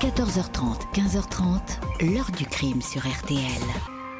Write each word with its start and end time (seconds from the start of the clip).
14h30, 0.00 0.94
15h30, 0.94 2.14
l'heure 2.14 2.30
du 2.34 2.46
crime 2.46 2.80
sur 2.80 3.02
RTL. 3.02 3.60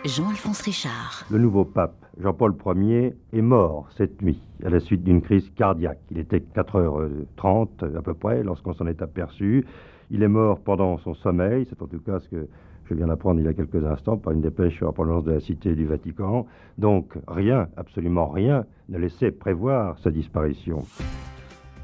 Jean-Alphonse 0.04 0.60
Richard. 0.60 1.24
Le 1.30 1.38
nouveau 1.38 1.64
pape, 1.64 2.04
Jean-Paul 2.20 2.54
Ier, 2.76 3.16
est 3.32 3.40
mort 3.40 3.88
cette 3.96 4.20
nuit 4.20 4.42
à 4.62 4.68
la 4.68 4.78
suite 4.80 5.02
d'une 5.02 5.22
crise 5.22 5.50
cardiaque. 5.56 5.98
Il 6.10 6.18
était 6.18 6.42
4h30 6.54 7.96
à 7.96 8.02
peu 8.02 8.12
près 8.12 8.42
lorsqu'on 8.42 8.74
s'en 8.74 8.86
est 8.88 9.00
aperçu. 9.00 9.64
Il 10.10 10.22
est 10.22 10.28
mort 10.28 10.60
pendant 10.60 10.98
son 10.98 11.14
sommeil, 11.14 11.66
c'est 11.70 11.80
en 11.80 11.86
tout 11.86 12.00
cas 12.00 12.20
ce 12.20 12.28
que 12.28 12.46
je 12.84 12.94
viens 12.94 13.06
d'apprendre 13.06 13.40
il 13.40 13.46
y 13.46 13.48
a 13.48 13.54
quelques 13.54 13.82
instants 13.82 14.18
par 14.18 14.34
une 14.34 14.42
dépêche 14.42 14.82
en 14.82 14.92
provenance 14.92 15.24
de 15.24 15.32
la 15.32 15.40
Cité 15.40 15.74
du 15.74 15.86
Vatican. 15.86 16.46
Donc 16.76 17.14
rien, 17.26 17.68
absolument 17.78 18.28
rien, 18.28 18.66
ne 18.90 18.98
laissait 18.98 19.30
prévoir 19.30 19.98
sa 20.00 20.10
disparition. 20.10 20.82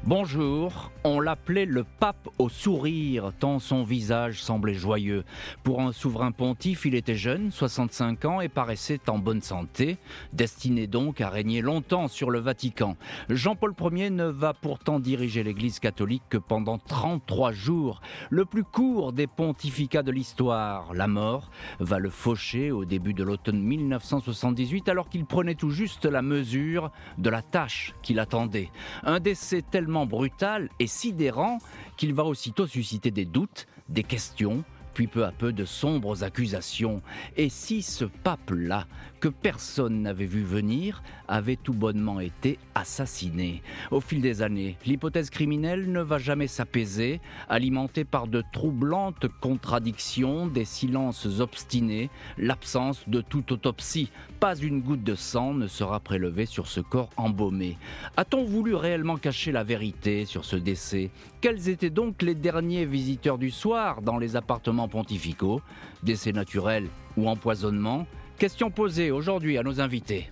Bonjour, 0.03 0.89
on 1.03 1.19
l'appelait 1.19 1.65
le 1.65 1.83
pape 1.83 2.29
au 2.37 2.47
sourire, 2.47 3.33
tant 3.39 3.59
son 3.59 3.83
visage 3.83 4.41
semblait 4.41 4.73
joyeux. 4.73 5.25
Pour 5.63 5.81
un 5.81 5.91
souverain 5.91 6.31
pontife, 6.31 6.85
il 6.85 6.95
était 6.95 7.15
jeune, 7.15 7.51
65 7.51 8.23
ans, 8.23 8.39
et 8.39 8.47
paraissait 8.47 9.09
en 9.09 9.19
bonne 9.19 9.41
santé, 9.41 9.97
destiné 10.31 10.87
donc 10.87 11.19
à 11.19 11.29
régner 11.29 11.61
longtemps 11.61 12.07
sur 12.07 12.29
le 12.29 12.39
Vatican. 12.39 12.95
Jean-Paul 13.29 13.73
Ier 13.91 14.09
ne 14.09 14.25
va 14.25 14.53
pourtant 14.53 15.01
diriger 15.01 15.43
l'Église 15.43 15.79
catholique 15.79 16.23
que 16.29 16.37
pendant 16.37 16.77
33 16.77 17.51
jours, 17.51 17.99
le 18.29 18.45
plus 18.45 18.63
court 18.63 19.11
des 19.11 19.27
pontificats 19.27 20.03
de 20.03 20.11
l'histoire. 20.11 20.93
La 20.93 21.07
mort 21.07 21.51
va 21.81 21.99
le 21.99 22.09
faucher 22.09 22.71
au 22.71 22.85
début 22.85 23.13
de 23.13 23.23
l'automne 23.23 23.61
1978, 23.61 24.87
alors 24.87 25.09
qu'il 25.09 25.25
prenait 25.25 25.55
tout 25.55 25.71
juste 25.71 26.05
la 26.05 26.21
mesure 26.21 26.91
de 27.17 27.29
la 27.29 27.41
tâche 27.41 27.93
qu'il 28.03 28.19
attendait. 28.19 28.71
Un 29.03 29.19
décès 29.19 29.63
brutal 30.05 30.69
et 30.79 30.87
sidérant 30.87 31.59
qu'il 31.95 32.13
va 32.13 32.23
aussitôt 32.23 32.67
susciter 32.67 33.11
des 33.11 33.25
doutes, 33.25 33.67
des 33.89 34.03
questions, 34.03 34.63
puis 34.93 35.07
peu 35.07 35.25
à 35.25 35.31
peu 35.31 35.53
de 35.53 35.63
sombres 35.63 36.23
accusations. 36.23 37.01
Et 37.35 37.49
si 37.49 37.81
ce 37.81 38.05
pape-là, 38.05 38.87
que 39.19 39.27
personne 39.27 40.01
n'avait 40.01 40.25
vu 40.25 40.43
venir, 40.43 41.01
avait 41.27 41.55
tout 41.55 41.73
bonnement 41.73 42.19
été 42.19 42.59
assassiné 42.75 43.61
Au 43.91 43.99
fil 43.99 44.21
des 44.21 44.41
années, 44.41 44.77
l'hypothèse 44.85 45.29
criminelle 45.29 45.91
ne 45.91 46.01
va 46.01 46.17
jamais 46.17 46.47
s'apaiser, 46.47 47.19
alimentée 47.49 48.05
par 48.05 48.27
de 48.27 48.43
troublantes 48.53 49.27
contradictions, 49.41 50.47
des 50.47 50.65
silences 50.65 51.39
obstinés, 51.39 52.09
l'absence 52.37 53.03
de 53.07 53.21
toute 53.21 53.51
autopsie. 53.51 54.11
Pas 54.39 54.55
une 54.55 54.81
goutte 54.81 55.03
de 55.03 55.15
sang 55.15 55.53
ne 55.53 55.67
sera 55.67 55.99
prélevée 55.99 56.45
sur 56.45 56.67
ce 56.67 56.79
corps 56.79 57.09
embaumé. 57.17 57.77
A-t-on 58.17 58.43
voulu 58.45 58.75
réellement 58.75 59.17
cacher 59.17 59.51
la 59.51 59.63
vérité 59.63 60.25
sur 60.25 60.45
ce 60.45 60.55
décès? 60.55 61.09
Quels 61.41 61.69
étaient 61.69 61.89
donc 61.89 62.21
les 62.21 62.35
derniers 62.35 62.85
visiteurs 62.85 63.37
du 63.37 63.51
soir 63.51 64.01
dans 64.01 64.17
les 64.17 64.35
appartements 64.35 64.87
pontificaux, 64.87 65.61
décès 66.03 66.31
naturels 66.31 66.87
ou 67.15 67.27
empoisonnement? 67.27 68.05
Question 68.37 68.69
posée 68.69 69.09
aujourd'hui 69.09 69.57
à 69.57 69.63
nos 69.63 69.81
invités. 69.81 70.29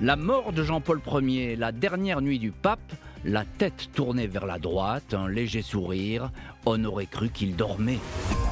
La 0.00 0.16
mort 0.16 0.54
de 0.54 0.62
Jean-Paul 0.62 1.02
Ier, 1.20 1.54
la 1.54 1.70
dernière 1.70 2.22
nuit 2.22 2.38
du 2.38 2.50
pape, 2.50 2.92
la 3.26 3.44
tête 3.44 3.90
tournée 3.92 4.26
vers 4.26 4.46
la 4.46 4.58
droite, 4.58 5.12
un 5.12 5.28
léger 5.28 5.60
sourire, 5.60 6.30
on 6.64 6.82
aurait 6.84 7.04
cru 7.04 7.28
qu'il 7.28 7.56
dormait. 7.56 7.98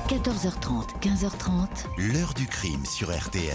14h30, 0.09 1.01
15h30. 1.01 1.87
L'heure 2.13 2.35
du 2.35 2.47
crime 2.47 2.85
sur 2.85 3.09
RTL. 3.09 3.55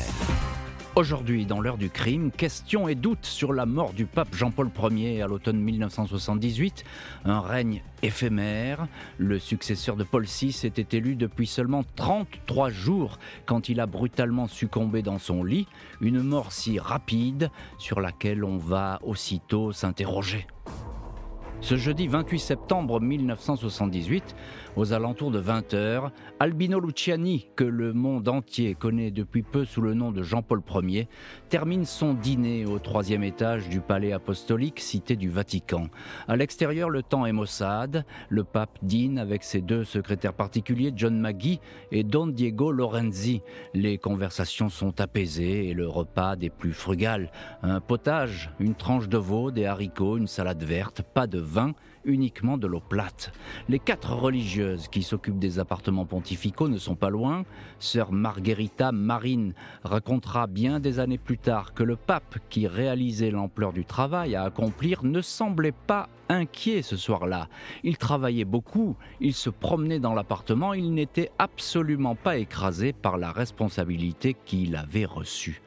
Aujourd'hui, 0.98 1.46
dans 1.46 1.62
l'heure 1.62 1.78
du 1.78 1.90
crime, 1.90 2.32
questions 2.32 2.90
et 2.90 2.96
doutes 2.96 3.26
sur 3.26 3.54
la 3.54 3.66
mort 3.66 3.94
du 3.94 4.06
pape 4.06 4.36
Jean-Paul 4.36 4.70
Ier 4.92 5.22
à 5.22 5.28
l'automne 5.28 5.58
1978. 5.58 6.84
Un 7.24 7.40
règne 7.40 7.82
éphémère. 8.04 8.88
Le 9.18 9.40
successeur 9.40 9.96
de 9.96 10.04
Paul 10.04 10.26
VI 10.26 10.54
était 10.66 10.98
élu 10.98 11.16
depuis 11.16 11.48
seulement 11.48 11.86
33 11.96 12.72
jours 12.72 13.20
quand 13.46 13.70
il 13.70 13.80
a 13.80 13.86
brutalement 13.86 14.48
succombé 14.48 15.02
dans 15.02 15.18
son 15.18 15.46
lit. 15.46 15.66
Une 16.02 16.22
mort 16.22 16.52
si 16.52 16.78
rapide 16.78 17.52
sur 17.78 18.02
laquelle 18.02 18.44
on 18.44 18.58
va 18.58 19.00
aussitôt 19.02 19.72
s'interroger. 19.72 20.46
Ce 21.62 21.78
jeudi 21.78 22.08
28 22.08 22.40
septembre 22.40 23.00
1978, 23.00 24.36
aux 24.76 24.94
alentours 24.94 25.32
de 25.32 25.42
20h, 25.42 26.12
Albino 26.40 26.80
Luciani, 26.80 27.48
que 27.56 27.64
le 27.64 27.94
monde 27.94 28.28
entier 28.28 28.76
connaît 28.76 29.12
depuis 29.12 29.44
peu 29.44 29.66
sous 29.66 29.82
le 29.82 29.94
nom 29.94 30.12
de 30.12 30.24
Jean-Paul 30.24 30.62
Ier, 30.84 31.08
termine 31.50 31.86
son 31.86 32.14
dîner 32.14 32.66
au 32.66 32.80
troisième 32.80 33.24
étage 33.24 33.70
du 33.70 33.82
palais 33.82 34.14
apostolique 34.14 34.80
cité 34.80 35.16
du 35.16 35.30
Vatican. 35.30 35.88
À 36.28 36.36
l'extérieur, 36.36 36.90
le 36.90 37.04
temps 37.04 37.26
est 37.26 37.32
maussade. 37.32 38.06
Le 38.30 38.44
pape 38.44 38.78
dîne 38.82 39.20
avec 39.20 39.44
ses 39.44 39.62
deux 39.62 39.84
secrétaires 39.84 40.34
particuliers, 40.34 40.94
John 40.96 41.20
Maggie 41.20 41.60
et 41.92 42.04
Don 42.04 42.28
Diego 42.28 42.72
Lorenzi. 42.72 43.42
Les 43.74 43.98
conversations 43.98 44.70
sont 44.70 45.02
apaisées 45.02 45.70
et 45.70 45.74
le 45.74 45.88
repas 45.88 46.36
des 46.36 46.50
plus 46.50 46.74
frugales. 46.74 47.32
Un 47.62 47.82
potage, 47.82 48.52
une 48.60 48.76
tranche 48.76 49.10
de 49.10 49.18
veau, 49.18 49.52
des 49.52 49.66
haricots, 49.66 50.18
une 50.18 50.28
salade 50.28 50.64
verte, 50.64 51.02
pas 51.02 51.28
de 51.28 51.40
vin, 51.40 51.74
uniquement 52.06 52.58
de 52.58 52.68
l'eau 52.68 52.82
plate. 52.82 53.32
Les 53.70 53.80
quatre 53.80 54.14
religieuses 54.14 54.88
qui 54.88 55.04
s'occupent 55.04 55.40
des 55.40 55.60
appartements 55.60 56.06
pontificaux 56.06 56.68
ne 56.68 56.78
sont 56.78 56.96
pas 56.96 57.10
loin. 57.10 57.44
Sœur 57.80 58.12
Margherita 58.12 58.92
Marine 58.92 59.54
racontera 59.84 60.48
bien 60.48 60.80
des 60.80 61.00
années 61.00 61.18
plus 61.18 61.38
tard 61.38 61.74
que 61.74 61.84
le 61.84 61.96
pape 61.96 62.38
qui 62.50 62.68
réalisait 62.68 63.32
l'ampleur 63.32 63.74
du 63.74 63.86
travail 63.86 64.36
à 64.36 64.44
accomplir 64.44 65.04
ne 65.04 65.22
semblait 65.22 65.72
pas 65.72 66.10
inquiet 66.30 66.82
ce 66.82 66.96
soir-là. 66.96 67.50
Il 67.84 67.98
travaillait 67.98 68.46
beaucoup, 68.46 68.96
il 69.20 69.34
se 69.34 69.50
promenait 69.50 70.00
dans 70.00 70.14
l'appartement, 70.14 70.74
il 70.74 70.94
n'était 70.94 71.32
absolument 71.40 72.16
pas 72.16 72.38
écrasé 72.38 72.94
par 72.94 73.18
la 73.18 73.32
responsabilité 73.32 74.36
qu'il 74.46 74.76
avait 74.76 75.06
reçue. 75.06 75.62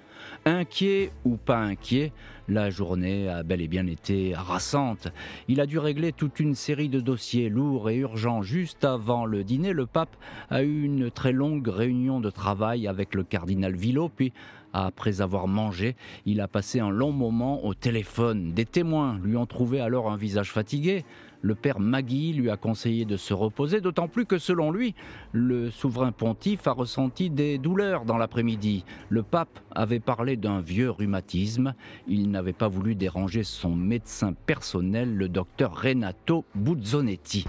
Inquiet 0.47 1.11
ou 1.25 1.39
pas 1.39 1.59
inquiet, 1.59 2.13
la 2.49 2.69
journée 2.69 3.31
a 3.31 3.43
bel 3.43 3.63
et 3.63 3.69
bien 3.69 3.87
été 3.87 4.35
harassante. 4.35 5.09
Il 5.49 5.59
a 5.59 5.65
dû 5.65 5.79
régler 5.79 6.13
toute 6.13 6.39
une 6.39 6.55
série 6.55 6.91
de 6.91 7.01
dossiers 7.01 7.49
lourds 7.49 7.89
et 7.89 7.97
urgents. 7.97 8.43
Juste 8.43 8.85
avant 8.85 9.25
le 9.25 9.43
dîner, 9.43 9.73
le 9.73 9.87
pape 9.87 10.15
a 10.51 10.63
eu 10.63 10.83
une 10.83 11.11
très 11.11 11.33
longue 11.33 11.67
réunion 11.67 12.21
de 12.21 12.29
travail 12.29 12.87
avec 12.87 13.15
le 13.15 13.25
cardinal 13.25 13.75
Villot, 13.75 14.11
puis 14.11 14.35
après 14.75 15.23
avoir 15.23 15.49
mangé, 15.49 15.97
il 16.27 16.43
a 16.43 16.49
passé 16.49 16.81
un 16.81 16.91
long 16.91 17.13
moment 17.13 17.65
au 17.65 17.73
téléphone. 17.73 18.53
Des 18.53 18.67
témoins 18.67 19.19
lui 19.23 19.37
ont 19.37 19.47
trouvé 19.47 19.81
alors 19.81 20.11
un 20.11 20.17
visage 20.19 20.51
fatigué 20.51 21.07
le 21.45 21.55
père 21.55 21.79
Magui 21.79 22.33
lui 22.33 22.49
a 22.49 22.57
conseillé 22.57 23.05
de 23.05 23.19
se 23.19 23.35
reposer, 23.35 23.83
d'autant 23.83 24.09
plus 24.09 24.25
que 24.25 24.39
selon 24.39 24.71
lui, 24.71 24.95
le 25.33 25.71
souverain 25.71 26.11
pontife 26.11 26.67
a 26.67 26.73
ressenti 26.73 27.29
des 27.29 27.59
douleurs 27.59 28.07
dans 28.07 28.17
l'après-midi. 28.17 28.87
Le 29.11 29.23
pape 29.23 29.61
avait 29.71 30.01
parlé 30.01 30.39
d'un 30.39 30.61
vieux 30.61 30.91
rhumatisme. 30.91 31.75
Il 32.09 32.31
n'avait 32.31 32.55
pas 32.55 32.69
voulu 32.69 32.95
déranger 32.95 33.45
son 33.45 33.75
médecin 33.75 34.33
personnel, 34.33 35.15
le 35.15 35.29
docteur 35.29 35.83
Renato 35.83 36.47
Buzzonetti. 36.55 37.45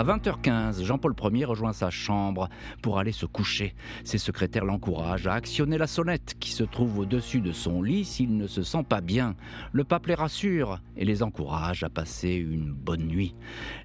À 0.00 0.02
20h15, 0.02 0.82
Jean-Paul 0.82 1.14
Ier 1.30 1.44
rejoint 1.44 1.74
sa 1.74 1.90
chambre 1.90 2.48
pour 2.80 2.98
aller 2.98 3.12
se 3.12 3.26
coucher. 3.26 3.74
Ses 4.02 4.16
secrétaires 4.16 4.64
l'encouragent 4.64 5.26
à 5.26 5.34
actionner 5.34 5.76
la 5.76 5.86
sonnette 5.86 6.36
qui 6.40 6.52
se 6.52 6.64
trouve 6.64 7.00
au-dessus 7.00 7.42
de 7.42 7.52
son 7.52 7.82
lit 7.82 8.06
s'il 8.06 8.34
ne 8.38 8.46
se 8.46 8.62
sent 8.62 8.82
pas 8.88 9.02
bien. 9.02 9.36
Le 9.72 9.84
pape 9.84 10.06
les 10.06 10.14
rassure 10.14 10.80
et 10.96 11.04
les 11.04 11.22
encourage 11.22 11.82
à 11.82 11.90
passer 11.90 12.32
une 12.32 12.72
bonne 12.72 13.08
nuit. 13.08 13.34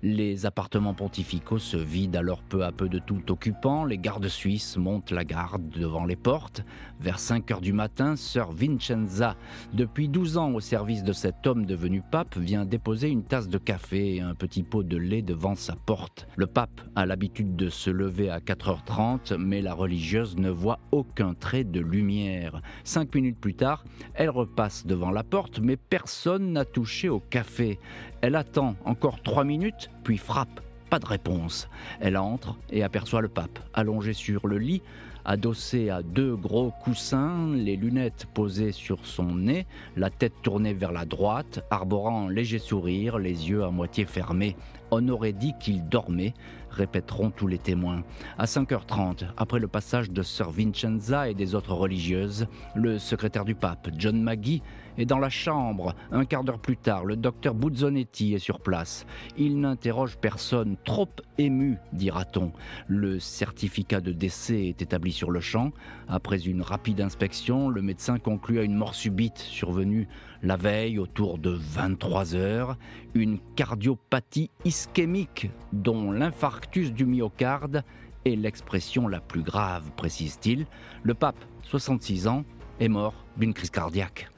Les 0.03 0.45
appartements 0.45 0.93
pontificaux 0.93 1.59
se 1.59 1.75
vident 1.75 2.17
alors 2.17 2.43
peu 2.43 2.63
à 2.63 2.71
peu 2.71 2.87
de 2.87 2.99
tout 2.99 3.29
occupant. 3.29 3.83
Les 3.83 3.97
gardes 3.97 4.29
suisses 4.29 4.77
montent 4.77 5.11
la 5.11 5.25
garde 5.25 5.67
devant 5.67 6.05
les 6.05 6.15
portes. 6.15 6.63
Vers 7.01 7.19
5 7.19 7.45
h 7.49 7.59
du 7.59 7.73
matin, 7.73 8.15
sœur 8.15 8.53
Vincenza, 8.53 9.35
depuis 9.73 10.07
12 10.07 10.37
ans 10.37 10.51
au 10.53 10.61
service 10.61 11.03
de 11.03 11.11
cet 11.11 11.45
homme 11.45 11.65
devenu 11.65 12.01
pape, 12.09 12.37
vient 12.37 12.63
déposer 12.63 13.09
une 13.09 13.25
tasse 13.25 13.49
de 13.49 13.57
café 13.57 14.15
et 14.15 14.21
un 14.21 14.33
petit 14.33 14.63
pot 14.63 14.81
de 14.81 14.95
lait 14.95 15.21
devant 15.21 15.55
sa 15.55 15.75
porte. 15.75 16.04
Le 16.35 16.47
pape 16.47 16.81
a 16.95 17.05
l'habitude 17.05 17.55
de 17.55 17.69
se 17.69 17.89
lever 17.89 18.29
à 18.29 18.39
4h30, 18.39 19.37
mais 19.37 19.61
la 19.61 19.73
religieuse 19.73 20.37
ne 20.37 20.49
voit 20.49 20.79
aucun 20.91 21.33
trait 21.33 21.63
de 21.63 21.79
lumière. 21.79 22.61
Cinq 22.83 23.15
minutes 23.15 23.39
plus 23.39 23.55
tard, 23.55 23.83
elle 24.13 24.29
repasse 24.29 24.85
devant 24.85 25.11
la 25.11 25.23
porte, 25.23 25.59
mais 25.59 25.77
personne 25.77 26.53
n'a 26.53 26.65
touché 26.65 27.09
au 27.09 27.19
café. 27.19 27.79
Elle 28.21 28.35
attend 28.35 28.75
encore 28.85 29.21
trois 29.21 29.43
minutes, 29.43 29.89
puis 30.03 30.17
frappe. 30.17 30.61
Pas 30.89 30.99
de 30.99 31.05
réponse. 31.05 31.67
Elle 31.99 32.17
entre 32.17 32.57
et 32.69 32.83
aperçoit 32.83 33.21
le 33.21 33.27
pape, 33.27 33.59
allongé 33.73 34.13
sur 34.13 34.47
le 34.47 34.57
lit, 34.57 34.81
adossé 35.25 35.89
à 35.89 36.03
deux 36.03 36.35
gros 36.35 36.71
coussins, 36.83 37.47
les 37.53 37.75
lunettes 37.75 38.27
posées 38.33 38.71
sur 38.71 39.05
son 39.05 39.35
nez, 39.35 39.65
la 39.95 40.09
tête 40.09 40.33
tournée 40.43 40.73
vers 40.73 40.91
la 40.91 41.05
droite, 41.05 41.65
arborant 41.69 42.27
un 42.27 42.31
léger 42.31 42.59
sourire, 42.59 43.17
les 43.17 43.49
yeux 43.49 43.63
à 43.63 43.71
moitié 43.71 44.05
fermés. 44.05 44.55
On 44.91 45.07
aurait 45.09 45.33
dit 45.33 45.53
qu'il 45.59 45.87
dormait, 45.89 46.33
répéteront 46.69 47.31
tous 47.31 47.47
les 47.47 47.57
témoins. 47.57 48.03
À 48.37 48.45
5h30, 48.45 49.25
après 49.35 49.59
le 49.59 49.67
passage 49.67 50.11
de 50.11 50.21
Sir 50.21 50.51
Vincenza 50.51 51.29
et 51.29 51.33
des 51.33 51.55
autres 51.55 51.73
religieuses, 51.73 52.47
le 52.75 52.99
secrétaire 52.99 53.45
du 53.45 53.55
pape, 53.55 53.89
John 53.97 54.21
Maggie, 54.21 54.61
est 54.97 55.05
dans 55.05 55.19
la 55.19 55.29
chambre. 55.29 55.95
Un 56.11 56.25
quart 56.25 56.43
d'heure 56.43 56.59
plus 56.59 56.77
tard, 56.77 57.05
le 57.05 57.15
docteur 57.15 57.53
Buzzonetti 57.53 58.33
est 58.33 58.39
sur 58.39 58.59
place. 58.59 59.05
Il 59.37 59.59
n'interroge 59.59 60.17
personne, 60.17 60.77
trop 60.85 61.09
ému, 61.37 61.77
dira-t-on. 61.93 62.51
Le 62.87 63.19
certificat 63.19 64.01
de 64.01 64.11
décès 64.11 64.67
est 64.67 64.81
établi 64.81 65.11
sur 65.11 65.31
le 65.31 65.39
champ. 65.39 65.71
Après 66.07 66.39
une 66.45 66.61
rapide 66.61 67.01
inspection, 67.01 67.69
le 67.69 67.81
médecin 67.81 68.19
conclut 68.19 68.59
à 68.59 68.63
une 68.63 68.75
mort 68.75 68.95
subite 68.95 69.39
survenue 69.39 70.07
la 70.43 70.57
veille 70.57 70.99
autour 70.99 71.37
de 71.37 71.49
23 71.49 72.35
heures. 72.35 72.77
Une 73.13 73.39
cardiopathie 73.55 74.51
ischémique 74.63 75.49
dont 75.73 76.11
l'infarctus 76.11 76.93
du 76.93 77.05
myocarde 77.05 77.83
est 78.25 78.35
l'expression 78.35 79.07
la 79.07 79.19
plus 79.19 79.43
grave, 79.43 79.91
précise-t-il. 79.95 80.65
Le 81.03 81.13
pape, 81.13 81.43
66 81.63 82.27
ans, 82.27 82.43
est 82.79 82.89
mort 82.89 83.25
d'une 83.37 83.53
crise 83.53 83.69
cardiaque. 83.69 84.29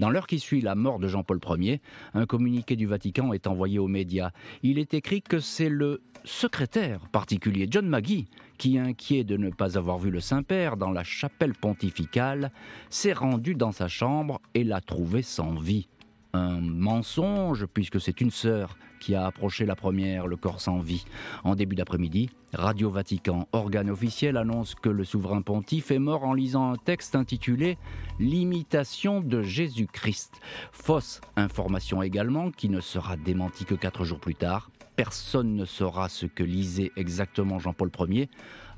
Dans 0.00 0.08
l'heure 0.08 0.26
qui 0.26 0.38
suit 0.38 0.62
la 0.62 0.74
mort 0.74 0.98
de 0.98 1.08
Jean-Paul 1.08 1.40
Ier, 1.58 1.82
un 2.14 2.24
communiqué 2.24 2.74
du 2.74 2.86
Vatican 2.86 3.34
est 3.34 3.46
envoyé 3.46 3.78
aux 3.78 3.86
médias. 3.86 4.30
Il 4.62 4.78
est 4.78 4.94
écrit 4.94 5.20
que 5.20 5.40
c'est 5.40 5.68
le 5.68 6.00
secrétaire 6.24 7.00
particulier, 7.12 7.68
John 7.70 7.86
Maggie, 7.86 8.26
qui, 8.56 8.78
inquiet 8.78 9.24
de 9.24 9.36
ne 9.36 9.50
pas 9.50 9.76
avoir 9.76 9.98
vu 9.98 10.10
le 10.10 10.20
Saint-Père 10.20 10.78
dans 10.78 10.90
la 10.90 11.04
chapelle 11.04 11.52
pontificale, 11.52 12.50
s'est 12.88 13.12
rendu 13.12 13.54
dans 13.54 13.72
sa 13.72 13.88
chambre 13.88 14.40
et 14.54 14.64
l'a 14.64 14.80
trouvé 14.80 15.20
sans 15.20 15.54
vie 15.56 15.86
un 16.32 16.60
mensonge, 16.60 17.66
puisque 17.66 18.00
c'est 18.00 18.22
une 18.22 18.30
sœur 18.30 18.78
qui 19.00 19.16
a 19.16 19.26
approché 19.26 19.66
la 19.66 19.74
première, 19.74 20.28
le 20.28 20.36
corps 20.36 20.60
sans 20.60 20.78
vie. 20.78 21.04
En 21.42 21.56
début 21.56 21.74
d'après-midi, 21.74 22.30
Radio 22.52 22.90
Vatican, 22.90 23.48
organe 23.52 23.90
officiel, 23.90 24.36
annonce 24.36 24.74
que 24.74 24.88
le 24.88 25.04
souverain 25.04 25.42
pontife 25.42 25.90
est 25.90 25.98
mort 25.98 26.24
en 26.24 26.34
lisant 26.34 26.72
un 26.72 26.76
texte 26.76 27.16
intitulé 27.16 27.78
L'imitation 28.18 29.20
de 29.20 29.42
Jésus-Christ. 29.42 30.40
Fausse 30.72 31.20
information 31.36 32.02
également, 32.02 32.50
qui 32.50 32.68
ne 32.68 32.80
sera 32.80 33.16
démentie 33.16 33.64
que 33.64 33.74
quatre 33.74 34.04
jours 34.04 34.20
plus 34.20 34.34
tard. 34.34 34.70
Personne 34.96 35.56
ne 35.56 35.64
saura 35.64 36.08
ce 36.08 36.26
que 36.26 36.44
lisait 36.44 36.92
exactement 36.96 37.58
Jean-Paul 37.58 37.90
Ier 38.08 38.28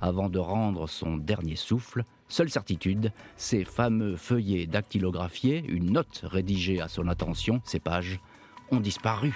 avant 0.00 0.28
de 0.28 0.38
rendre 0.38 0.88
son 0.88 1.16
dernier 1.16 1.56
souffle. 1.56 2.04
Seule 2.28 2.50
certitude, 2.50 3.12
ces 3.36 3.64
fameux 3.64 4.16
feuillets 4.16 4.66
dactylographiés, 4.66 5.64
une 5.68 5.92
note 5.92 6.22
rédigée 6.24 6.80
à 6.80 6.88
son 6.88 7.08
attention, 7.08 7.60
ces 7.64 7.80
pages, 7.80 8.20
ont 8.70 8.80
disparu. 8.80 9.34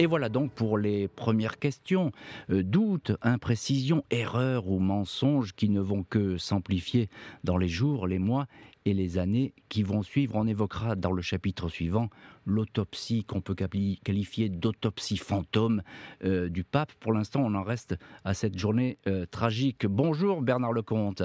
Et 0.00 0.06
voilà 0.06 0.28
donc 0.28 0.52
pour 0.52 0.78
les 0.78 1.08
premières 1.08 1.58
questions. 1.58 2.12
Euh, 2.50 2.62
doutes, 2.62 3.12
imprécisions, 3.20 4.04
erreurs 4.12 4.68
ou 4.68 4.78
mensonges 4.78 5.54
qui 5.54 5.68
ne 5.68 5.80
vont 5.80 6.04
que 6.04 6.38
s'amplifier 6.38 7.10
dans 7.42 7.56
les 7.56 7.66
jours, 7.66 8.06
les 8.06 8.20
mois 8.20 8.46
et 8.84 8.94
les 8.94 9.18
années 9.18 9.52
qui 9.68 9.82
vont 9.82 10.04
suivre. 10.04 10.36
On 10.36 10.46
évoquera 10.46 10.94
dans 10.94 11.10
le 11.10 11.20
chapitre 11.20 11.68
suivant 11.68 12.10
l'autopsie 12.46 13.24
qu'on 13.24 13.40
peut 13.40 13.56
qualifier 13.56 14.48
d'autopsie 14.48 15.16
fantôme 15.16 15.82
euh, 16.24 16.48
du 16.48 16.62
pape. 16.62 16.92
Pour 17.00 17.12
l'instant, 17.12 17.40
on 17.44 17.54
en 17.56 17.64
reste 17.64 17.96
à 18.24 18.34
cette 18.34 18.56
journée 18.56 18.98
euh, 19.08 19.26
tragique. 19.26 19.84
Bonjour 19.84 20.42
Bernard 20.42 20.74
Lecomte. 20.74 21.24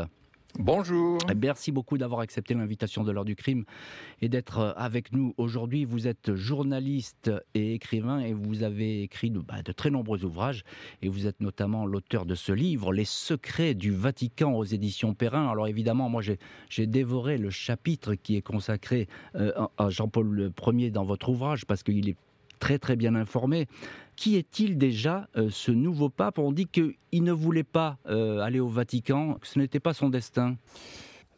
Bonjour. 0.60 1.18
Merci 1.36 1.72
beaucoup 1.72 1.98
d'avoir 1.98 2.20
accepté 2.20 2.54
l'invitation 2.54 3.04
de 3.04 3.12
l'heure 3.12 3.26
du 3.26 3.36
crime 3.36 3.66
et 4.22 4.30
d'être 4.30 4.60
euh, 4.60 4.72
avec 4.76 5.12
nous 5.12 5.34
aujourd'hui. 5.38 5.84
Vous 5.84 6.08
êtes 6.08 6.36
journaliste 6.36 7.32
et 7.56 7.74
écrivain 7.74 8.20
et 8.20 8.34
vous 8.34 8.62
avez 8.62 9.02
écrit 9.02 9.32
de, 9.32 9.40
bah, 9.40 9.64
de 9.64 9.72
très 9.72 9.90
nombreux 9.90 10.24
ouvrages 10.26 10.64
et 11.02 11.10
vous 11.10 11.26
êtes 11.26 11.42
notamment 11.42 11.88
l'auteur 11.88 12.28
de 12.28 12.36
ce 12.36 12.52
livre, 12.52 12.94
Les 12.94 13.04
secrets 13.04 13.74
du 13.74 13.92
Vatican 13.92 14.54
aux 14.54 14.64
éditions 14.64 15.16
Perrin. 15.16 15.50
Alors 15.50 15.68
évidemment, 15.68 16.08
moi 16.08 16.22
j'ai 16.22 16.88
dévoré 16.88 17.40
le 17.40 17.50
chapitre 17.50 18.14
qui 18.14 18.36
est 18.36 18.44
consacré 18.44 19.08
euh, 19.36 19.52
à 19.80 19.90
Jean-Paul 19.90 20.54
Ier 20.68 20.92
dans 20.92 21.04
votre 21.04 21.30
ouvrage 21.30 21.66
parce 21.66 21.82
qu'il 21.82 22.10
est 22.10 22.18
très 22.60 22.80
très 22.80 22.96
bien 22.96 23.16
informé. 23.16 23.68
Qui 24.15 24.38
est-il 24.38 24.77
déjà, 24.77 25.27
euh, 25.36 25.50
ce 25.51 25.71
nouveau 25.71 26.10
pape? 26.10 26.39
On 26.39 26.51
dit 26.51 26.68
qu'il 26.68 27.24
ne 27.24 27.31
voulait 27.31 27.63
pas 27.63 27.98
euh, 28.07 28.39
aller 28.39 28.60
au 28.60 28.68
Vatican, 28.68 29.36
que 29.36 29.48
ce 29.48 29.60
n'était 29.60 29.80
pas 29.80 29.94
son 29.94 30.10
destin. 30.10 30.56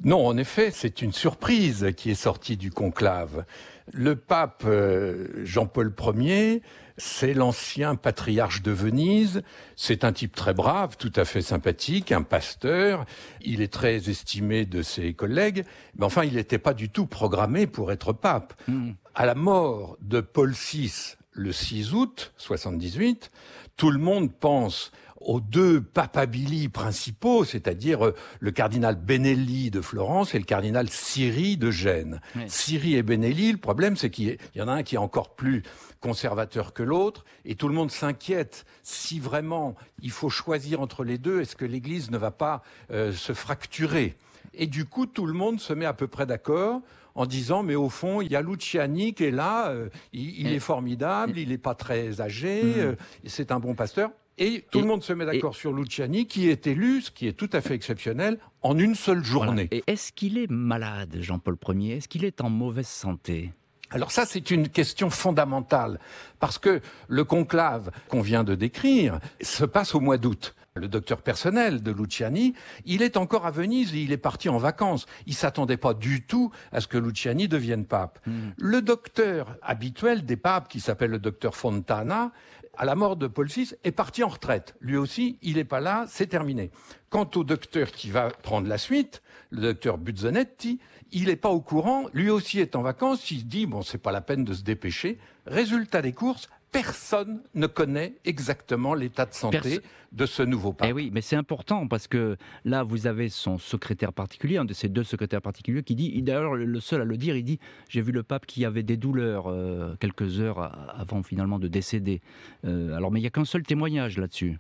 Non, 0.04 0.27
en 0.27 0.36
effet, 0.36 0.72
c'est 0.72 1.01
une 1.01 1.13
surprise 1.13 1.92
qui 1.95 2.12
est 2.12 2.16
sortie 2.16 2.57
du 2.57 2.69
conclave. 2.69 3.45
Le 3.94 4.16
pape 4.16 4.63
euh, 4.66 5.27
Jean-Paul 5.45 5.94
Ier, 6.18 6.62
c'est 6.98 7.33
l'ancien 7.33 7.95
patriarche 7.95 8.62
de 8.62 8.72
Venise. 8.72 9.42
C'est 9.78 10.04
un 10.04 10.12
type 10.12 10.36
très 10.36 10.54
brave, 10.54 10.98
tout 10.98 11.13
à 11.16 11.24
fait 11.24 11.42
sympathique, 11.42 12.12
un 12.12 12.24
pasteur. 12.24 13.06
Il 13.42 13.62
est 13.62 13.71
très 13.71 14.10
estimé 14.10 14.66
de 14.66 14.81
ses 14.81 15.13
collègues. 15.13 15.63
Mais 15.98 16.06
enfin, 16.06 16.25
il 16.25 16.33
n'était 16.33 16.60
pas 16.60 16.74
du 16.74 16.89
tout 16.89 17.06
programmé 17.06 17.66
pour 17.66 17.92
être 17.92 18.12
pape. 18.12 18.54
Hmm. 18.68 18.92
À 19.13 19.25
la 19.25 19.36
mort 19.36 19.98
de 20.01 20.19
Paul 20.19 20.51
VI 20.51 21.16
le 21.36 21.52
6 21.52 21.94
août 21.94 22.34
78, 22.38 23.30
tout 23.78 23.92
le 23.92 24.00
monde 24.00 24.34
pense 24.34 24.92
aux 25.20 25.40
deux 25.40 25.82
papabili 25.82 26.70
principaux, 26.70 27.46
c'est-à-dire 27.46 28.06
euh, 28.06 28.16
le 28.40 28.52
cardinal 28.52 28.96
Benelli 28.96 29.72
de 29.72 29.82
Florence 29.82 30.36
et 30.36 30.40
le 30.40 30.46
cardinal 30.46 30.90
Siri 30.90 31.58
de 31.58 31.72
Gênes. 31.72 32.22
Siri 32.48 32.96
et 32.96 33.04
Benelli, 33.04 33.52
le 33.52 33.58
problème 33.58 33.98
c'est 33.98 34.10
qu'il 34.10 34.38
y 34.56 34.62
en 34.62 34.68
a 34.68 34.74
un 34.74 34.84
qui 34.84 34.96
est 34.96 35.00
encore 35.00 35.36
plus 35.36 35.64
conservateur 36.00 36.74
que 36.74 36.84
l'autre, 36.84 37.26
et 37.44 37.56
tout 37.56 37.68
le 37.68 37.74
monde 37.74 37.92
s'inquiète 37.92 38.66
si 38.84 39.20
vraiment 39.20 39.76
il 40.02 40.12
faut 40.12 40.30
choisir 40.30 40.80
entre 40.80 41.04
les 41.04 41.18
deux, 41.18 41.42
est-ce 41.42 41.56
que 41.56 41.66
l'Église 41.66 42.12
ne 42.12 42.18
va 42.18 42.31
pas 42.31 42.62
euh, 42.92 43.12
se 43.12 43.34
fracturer 43.34 44.16
Et 44.54 44.68
du 44.68 44.86
coup, 44.86 45.08
tout 45.08 45.26
le 45.26 45.34
monde 45.34 45.60
se 45.60 45.74
met 45.74 45.86
à 45.86 45.94
peu 45.94 46.08
près 46.08 46.28
d'accord 46.28 46.81
en 47.16 47.26
disant 47.26 47.64
mais 47.64 47.76
au 47.76 47.90
fond 47.90 48.22
il 48.22 48.32
y 48.32 48.36
a 48.36 48.42
Luciani 48.42 49.14
qui 49.14 49.26
est 49.26 49.32
là, 49.32 49.70
euh, 49.70 49.90
il, 50.14 50.48
est 50.48 50.60
formidable, 50.60 51.38
il 51.38 51.50
n'est 51.50 51.58
pas 51.58 51.76
très 51.76 52.22
âgé, 52.22 52.64
hmm. 52.64 52.80
euh, 52.80 52.96
c'est 53.26 53.52
un 53.52 53.60
bon 53.60 53.74
pasteur. 53.74 54.12
Et 54.38 54.66
tout 54.70 54.82
le 54.82 54.88
monde 54.88 55.02
se 55.02 55.14
met 55.14 55.26
d'accord 55.26 55.56
sur 55.56 55.72
Luciani, 55.72 56.28
qui 56.28 56.50
est 56.50 56.68
élu, 56.68 57.02
ce 57.02 57.10
qui 57.10 57.26
est 57.28 57.34
tout 57.34 57.50
à 57.54 57.62
fait 57.62 57.74
exceptionnel, 57.74 58.38
en 58.62 58.78
une 58.78 58.94
seule 58.94 59.24
journée. 59.24 59.70
Et 59.72 59.82
est-ce 59.88 60.12
qu'il 60.12 60.38
est 60.38 60.52
malade, 60.52 61.16
Jean-Paul 61.22 61.58
Ier? 61.70 61.96
Est-ce 61.96 62.10
qu'il 62.10 62.26
est 62.26 62.42
en 62.42 62.50
mauvaise 62.50 62.88
santé? 62.88 63.54
Alors 63.92 64.12
ça, 64.12 64.26
c'est 64.26 64.52
une 64.52 64.68
question 64.68 65.10
fondamentale, 65.10 66.00
parce 66.40 66.58
que 66.58 66.82
le 67.08 67.24
conclave 67.24 67.92
qu'on 68.10 68.22
vient 68.22 68.44
de 68.44 68.56
décrire 68.56 69.20
se 69.42 69.64
passe 69.64 69.96
au 69.96 70.02
mois 70.02 70.18
d'août 70.18 70.54
le 70.77 70.89
docteur 70.89 71.22
personnel 71.22 71.81
de 71.83 71.92
Luciani, 71.92 72.54
il 72.86 73.01
est 73.01 73.16
encore 73.16 73.45
à 73.45 73.51
Venise 73.51 73.95
et 73.95 74.01
il 74.01 74.12
est 74.12 74.18
parti 74.18 74.50
en 74.50 74.57
vacances. 74.57 75.06
Il 75.25 75.33
s'attendait 75.33 75.77
pas 75.77 75.94
du 75.94 76.25
tout 76.25 76.51
à 76.74 76.81
ce 76.81 76.88
que 76.88 76.98
Luciani 76.98 77.48
devienne 77.48 77.86
pape. 77.86 78.19
Hmm. 78.27 78.50
Le 78.57 78.81
docteur 78.81 79.56
habituel 79.62 80.25
des 80.25 80.36
papes, 80.36 80.68
qui 80.68 80.81
s'appelle 80.81 81.12
le 81.12 81.19
docteur 81.19 81.56
Fontana, 81.56 82.33
à 82.77 82.83
la 82.83 82.95
mort 82.95 83.16
de 83.16 83.27
Paul 83.27 83.48
VI, 83.48 83.72
est 83.86 83.94
parti 83.94 84.22
en 84.22 84.27
retraite. 84.27 84.75
Lui 84.81 84.98
aussi, 84.98 85.39
il 85.42 85.56
n'est 85.56 85.64
pas 85.64 85.80
là, 85.80 86.04
c'est 86.09 86.28
terminé. 86.28 86.71
Quant 87.09 87.30
au 87.35 87.45
docteur 87.45 87.92
qui 87.92 88.09
va 88.09 88.28
prendre 88.28 88.68
la 88.68 88.78
suite, 88.78 89.21
le 89.52 89.61
docteur 89.61 89.97
Buzzonetti, 89.97 90.80
il 91.14 91.28
n'est 91.28 91.38
pas 91.38 91.52
au 91.52 91.61
courant, 91.61 92.07
lui 92.14 92.30
aussi 92.30 92.59
est 92.59 92.76
en 92.76 92.81
vacances, 92.81 93.31
il 93.31 93.40
se 93.40 93.45
dit, 93.45 93.66
bon, 93.66 93.81
c'est 93.81 93.97
pas 93.97 94.11
la 94.11 94.19
peine 94.19 94.44
de 94.44 94.54
se 94.54 94.64
dépêcher. 94.64 95.19
Résultat 95.45 96.02
des 96.02 96.11
courses, 96.11 96.50
personne 96.84 97.42
ne 97.54 97.68
connaît 97.68 98.16
exactement 98.26 98.94
l'état 98.94 99.26
de 99.26 99.34
santé 99.34 99.80
de 100.12 100.26
ce 100.26 100.44
nouveau 100.44 100.74
pape. 100.74 100.90
Eh 100.90 100.94
oui, 100.94 101.10
mais 101.14 101.22
c'est 101.22 101.36
important 101.36 101.88
parce 101.88 102.08
que 102.08 102.38
là, 102.64 102.84
vous 102.84 103.08
avez 103.08 103.30
son 103.30 103.58
secrétaire 103.58 104.14
particulier, 104.14 104.58
un 104.58 104.66
de 104.66 104.74
ces 104.74 104.88
deux 104.88 105.04
secrétaires 105.04 105.42
particuliers, 105.42 105.84
qui 105.84 105.96
dit, 105.96 106.22
d'ailleurs 106.22 106.56
le 106.56 106.80
seul 106.80 107.02
à 107.02 107.06
le 107.06 107.18
dire, 107.18 107.36
il 107.36 107.44
dit, 107.44 107.60
j'ai 107.90 108.02
vu 108.02 108.12
le 108.12 108.24
pape 108.24 108.46
qui 108.46 108.66
avait 108.66 108.84
des 108.84 108.98
douleurs 108.98 109.48
euh, 109.48 109.96
quelques 110.00 110.40
heures 110.40 110.72
avant 110.98 111.24
finalement 111.24 111.60
de 111.60 111.68
décéder. 111.68 112.22
Euh, 112.66 112.96
alors, 112.96 113.12
mais 113.12 113.20
il 113.20 113.24
n'y 113.24 113.28
a 113.28 113.32
qu'un 113.32 113.46
seul 113.46 113.64
témoignage 113.64 114.18
là-dessus. 114.18 114.58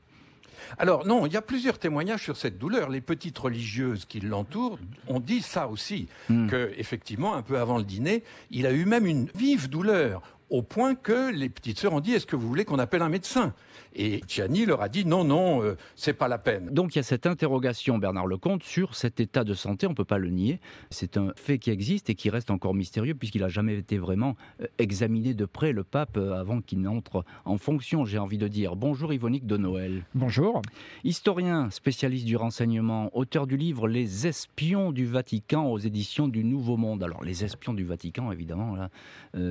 Alors 0.77 1.05
non, 1.05 1.25
il 1.25 1.33
y 1.33 1.37
a 1.37 1.41
plusieurs 1.41 1.77
témoignages 1.79 2.23
sur 2.23 2.37
cette 2.37 2.57
douleur. 2.57 2.89
Les 2.89 3.01
petites 3.01 3.37
religieuses 3.37 4.05
qui 4.05 4.19
l'entourent 4.19 4.79
ont 5.07 5.19
dit 5.19 5.41
ça 5.41 5.67
aussi, 5.67 6.07
hmm. 6.29 6.47
que 6.47 6.71
effectivement, 6.77 7.35
un 7.35 7.41
peu 7.41 7.59
avant 7.59 7.77
le 7.77 7.83
dîner, 7.83 8.23
il 8.51 8.65
a 8.65 8.71
eu 8.71 8.85
même 8.85 9.05
une 9.05 9.29
vive 9.35 9.69
douleur 9.69 10.21
au 10.49 10.61
point 10.61 10.95
que 10.95 11.31
les 11.31 11.49
petites 11.49 11.79
sœurs 11.79 11.93
ont 11.93 11.99
dit 11.99 12.13
est-ce 12.13 12.25
que 12.25 12.35
vous 12.35 12.47
voulez 12.47 12.65
qu'on 12.65 12.79
appelle 12.79 13.01
un 13.01 13.09
médecin? 13.09 13.53
Et 13.95 14.21
Gianni 14.27 14.65
leur 14.65 14.81
a 14.81 14.89
dit 14.89 15.05
non, 15.05 15.23
non, 15.23 15.63
euh, 15.63 15.75
c'est 15.95 16.13
pas 16.13 16.27
la 16.27 16.37
peine. 16.37 16.69
Donc 16.69 16.95
il 16.95 16.97
y 16.97 16.99
a 16.99 17.03
cette 17.03 17.25
interrogation, 17.25 17.97
Bernard 17.97 18.27
Lecomte, 18.27 18.63
sur 18.63 18.95
cet 18.95 19.19
état 19.19 19.43
de 19.43 19.53
santé, 19.53 19.87
on 19.87 19.91
ne 19.91 19.95
peut 19.95 20.05
pas 20.05 20.17
le 20.17 20.29
nier. 20.29 20.59
C'est 20.89 21.17
un 21.17 21.31
fait 21.35 21.57
qui 21.57 21.71
existe 21.71 22.09
et 22.09 22.15
qui 22.15 22.29
reste 22.29 22.51
encore 22.51 22.73
mystérieux 22.73 23.15
puisqu'il 23.15 23.41
n'a 23.41 23.49
jamais 23.49 23.75
été 23.75 23.97
vraiment 23.97 24.35
euh, 24.61 24.67
examiné 24.77 25.33
de 25.33 25.45
près, 25.45 25.71
le 25.71 25.83
pape, 25.83 26.17
euh, 26.17 26.33
avant 26.33 26.61
qu'il 26.61 26.81
n'entre 26.81 27.23
en 27.45 27.57
fonction, 27.57 28.05
j'ai 28.05 28.19
envie 28.19 28.37
de 28.37 28.47
dire. 28.47 28.75
Bonjour 28.75 29.13
Yvonique 29.13 29.47
de 29.47 29.57
Noël. 29.57 30.03
Bonjour. 30.13 30.61
Historien, 31.03 31.69
spécialiste 31.71 32.25
du 32.25 32.35
renseignement, 32.35 33.09
auteur 33.17 33.47
du 33.47 33.57
livre 33.57 33.87
Les 33.87 34.27
espions 34.27 34.91
du 34.91 35.05
Vatican 35.05 35.71
aux 35.71 35.79
éditions 35.79 36.27
du 36.27 36.43
Nouveau 36.43 36.77
Monde. 36.77 37.03
Alors 37.03 37.23
les 37.23 37.43
espions 37.43 37.73
du 37.73 37.85
Vatican, 37.85 38.31
évidemment, 38.31 38.75
là, 38.75 38.89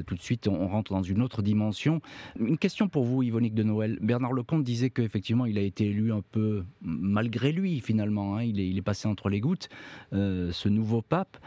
tout 0.06 0.14
de 0.14 0.20
suite 0.20 0.48
on 0.48 0.68
rentre 0.68 0.83
dans 0.92 1.02
une 1.02 1.22
autre 1.22 1.42
dimension. 1.42 2.00
Une 2.38 2.58
question 2.58 2.88
pour 2.88 3.04
vous, 3.04 3.22
Yvonique 3.22 3.54
de 3.54 3.62
Noël. 3.62 3.98
Bernard 4.00 4.32
Lecomte 4.32 4.64
disait 4.64 4.90
qu'effectivement, 4.90 5.46
il 5.46 5.58
a 5.58 5.62
été 5.62 5.86
élu 5.86 6.12
un 6.12 6.22
peu 6.22 6.64
malgré 6.82 7.52
lui, 7.52 7.80
finalement. 7.80 8.36
Hein. 8.36 8.44
Il, 8.44 8.78
est, 8.78 8.82
passé 8.82 9.08
entre 9.08 9.28
les 9.28 9.40
gouttes, 9.40 9.68
euh, 10.12 10.52
ce 10.52 10.68
nouveau 10.68 11.02
pape. 11.02 11.38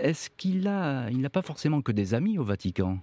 Est-ce 0.00 0.30
qu'il 0.30 0.68
a, 0.68 1.08
il 1.10 1.20
n'a 1.20 1.30
pas 1.30 1.42
forcément 1.42 1.82
que 1.82 1.92
des 1.92 2.14
amis 2.14 2.38
au 2.38 2.44
Vatican? 2.44 2.98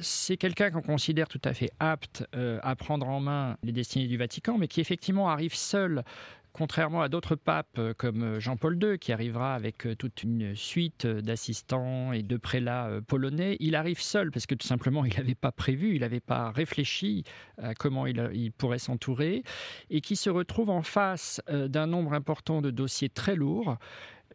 C'est 0.00 0.36
quelqu'un 0.36 0.70
qu'on 0.70 0.82
considère 0.82 1.26
tout 1.26 1.40
à 1.42 1.52
fait 1.52 1.70
apte 1.80 2.24
euh, 2.36 2.60
à 2.62 2.76
prendre 2.76 3.08
en 3.08 3.18
main 3.18 3.56
les 3.64 3.72
destinées 3.72 4.06
du 4.06 4.16
Vatican, 4.16 4.56
mais 4.56 4.68
qui 4.68 4.80
effectivement 4.80 5.28
arrive 5.28 5.54
seul 5.54 6.04
contrairement 6.52 7.02
à 7.02 7.08
d'autres 7.08 7.36
papes 7.36 7.78
euh, 7.78 7.94
comme 7.96 8.22
euh, 8.22 8.40
Jean-Paul 8.40 8.78
II, 8.82 8.98
qui 8.98 9.12
arrivera 9.12 9.54
avec 9.54 9.86
euh, 9.86 9.94
toute 9.94 10.22
une 10.22 10.54
suite 10.54 11.06
d'assistants 11.06 12.12
et 12.12 12.22
de 12.22 12.36
prélats 12.36 12.90
polonais, 13.06 13.56
il 13.60 13.74
arrive 13.74 14.00
seul 14.00 14.30
parce 14.30 14.46
que 14.46 14.54
tout 14.54 14.66
simplement 14.66 15.04
il 15.04 15.14
n'avait 15.16 15.34
pas 15.34 15.52
prévu, 15.52 15.94
il 15.94 16.00
n'avait 16.00 16.20
pas 16.20 16.50
réfléchi 16.50 17.24
à 17.60 17.74
comment 17.74 18.06
il, 18.06 18.52
pourrait 18.56 18.78
s'entourer, 18.78 19.42
et 19.90 20.00
qui 20.00 20.16
se 20.16 20.30
retrouve 20.30 20.70
en 20.70 20.82
face 20.82 21.40
d'un 21.48 21.86
nombre 21.86 22.12
important 22.12 22.60
de 22.60 22.70
dossiers 22.70 23.08
très 23.08 23.36
lourds 23.36 23.76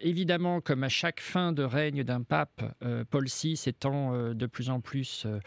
Évidemment, 0.00 0.60
comme 0.60 0.82
à 0.82 0.88
chaque 0.88 1.20
fin 1.20 1.52
de 1.52 1.62
règne 1.62 2.02
d'un 2.02 2.22
pape, 2.22 2.62
euh, 2.82 3.04
Paul 3.08 3.26
VI 3.26 3.60
étant 3.66 4.12
euh, 4.12 4.34
de 4.34 4.46
plus 4.46 4.68
en 4.68 4.80
plus 4.80 5.24
euh, 5.24 5.38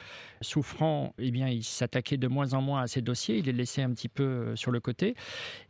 souffrant, 0.42 1.14
eh 1.20 1.32
bien, 1.32 1.50
il 1.50 1.64
s'attaquait 1.64 2.18
de 2.18 2.28
moins 2.28 2.54
en 2.54 2.62
moins 2.62 2.82
à 2.82 2.88
ses 2.88 3.02
dossiers, 3.02 3.40
il 3.40 3.46
les 3.46 3.52
laissait 3.52 3.82
un 3.82 3.92
petit 3.92 4.08
peu 4.08 4.56
sur 4.56 4.72
le 4.72 4.80
côté. 4.80 5.16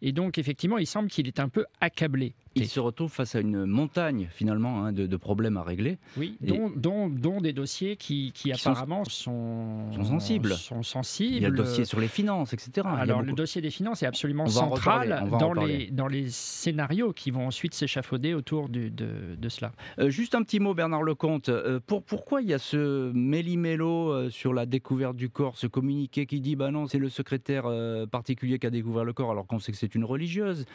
Et 0.01 0.11
donc, 0.11 0.37
effectivement, 0.37 0.77
il 0.77 0.85
semble 0.85 1.09
qu'il 1.09 1.27
est 1.27 1.39
un 1.39 1.49
peu 1.49 1.65
accablé. 1.81 2.35
Il 2.55 2.67
se 2.67 2.79
retrouve 2.79 3.11
face 3.11 3.35
à 3.35 3.39
une 3.39 3.65
montagne, 3.65 4.29
finalement, 4.31 4.85
hein, 4.85 4.91
de, 4.91 5.17
problèmes 5.17 5.57
à 5.57 5.63
régler. 5.63 5.97
Oui, 6.17 6.37
dont, 6.41 7.39
des 7.41 7.53
dossiers 7.53 7.97
qui, 7.97 8.33
apparemment 8.51 9.03
sont, 9.05 9.91
sensibles. 10.03 10.53
sont 10.53 10.83
sensibles. 10.83 11.35
Il 11.35 11.41
y 11.43 11.45
a 11.45 11.49
le 11.49 11.57
dossier 11.57 11.85
sur 11.85 11.99
les 11.99 12.07
finances, 12.07 12.53
etc. 12.53 12.87
Alors, 12.89 13.21
le 13.21 13.33
dossier 13.33 13.61
des 13.61 13.69
finances 13.69 14.03
est 14.03 14.07
absolument 14.07 14.47
central 14.47 15.29
dans, 15.39 15.53
les, 15.53 15.91
dans 15.91 16.07
les 16.07 16.29
scénarios 16.29 17.13
qui 17.13 17.31
vont 17.31 17.47
ensuite 17.47 17.73
s'échafauder 17.73 18.33
autour 18.33 18.66
de, 18.69 19.49
cela. 19.49 19.71
Euh, 19.99 20.09
juste 20.09 20.35
un 20.35 20.43
petit 20.43 20.59
mot, 20.59 20.73
Bernard 20.73 21.03
Lecomte. 21.03 21.49
Euh, 21.49 21.79
pour, 21.85 22.03
pourquoi 22.03 22.41
il 22.41 22.49
y 22.49 22.53
a 22.53 22.59
ce 22.59 23.11
méli-mélo 23.13 24.11
euh, 24.11 24.29
sur 24.29 24.53
la 24.53 24.65
découverte 24.65 25.15
du 25.15 25.29
corps, 25.29 25.57
ce 25.57 25.67
communiqué 25.67 26.25
qui 26.25 26.41
dit 26.41 26.55
bah 26.55 26.71
non, 26.71 26.87
c'est 26.87 26.99
le 26.99 27.09
secrétaire 27.09 27.65
particulier 28.11 28.59
qui 28.59 28.67
a 28.67 28.69
découvert 28.69 29.03
le 29.03 29.13
corps 29.13 29.31
alors 29.31 29.47
qu'on 29.47 29.59
sait 29.59 29.71
que 29.71 29.77
c'est 29.77 29.95
une 29.95 30.03
religieuse 30.03 30.65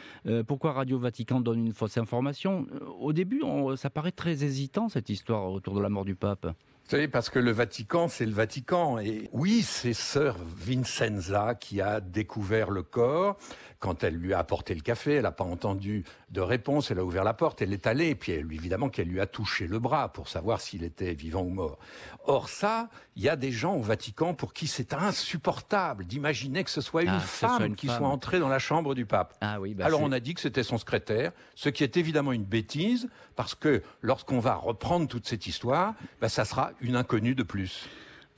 Pourquoi 0.47 0.73
Radio 0.73 0.97
Vatican 0.97 1.41
donne 1.41 1.67
une 1.67 1.73
fausse 1.73 1.97
information? 1.97 2.67
Au 2.99 3.13
début, 3.13 3.41
ça 3.75 3.89
paraît 3.89 4.11
très 4.11 4.43
hésitant 4.43 4.89
cette 4.89 5.09
histoire 5.09 5.51
autour 5.51 5.75
de 5.75 5.81
la 5.81 5.89
mort 5.89 6.05
du 6.05 6.15
pape. 6.15 6.47
Vous 6.85 6.89
savez, 6.89 7.07
parce 7.07 7.29
que 7.29 7.39
le 7.39 7.51
Vatican, 7.51 8.09
c'est 8.09 8.25
le 8.25 8.33
Vatican. 8.33 8.99
Et 8.99 9.29
oui, 9.31 9.61
c'est 9.61 9.93
sœur 9.93 10.35
Vincenza 10.57 11.55
qui 11.55 11.79
a 11.79 12.01
découvert 12.01 12.71
le 12.71 12.83
corps. 12.83 13.37
Quand 13.83 14.05
elle 14.05 14.15
lui 14.15 14.33
a 14.33 14.39
apporté 14.39 14.73
le 14.75 14.79
café, 14.79 15.15
elle 15.15 15.23
n'a 15.23 15.33
pas 15.33 15.43
entendu 15.43 16.05
de 16.29 16.39
réponse, 16.39 16.89
elle 16.89 16.99
a 16.99 17.03
ouvert 17.03 17.25
la 17.25 17.33
porte, 17.33 17.61
elle 17.61 17.73
est 17.73 17.85
allée, 17.85 18.11
et 18.11 18.15
puis 18.15 18.31
évidemment 18.31 18.87
qu'elle 18.87 19.09
lui 19.09 19.19
a 19.19 19.25
touché 19.25 19.67
le 19.67 19.77
bras 19.77 20.07
pour 20.07 20.29
savoir 20.29 20.61
s'il 20.61 20.85
était 20.85 21.13
vivant 21.13 21.41
ou 21.41 21.49
mort. 21.49 21.77
Or 22.23 22.47
ça, 22.47 22.87
il 23.17 23.23
y 23.23 23.27
a 23.27 23.35
des 23.35 23.51
gens 23.51 23.75
au 23.75 23.81
Vatican 23.81 24.35
pour 24.35 24.53
qui 24.53 24.67
c'est 24.67 24.93
insupportable 24.93 26.05
d'imaginer 26.05 26.63
que 26.63 26.69
ce 26.69 26.79
soit 26.79 27.03
une 27.03 27.09
ah, 27.09 27.19
femme 27.19 27.75
qui 27.75 27.87
soit 27.87 28.07
entrée 28.07 28.39
dans 28.39 28.47
la 28.47 28.57
chambre 28.57 28.95
du 28.95 29.05
pape. 29.05 29.35
Ah 29.41 29.59
oui, 29.59 29.73
bah 29.73 29.85
Alors 29.85 29.99
on 29.99 30.13
a 30.13 30.21
dit 30.21 30.33
que 30.33 30.39
c'était 30.39 30.63
son 30.63 30.77
secrétaire, 30.77 31.33
ce 31.53 31.67
qui 31.67 31.83
est 31.83 31.97
évidemment 31.97 32.31
une 32.31 32.45
bêtise, 32.45 33.09
parce 33.35 33.53
que 33.53 33.83
lorsqu'on 34.01 34.39
va 34.39 34.55
reprendre 34.55 35.09
toute 35.09 35.27
cette 35.27 35.45
histoire, 35.45 35.93
bah, 36.21 36.29
ça 36.29 36.45
sera 36.45 36.71
une 36.79 36.95
inconnue 36.95 37.35
de 37.35 37.43
plus. 37.43 37.89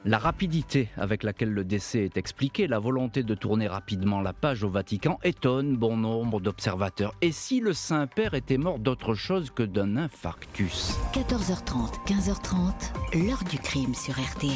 La 0.08 0.20
rapidité 0.20 0.90
avec 0.98 1.24
laquelle 1.24 1.52
le 1.52 1.64
décès 1.64 2.04
est 2.04 2.16
expliqué, 2.16 2.68
la 2.68 2.78
volonté 2.78 3.24
de 3.24 3.34
tourner 3.34 3.68
rapidement 3.68 4.22
la 4.22 4.34
page 4.34 4.64
au 4.64 4.70
Vatican 4.70 5.20
étonne 5.24 5.78
bon 5.78 5.98
nombre 5.98 6.40
d'observateurs. 6.40 7.16
Et 7.24 7.32
si 7.32 7.60
le 7.60 7.74
Saint-Père 7.74 8.36
était 8.36 8.60
mort 8.60 8.78
d'autre 8.78 9.16
chose 9.16 9.50
que 9.50 9.64
d'un 9.64 9.98
infarctus? 9.98 10.96
14h30, 11.14 12.06
15h30, 12.06 13.28
l'heure 13.28 13.44
du 13.50 13.58
crime 13.58 13.96
sur 13.96 14.14
RTL. 14.14 14.52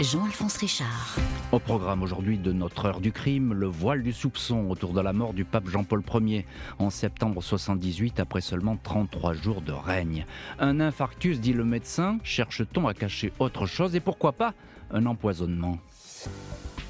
Jean-Alphonse 0.00 0.58
Richard. 0.58 1.16
Au 1.50 1.58
programme 1.58 2.04
aujourd'hui 2.04 2.38
de 2.38 2.52
notre 2.52 2.84
heure 2.84 3.00
du 3.00 3.10
crime, 3.10 3.52
le 3.52 3.66
voile 3.66 4.04
du 4.04 4.12
soupçon 4.12 4.70
autour 4.70 4.92
de 4.92 5.00
la 5.00 5.12
mort 5.12 5.32
du 5.32 5.44
pape 5.44 5.68
Jean-Paul 5.68 6.04
Ier 6.24 6.46
en 6.78 6.88
septembre 6.88 7.42
78 7.42 8.20
après 8.20 8.40
seulement 8.40 8.78
33 8.80 9.32
jours 9.32 9.60
de 9.60 9.72
règne. 9.72 10.24
Un 10.60 10.78
infarctus, 10.78 11.40
dit 11.40 11.52
le 11.52 11.64
médecin, 11.64 12.18
cherche-t-on 12.22 12.86
à 12.86 12.94
cacher 12.94 13.32
autre 13.40 13.66
chose 13.66 13.96
et 13.96 14.00
pourquoi 14.00 14.32
pas 14.32 14.54
un 14.92 15.04
empoisonnement? 15.04 15.78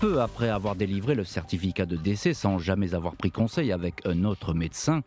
Peu 0.01 0.21
après 0.21 0.51
avoir 0.51 0.77
délivré 0.77 1.15
le 1.15 1.25
certificat 1.25 1.87
de 1.87 1.97
décès 1.97 2.35
sans 2.35 2.59
jamais 2.59 2.95
avoir 2.95 3.17
pris 3.17 3.31
conseil 3.31 3.73
avec 3.73 4.07
un 4.07 4.25
autre 4.25 4.53
médecin, 4.53 5.03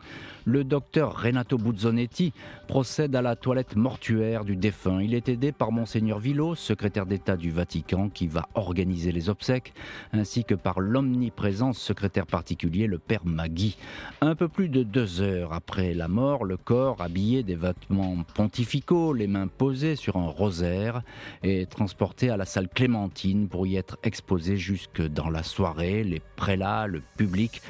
le 0.52 0.66
docteur 0.66 1.22
Renato 1.22 1.58
Buzzonetti 1.58 2.34
procède 2.68 3.16
à 3.16 3.22
la 3.22 3.38
toilette 3.38 3.78
mortuaire 3.78 4.44
du 4.44 4.58
défunt. 4.58 5.02
Il 5.02 5.14
est 5.14 5.30
aidé 5.30 5.54
par 5.54 5.72
monseigneur 5.72 6.20
Villot, 6.20 6.56
secrétaire 6.56 7.06
d'État 7.06 7.38
du 7.38 7.52
Vatican, 7.52 8.10
qui 8.10 8.28
va 8.28 8.50
organiser 8.54 9.14
les 9.14 9.30
obsèques, 9.30 9.74
ainsi 10.12 10.44
que 10.44 10.54
par 10.54 10.82
l'omniprésent 10.82 11.72
secrétaire 11.72 12.26
particulier, 12.26 12.88
le 12.88 13.00
père 13.00 13.22
Magui. 13.26 13.78
Un 14.20 14.36
peu 14.36 14.50
plus 14.50 14.68
de 14.68 14.84
deux 14.84 15.22
heures 15.22 15.54
après 15.54 15.94
la 15.94 16.10
mort, 16.10 16.44
le 16.44 16.58
corps, 16.58 17.02
habillé 17.02 17.44
des 17.44 17.56
vêtements 17.56 18.18
pontificaux, 18.36 19.14
les 19.14 19.28
mains 19.28 19.48
posées 19.48 19.96
sur 19.96 20.18
un 20.18 20.28
rosaire, 20.28 21.02
est 21.44 21.70
transporté 21.70 22.30
à 22.30 22.36
la 22.36 22.46
salle 22.46 22.68
Clémentine 22.68 23.48
pour 23.48 23.68
y 23.68 23.78
être 23.78 23.98
exposé 24.04 24.58
jusque 24.58 25.02
dans 25.02 25.30
la 25.30 25.44
soirée. 25.44 26.04
Les 26.04 26.22
prélats, 26.36 26.88
le 26.88 27.02
public 27.16 27.62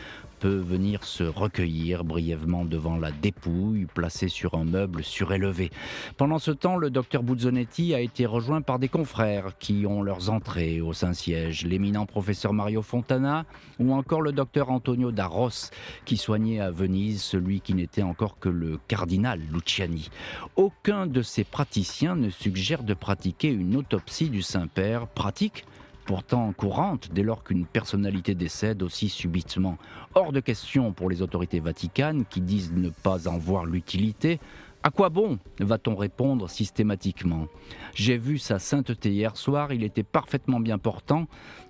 peut 0.41 0.57
venir 0.57 1.03
se 1.03 1.23
recueillir 1.23 2.03
brièvement 2.03 2.65
devant 2.65 2.97
la 2.97 3.11
dépouille 3.11 3.85
placée 3.85 4.27
sur 4.27 4.55
un 4.55 4.65
meuble 4.65 5.03
surélevé. 5.03 5.69
Pendant 6.17 6.39
ce 6.39 6.49
temps, 6.49 6.77
le 6.77 6.89
docteur 6.89 7.21
Buzzonetti 7.21 7.93
a 7.93 7.99
été 7.99 8.25
rejoint 8.25 8.63
par 8.63 8.79
des 8.79 8.89
confrères 8.89 9.55
qui 9.59 9.85
ont 9.85 10.01
leurs 10.01 10.31
entrées 10.31 10.81
au 10.81 10.93
Saint-Siège, 10.93 11.67
l'éminent 11.67 12.07
professeur 12.07 12.53
Mario 12.53 12.81
Fontana 12.81 13.45
ou 13.77 13.93
encore 13.93 14.23
le 14.23 14.31
docteur 14.31 14.71
Antonio 14.71 15.11
Darros 15.11 15.69
qui 16.05 16.17
soignait 16.17 16.59
à 16.59 16.71
Venise 16.71 17.21
celui 17.21 17.61
qui 17.61 17.75
n'était 17.75 18.01
encore 18.01 18.39
que 18.39 18.49
le 18.49 18.79
cardinal 18.87 19.39
Luciani. 19.53 20.09
Aucun 20.55 21.05
de 21.05 21.21
ces 21.21 21.43
praticiens 21.43 22.15
ne 22.15 22.31
suggère 22.31 22.81
de 22.81 22.95
pratiquer 22.95 23.49
une 23.49 23.75
autopsie 23.75 24.31
du 24.31 24.41
Saint-Père, 24.41 25.05
pratique 25.05 25.65
pourtant 26.11 26.51
courante 26.51 27.07
dès 27.13 27.23
lors 27.23 27.41
qu'une 27.41 27.65
personnalité 27.65 28.35
décède 28.35 28.83
aussi 28.83 29.07
subitement. 29.07 29.77
Hors 30.13 30.33
de 30.33 30.41
question 30.41 30.91
pour 30.91 31.09
les 31.09 31.21
autorités 31.21 31.61
vaticanes 31.61 32.25
qui 32.25 32.41
disent 32.41 32.73
ne 32.73 32.89
pas 32.89 33.29
en 33.29 33.37
voir 33.37 33.65
l'utilité. 33.65 34.41
À 34.83 34.89
quoi 34.89 35.07
bon 35.07 35.39
va-t-on 35.61 35.95
répondre 35.95 36.49
systématiquement? 36.49 37.47
J'ai 37.95 38.17
vu 38.17 38.39
sa 38.39 38.59
sainteté 38.59 39.09
hier 39.11 39.37
soir, 39.37 39.71
il 39.71 39.85
était 39.85 40.03
parfaitement 40.03 40.59
bien 40.59 40.77
portant, 40.77 41.27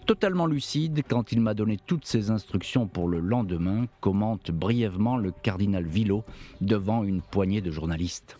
totalement 0.08 0.48
lucide 0.48 1.04
quand 1.08 1.32
il 1.32 1.40
m'a 1.40 1.54
donné 1.54 1.78
toutes 1.78 2.08
ses 2.08 2.32
instructions 2.32 2.88
pour 2.88 3.08
le 3.08 3.20
lendemain, 3.20 3.86
commente 4.00 4.50
brièvement 4.50 5.18
le 5.18 5.30
cardinal 5.30 5.86
Villot 5.86 6.24
devant 6.62 7.04
une 7.04 7.22
poignée 7.22 7.62
de 7.62 7.70
journalistes. 7.70 8.38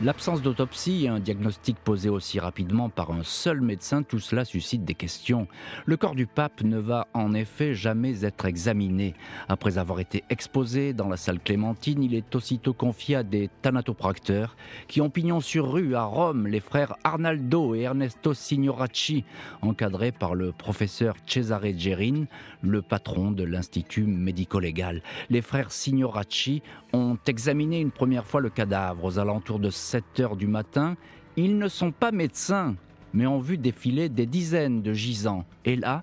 L'absence 0.00 0.42
d'autopsie 0.42 1.04
et 1.04 1.08
un 1.08 1.20
diagnostic 1.20 1.76
posé 1.78 2.08
aussi 2.08 2.40
rapidement 2.40 2.88
par 2.88 3.12
un 3.12 3.22
seul 3.22 3.60
médecin, 3.60 4.02
tout 4.02 4.18
cela 4.18 4.44
suscite 4.44 4.84
des 4.84 4.94
questions. 4.94 5.46
Le 5.84 5.96
corps 5.96 6.16
du 6.16 6.26
pape 6.26 6.62
ne 6.62 6.78
va 6.78 7.06
en 7.14 7.34
effet 7.34 7.74
jamais 7.74 8.24
être 8.24 8.46
examiné. 8.46 9.14
Après 9.48 9.78
avoir 9.78 10.00
été 10.00 10.24
exposé 10.28 10.92
dans 10.92 11.08
la 11.08 11.16
salle 11.16 11.38
Clémentine, 11.38 12.02
il 12.02 12.16
est 12.16 12.34
aussitôt 12.34 12.72
confié 12.72 13.16
à 13.16 13.22
des 13.22 13.48
thanatopracteurs 13.60 14.56
qui 14.88 15.00
ont 15.00 15.10
pignon 15.10 15.40
sur 15.40 15.70
rue 15.70 15.94
à 15.94 16.02
Rome 16.02 16.48
les 16.48 16.60
frères 16.60 16.96
Arnaldo 17.04 17.76
et 17.76 17.82
Ernesto 17.82 18.34
Signoracci, 18.34 19.24
encadrés 19.60 20.10
par 20.10 20.34
le 20.34 20.50
professeur 20.50 21.14
Cesare 21.26 21.78
Gerin, 21.78 22.24
le 22.62 22.82
patron 22.82 23.30
de 23.30 23.44
l'Institut 23.44 24.04
médico-légal. 24.04 25.00
Les 25.30 25.42
frères 25.42 25.70
Signoracci 25.70 26.62
ont 26.92 27.18
examiné 27.26 27.80
une 27.80 27.90
première 27.90 28.26
fois 28.26 28.40
le 28.40 28.50
cadavre 28.50 29.04
aux 29.04 29.18
alentours 29.18 29.60
de 29.60 29.70
7 29.82 30.20
heures 30.20 30.36
du 30.36 30.46
matin. 30.46 30.96
Ils 31.36 31.58
ne 31.58 31.68
sont 31.68 31.92
pas 31.92 32.12
médecins, 32.12 32.76
mais 33.12 33.26
ont 33.26 33.40
vu 33.40 33.58
défiler 33.58 34.08
des 34.08 34.26
dizaines 34.26 34.82
de 34.82 34.92
gisants. 34.92 35.44
Et 35.64 35.76
là, 35.76 36.02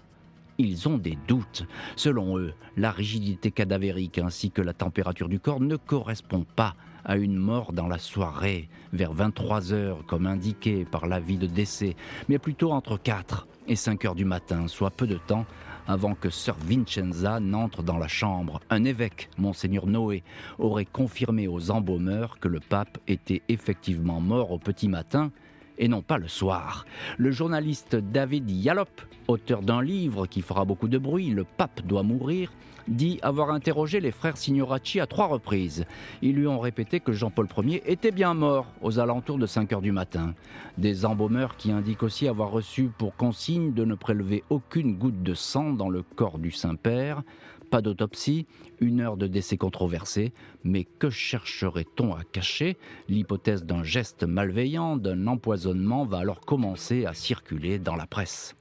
ils 0.58 0.88
ont 0.90 0.98
des 0.98 1.18
doutes. 1.28 1.66
Selon 1.96 2.38
eux, 2.38 2.54
la 2.78 2.92
rigidité 2.92 3.52
cadavérique 3.52 4.20
ainsi 4.20 4.52
que 4.52 4.62
la 4.62 4.74
température 4.74 5.30
du 5.30 5.40
corps 5.40 5.62
ne 5.62 5.78
correspond 5.78 6.46
pas 6.56 6.76
à 7.06 7.16
une 7.16 7.38
mort 7.38 7.72
dans 7.72 7.88
la 7.88 7.98
soirée, 7.98 8.68
vers 8.92 9.14
23 9.14 9.72
heures 9.72 10.06
comme 10.06 10.28
indiqué 10.28 10.86
par 10.86 11.08
l'avis 11.08 11.38
de 11.38 11.48
décès, 11.48 11.96
mais 12.28 12.38
plutôt 12.38 12.72
entre 12.72 12.98
4 12.98 13.48
et 13.70 13.78
5 13.78 14.06
heures 14.06 14.16
du 14.16 14.26
matin, 14.26 14.68
soit 14.68 14.92
peu 14.92 15.08
de 15.08 15.18
temps 15.18 15.46
avant 15.88 16.16
que 16.16 16.30
Sir 16.30 16.56
Vincenza 16.60 17.40
n'entre 17.40 17.84
dans 17.84 17.98
la 17.98 18.08
chambre. 18.08 18.60
Un 18.70 18.84
évêque, 18.84 19.30
monseigneur 19.38 19.88
Noé, 19.88 20.24
aurait 20.58 20.86
confirmé 20.86 21.48
aux 21.48 21.72
embaumeurs 21.72 22.40
que 22.40 22.48
le 22.48 22.60
pape 22.60 22.98
était 23.08 23.42
effectivement 23.50 24.22
mort 24.22 24.52
au 24.52 24.60
petit 24.60 24.88
matin 24.88 25.32
et 25.80 25.88
non 25.88 26.02
pas 26.02 26.18
le 26.18 26.28
soir. 26.28 26.86
Le 27.18 27.32
journaliste 27.32 27.96
David 27.96 28.50
Yallop, 28.52 29.02
auteur 29.28 29.62
d'un 29.62 29.82
livre 29.82 30.28
qui 30.28 30.42
fera 30.42 30.66
beaucoup 30.66 30.90
de 30.90 30.98
bruit, 30.98 31.30
Le 31.30 31.46
pape 31.46 31.82
doit 31.82 32.04
mourir, 32.04 32.52
dit 32.90 33.20
avoir 33.22 33.52
interrogé 33.52 34.00
les 34.00 34.12
frères 34.12 34.38
Signoracci 34.38 35.00
à 35.00 35.08
trois 35.08 35.28
reprises. 35.28 35.86
Ils 36.22 36.36
lui 36.36 36.48
ont 36.48 36.60
répété 36.60 37.00
que 37.00 37.14
Jean-Paul 37.14 37.48
Ier 37.64 37.84
était 37.86 38.12
bien 38.12 38.34
mort 38.34 38.68
aux 38.82 39.00
alentours 39.00 39.38
de 39.38 39.46
5 39.46 39.72
heures 39.74 39.82
du 39.82 39.92
matin. 39.92 40.34
Des 40.78 41.06
embaumeurs 41.06 41.56
qui 41.58 41.72
indiquent 41.72 42.04
aussi 42.04 42.28
avoir 42.28 42.52
reçu 42.52 42.90
pour 42.98 43.16
consigne 43.16 43.74
de 43.74 43.86
ne 43.86 43.96
prélever 43.96 44.44
aucune 44.50 44.96
goutte 44.96 45.24
de 45.24 45.34
sang 45.34 45.72
dans 45.72 45.90
le 45.90 46.04
corps 46.04 46.40
du 46.40 46.52
Saint-Père. 46.52 47.24
Pas 47.70 47.82
d'autopsie, 47.82 48.48
une 48.80 49.00
heure 49.00 49.16
de 49.16 49.28
décès 49.28 49.58
controversé, 49.58 50.34
mais 50.64 50.86
que 50.86 51.12
chercherait-on 51.12 52.16
à 52.16 52.24
cacher? 52.24 52.78
L'hypothèse 53.08 53.64
d'un 53.64 53.84
geste 53.84 54.24
malveillant, 54.24 54.98
d'un 54.98 55.28
empoisonnement 55.28 56.04
va 56.04 56.20
alors 56.20 56.42
commencer 56.42 57.06
à 57.06 57.14
circuler 57.14 57.78
dans 57.78 57.96
la 57.96 58.08
presse. 58.08 58.56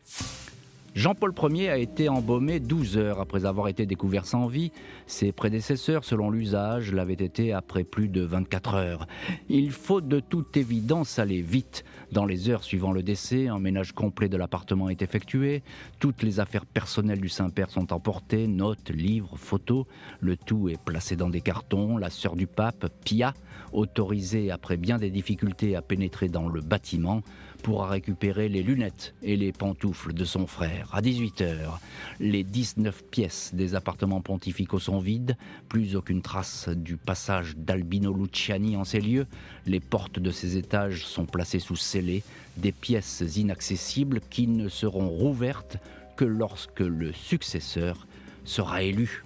Jean-Paul 0.98 1.32
Ier 1.54 1.68
a 1.68 1.78
été 1.78 2.08
embaumé 2.08 2.58
12 2.58 2.98
heures 2.98 3.20
après 3.20 3.46
avoir 3.46 3.68
été 3.68 3.86
découvert 3.86 4.26
sans 4.26 4.48
vie. 4.48 4.72
Ses 5.06 5.30
prédécesseurs, 5.30 6.02
selon 6.02 6.28
l'usage, 6.28 6.92
l'avaient 6.92 7.12
été 7.12 7.52
après 7.52 7.84
plus 7.84 8.08
de 8.08 8.22
24 8.22 8.74
heures. 8.74 9.06
Il 9.48 9.70
faut 9.70 10.00
de 10.00 10.18
toute 10.18 10.56
évidence 10.56 11.20
aller 11.20 11.40
vite. 11.40 11.84
Dans 12.10 12.24
les 12.24 12.50
heures 12.50 12.64
suivant 12.64 12.90
le 12.90 13.04
décès, 13.04 13.46
un 13.46 13.60
ménage 13.60 13.92
complet 13.92 14.28
de 14.28 14.36
l'appartement 14.36 14.88
est 14.88 15.00
effectué. 15.00 15.62
Toutes 16.00 16.24
les 16.24 16.40
affaires 16.40 16.66
personnelles 16.66 17.20
du 17.20 17.28
Saint-Père 17.28 17.70
sont 17.70 17.92
emportées, 17.92 18.48
notes, 18.48 18.90
livres, 18.90 19.36
photos. 19.36 19.86
Le 20.18 20.36
tout 20.36 20.68
est 20.68 20.82
placé 20.82 21.14
dans 21.14 21.30
des 21.30 21.42
cartons. 21.42 21.96
La 21.96 22.10
sœur 22.10 22.34
du 22.34 22.48
pape, 22.48 22.88
Pia, 23.04 23.34
autorisée 23.72 24.50
après 24.50 24.76
bien 24.76 24.98
des 24.98 25.10
difficultés 25.10 25.76
à 25.76 25.82
pénétrer 25.82 26.28
dans 26.28 26.48
le 26.48 26.60
bâtiment, 26.60 27.22
pourra 27.62 27.88
récupérer 27.88 28.48
les 28.48 28.62
lunettes 28.62 29.14
et 29.22 29.36
les 29.36 29.52
pantoufles 29.52 30.12
de 30.12 30.24
son 30.24 30.46
frère. 30.46 30.88
À 30.92 31.00
18h, 31.00 31.78
les 32.20 32.44
19 32.44 33.04
pièces 33.10 33.50
des 33.54 33.74
appartements 33.74 34.20
pontificaux 34.20 34.78
sont 34.78 34.98
vides, 34.98 35.36
plus 35.68 35.96
aucune 35.96 36.22
trace 36.22 36.68
du 36.68 36.96
passage 36.96 37.56
d'Albino 37.56 38.12
Luciani 38.12 38.76
en 38.76 38.84
ces 38.84 39.00
lieux. 39.00 39.26
Les 39.66 39.80
portes 39.80 40.18
de 40.18 40.30
ces 40.30 40.56
étages 40.56 41.04
sont 41.04 41.26
placées 41.26 41.58
sous 41.58 41.76
scellés, 41.76 42.22
des 42.56 42.72
pièces 42.72 43.22
inaccessibles 43.36 44.20
qui 44.30 44.46
ne 44.46 44.68
seront 44.68 45.08
rouvertes 45.08 45.78
que 46.16 46.24
lorsque 46.24 46.80
le 46.80 47.12
successeur 47.12 48.06
sera 48.44 48.82
élu. 48.82 49.22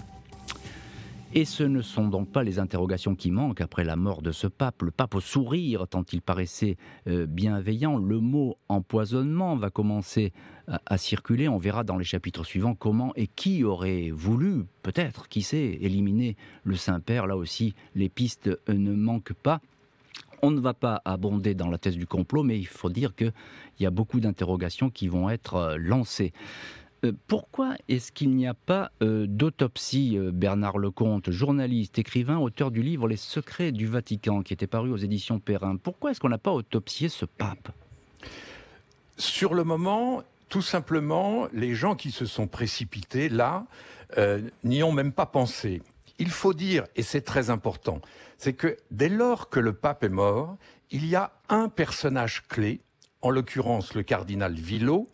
Et 1.35 1.47
ce 1.47 1.62
ne 1.62 1.81
sont 1.81 2.09
donc 2.09 2.31
pas 2.31 2.43
les 2.43 2.59
interrogations 2.59 3.15
qui 3.15 3.31
manquent 3.31 3.62
après 3.62 3.85
la 3.85 3.97
mort 3.97 4.21
de 4.21 4.33
ce 4.33 4.47
pape. 4.47 4.83
Le 4.83 4.91
pape 4.91 5.15
au 5.15 5.21
sourire, 5.21 5.89
tant 5.89 6.05
il 6.12 6.21
paraissait 6.21 6.77
euh, 7.07 7.25
bienveillant. 7.25 7.97
Le 7.97 8.21
mot 8.21 8.59
empoisonnement 8.69 9.57
va 9.57 9.71
commencer 9.71 10.35
à, 10.67 10.99
circuler. 10.99 11.49
On 11.49 11.57
verra 11.57 11.85
dans 11.85 11.97
les 11.97 12.05
chapitres 12.05 12.45
suivants 12.45 12.75
comment 12.75 13.15
et 13.17 13.29
qui 13.29 13.65
aurait 13.65 14.11
voulu, 14.11 14.67
peut-être, 14.83 15.29
qui 15.31 15.41
sait, 15.41 15.79
éliminer 15.81 16.37
le 16.65 16.77
Saint-Père. 16.77 17.27
Là 17.27 17.39
aussi, 17.39 17.75
les 17.95 18.11
pistes 18.11 18.49
euh, 18.49 18.75
ne 18.75 18.93
manquent 18.93 19.33
pas. 19.33 19.62
On 20.43 20.51
ne 20.51 20.61
va 20.61 20.75
pas 20.75 21.01
abonder 21.07 21.55
dans 21.55 21.69
la 21.69 21.79
thèse 21.79 21.97
du 21.97 22.07
complot, 22.07 22.43
mais 22.43 22.59
il 22.59 22.67
faut 22.67 22.91
dire 22.91 23.15
qu'il 23.15 23.33
y 23.81 23.87
a 23.87 23.91
beaucoup 23.91 24.21
d'interrogations 24.21 24.91
qui 24.91 25.09
vont 25.09 25.31
être 25.31 25.55
euh, 25.55 25.77
lancées. 25.79 26.35
Euh, 27.04 27.12
pourquoi 27.26 27.75
est-ce 27.88 28.12
qu'il 28.12 28.30
n'y 28.30 28.47
a 28.47 28.54
pas 28.54 28.92
euh, 29.02 29.26
d'autopsie, 29.26 30.16
euh, 30.16 30.30
Bernard 30.32 30.78
Lecomte, 30.78 31.30
journaliste, 31.30 31.99
écrivain, 31.99 32.38
auteur 32.38 32.71
du 32.71 32.82
livre 32.82 33.09
Les 33.09 33.16
secrets 33.16 33.73
du 33.73 33.87
Vatican, 33.87 34.42
qui 34.42 34.52
était 34.52 34.68
paru 34.68 34.90
aux 34.92 34.97
éditions 34.97 35.40
Perrin? 35.40 35.76
Pourquoi 35.76 36.12
est-ce 36.12 36.21
qu'on 36.21 36.28
n'a 36.28 36.38
pas 36.38 36.52
autopsié 36.52 37.09
ce 37.09 37.25
pape? 37.25 37.71
Sur 39.16 39.54
le 39.54 39.64
moment, 39.64 40.23
tout 40.49 40.62
simplement, 40.62 41.49
les 41.52 41.75
gens 41.75 41.97
qui 41.97 42.12
se 42.12 42.25
sont 42.26 42.47
précipités 42.47 43.28
là 43.28 43.66
n'y 44.62 44.82
ont 44.82 44.92
même 44.92 45.12
pas 45.12 45.25
pensé. 45.25 45.80
Il 46.18 46.28
faut 46.28 46.52
dire, 46.52 46.85
et 46.97 47.02
c'est 47.02 47.23
très 47.23 47.49
important, 47.49 48.02
c'est 48.37 48.52
que 48.52 48.76
dès 48.90 49.09
lors 49.09 49.49
que 49.49 49.59
le 49.59 49.73
pape 49.73 50.04
est 50.04 50.11
mort, 50.11 50.56
il 50.90 51.06
y 51.06 51.16
a 51.16 51.32
un 51.49 51.71
personnage 51.71 52.47
clé, 52.47 52.80
en 53.23 53.30
l'occurrence 53.30 53.94
le 53.94 54.02
cardinal 54.02 54.52
Villot, 54.52 55.09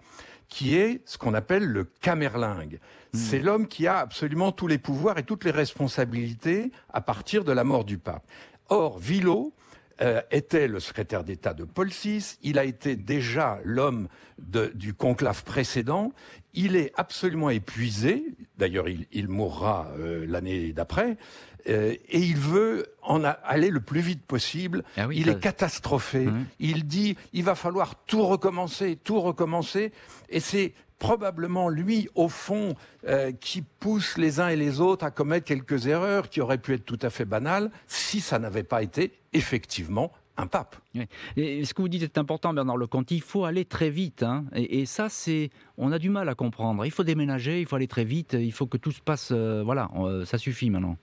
qui 0.48 0.76
est 0.76 1.02
ce 1.04 1.18
qu'on 1.18 1.34
appelle 1.34 1.64
le 1.64 1.84
camerlingue. 1.84 2.80
Hmm. 3.12 3.18
C'est 3.18 3.40
l'homme 3.40 3.68
qui 3.68 3.86
a 3.86 3.98
absolument 3.98 4.52
tous 4.52 4.66
les 4.66 4.78
pouvoirs 4.78 5.18
et 5.18 5.22
toutes 5.22 5.44
les 5.44 5.50
responsabilités 5.50 6.72
à 6.92 7.00
partir 7.00 7.44
de 7.44 7.52
la 7.52 7.64
mort 7.64 7.84
du 7.84 7.98
pape. 7.98 8.24
Or, 8.68 8.98
Villot 8.98 9.52
euh, 10.00 10.20
était 10.30 10.68
le 10.68 10.80
secrétaire 10.80 11.24
d'État 11.24 11.54
de 11.54 11.64
Paul 11.64 11.88
VI, 11.88 12.38
il 12.42 12.58
a 12.58 12.64
été 12.64 12.94
déjà 12.96 13.58
l'homme 13.64 14.08
du 14.38 14.94
conclave 14.94 15.42
précédent, 15.42 16.12
il 16.54 16.76
est 16.76 16.92
absolument 16.96 17.50
épuisé, 17.50 18.24
d'ailleurs 18.56 18.86
il, 18.88 19.28
mourra 19.28 19.88
euh, 19.98 20.24
l'année 20.28 20.72
d'après, 20.72 21.16
euh, 21.68 21.94
et 22.08 22.18
il 22.20 22.36
veut 22.36 22.86
en 23.02 23.24
aller 23.24 23.70
le 23.70 23.80
plus 23.80 24.00
vite 24.00 24.22
possible. 24.22 24.84
Ah 24.96 25.08
il 25.10 25.28
est 25.28 25.40
catastrophé. 25.40 26.26
Mmh. 26.26 26.46
Il 26.60 26.86
dit 26.86 27.16
il 27.32 27.44
va 27.44 27.54
falloir 27.54 27.96
tout 28.06 28.24
recommencer, 28.24 28.96
tout 29.02 29.20
recommencer. 29.20 29.92
Et 30.28 30.40
c'est 30.40 30.74
probablement 30.98 31.68
lui, 31.68 32.08
au 32.14 32.28
fond, 32.28 32.74
euh, 33.06 33.32
qui 33.32 33.62
pousse 33.62 34.18
les 34.18 34.40
uns 34.40 34.48
et 34.48 34.56
les 34.56 34.80
autres 34.80 35.04
à 35.04 35.10
commettre 35.10 35.46
quelques 35.46 35.86
erreurs 35.86 36.28
qui 36.28 36.40
auraient 36.40 36.58
pu 36.58 36.74
être 36.74 36.84
tout 36.84 36.98
à 37.02 37.10
fait 37.10 37.24
banales 37.24 37.70
si 37.86 38.20
ça 38.20 38.38
n'avait 38.38 38.62
pas 38.62 38.82
été 38.82 39.12
effectivement 39.32 40.12
un 40.36 40.46
pape. 40.46 40.76
Ce 40.94 41.74
que 41.74 41.82
vous 41.82 41.88
dites 41.88 42.02
est 42.02 42.18
important, 42.18 42.54
Bernard 42.54 42.76
Lecomte. 42.76 43.10
Il 43.10 43.22
faut 43.22 43.44
aller 43.44 43.64
très 43.64 43.90
vite. 43.90 44.22
Hein. 44.22 44.44
Et, 44.54 44.86
ça, 44.86 45.08
c'est, 45.08 45.50
on 45.76 45.90
a 45.90 45.98
du 45.98 46.10
mal 46.10 46.28
à 46.28 46.36
comprendre. 46.36 46.84
Il 46.84 46.92
faut 46.92 47.02
déménager, 47.02 47.60
il 47.60 47.66
faut 47.66 47.74
aller 47.74 47.88
très 47.88 48.04
vite, 48.04 48.36
il 48.38 48.52
faut 48.52 48.66
que 48.66 48.76
tout 48.76 48.92
se 48.92 49.00
passe. 49.00 49.30
Euh, 49.32 49.62
voilà, 49.64 49.90
ça 50.24 50.38
suffit 50.38 50.70
maintenant. 50.70 50.96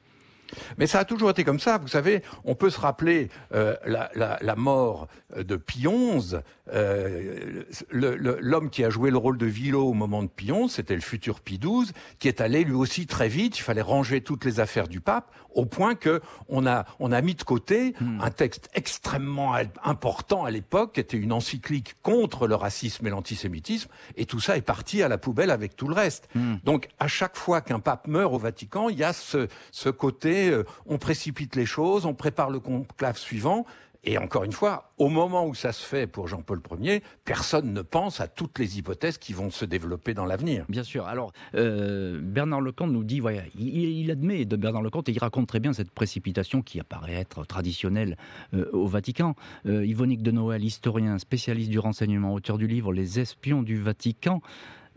Mais 0.78 0.88
ça 0.88 1.00
a 1.00 1.06
toujours 1.06 1.30
été 1.30 1.44
comme 1.44 1.60
ça. 1.60 1.78
Vous 1.78 1.88
savez, 1.88 2.22
on 2.44 2.56
peut 2.56 2.70
se 2.70 2.80
rappeler 2.80 3.30
euh, 3.54 3.76
la, 3.86 4.56
mort 4.56 5.08
de 5.36 5.56
Pie 5.56 5.88
XI. 5.88 6.38
Euh, 6.74 7.64
l'homme 7.92 8.70
qui 8.70 8.84
a 8.84 8.90
joué 8.90 9.12
le 9.12 9.18
rôle 9.18 9.38
de 9.38 9.46
Villot 9.46 9.88
au 9.88 9.94
moment 9.94 10.24
de 10.24 10.30
XI, 10.36 10.70
c'était 10.70 10.96
le 10.96 11.02
futur 11.02 11.42
Pie 11.42 11.60
XII, 11.60 11.92
qui 12.20 12.28
est 12.28 12.42
allé 12.42 12.64
lui 12.64 12.74
aussi 12.74 13.06
très 13.06 13.28
vite. 13.28 13.58
Il 13.60 13.62
fallait 13.62 13.82
ranger 13.82 14.22
toutes 14.22 14.46
les 14.46 14.60
affaires 14.60 14.88
du 14.88 15.00
pape, 15.00 15.32
au 15.54 15.66
point 15.66 15.96
que 15.96 16.22
on 16.50 16.66
a, 16.66 16.86
on 17.00 17.12
a 17.12 17.22
mis 17.22 17.36
de 17.36 17.44
côté 17.44 17.94
hmm. 18.00 18.20
un 18.22 18.32
texte 18.32 18.70
extrêmement 18.74 19.56
important 19.84 20.44
à 20.46 20.52
l'époque, 20.52 20.94
qui 20.94 21.00
était 21.00 21.18
une 21.18 21.32
encyclique 21.32 21.96
contre 22.02 22.48
le 22.48 22.56
racisme 22.56 23.06
et 23.08 23.10
l'antisémitisme, 23.10 23.90
et 24.18 24.26
tout 24.26 24.40
ça 24.40 24.58
est 24.58 24.62
parti 24.62 25.04
à 25.04 25.08
la 25.08 25.18
poubelle 25.18 25.52
avec 25.52 25.76
tout 25.76 25.88
le 25.88 25.96
reste. 25.96 26.28
Hmm. 26.36 26.56
Donc, 26.64 26.90
à 27.00 27.08
chaque 27.08 27.38
fois 27.38 27.62
qu'un 27.62 27.80
pape 27.80 28.08
meurt 28.08 28.34
au 28.34 28.38
Vatican, 28.38 28.90
il 28.90 28.98
y 28.98 29.04
a 29.04 29.14
ce, 29.14 29.48
ce 29.72 29.90
côté 29.90 30.35
euh, 30.50 30.64
on 30.86 30.98
précipite 30.98 31.56
les 31.56 31.66
choses, 31.66 32.06
on 32.06 32.14
prépare 32.14 32.50
le 32.50 32.60
conclave 32.60 33.18
suivant. 33.18 33.66
Et 34.08 34.20
encore 34.20 34.44
une 34.44 34.52
fois, 34.52 34.92
au 35.00 35.10
moment 35.10 35.48
où 35.48 35.56
ça 35.56 35.72
se 35.72 35.84
fait 35.84 36.06
pour 36.06 36.28
Jean-Paul 36.28 36.62
Ier, 36.80 37.02
personne 37.24 37.74
ne 37.74 37.82
pense 37.82 38.22
à 38.22 38.28
toutes 38.28 38.60
les 38.60 38.78
hypothèses 38.78 39.18
qui 39.18 39.34
vont 39.34 39.50
se 39.50 39.66
développer 39.66 40.14
dans 40.14 40.26
l'avenir. 40.26 40.64
Bien 40.70 40.84
sûr. 40.84 41.08
Alors, 41.08 41.32
euh, 41.56 42.20
Bernard 42.22 42.62
Lecomte 42.62 42.92
nous 42.92 43.04
dit, 43.04 43.20
voilà, 43.20 43.42
il, 43.58 44.12
admet 44.12 44.46
de 44.46 44.56
Bernard 44.56 44.84
Lecomte 44.84 45.10
et 45.10 45.12
il 45.12 45.18
raconte 45.18 45.48
très 45.48 45.60
bien 45.60 45.74
cette 45.74 45.90
précipitation 45.90 46.62
qui 46.62 46.80
apparaît 46.80 47.16
être 47.16 47.46
traditionnelle 47.46 48.16
euh, 48.54 48.70
au 48.74 48.86
Vatican. 48.86 49.36
Yvonique 49.66 50.22
de 50.22 50.30
Noël, 50.30 50.64
historien, 50.64 51.18
spécialiste 51.18 51.72
du 51.72 51.80
renseignement, 51.80 52.32
auteur 52.32 52.60
du 52.60 52.68
livre 52.68 52.94
Les 52.94 53.20
espions 53.20 53.64
du 53.64 53.82
Vatican. 53.82 54.42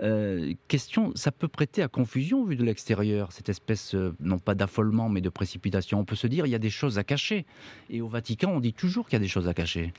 Euh, 0.00 0.54
question, 0.68 1.12
ça 1.14 1.32
peut 1.32 1.48
prêter 1.48 1.82
à 1.82 1.88
confusion 1.88 2.44
vu 2.44 2.56
de 2.56 2.64
l'extérieur, 2.64 3.32
cette 3.32 3.48
espèce, 3.48 3.94
euh, 3.94 4.14
non 4.20 4.38
pas 4.38 4.54
d'affolement, 4.54 5.08
mais 5.08 5.20
de 5.20 5.28
précipitation. 5.28 5.98
On 5.98 6.04
peut 6.04 6.16
se 6.16 6.26
dire, 6.26 6.46
il 6.46 6.50
y 6.50 6.54
a 6.54 6.60
des 6.60 6.70
choses 6.70 6.98
à 6.98 7.04
cacher. 7.04 7.46
Et 7.90 8.00
au 8.00 8.08
Vatican, 8.08 8.52
on 8.52 8.60
dit 8.60 8.72
toujours 8.72 9.06
qu'il 9.06 9.14
y 9.14 9.20
a 9.20 9.20
des 9.20 9.28
choses 9.28 9.48
à 9.48 9.54
cacher. 9.54 9.92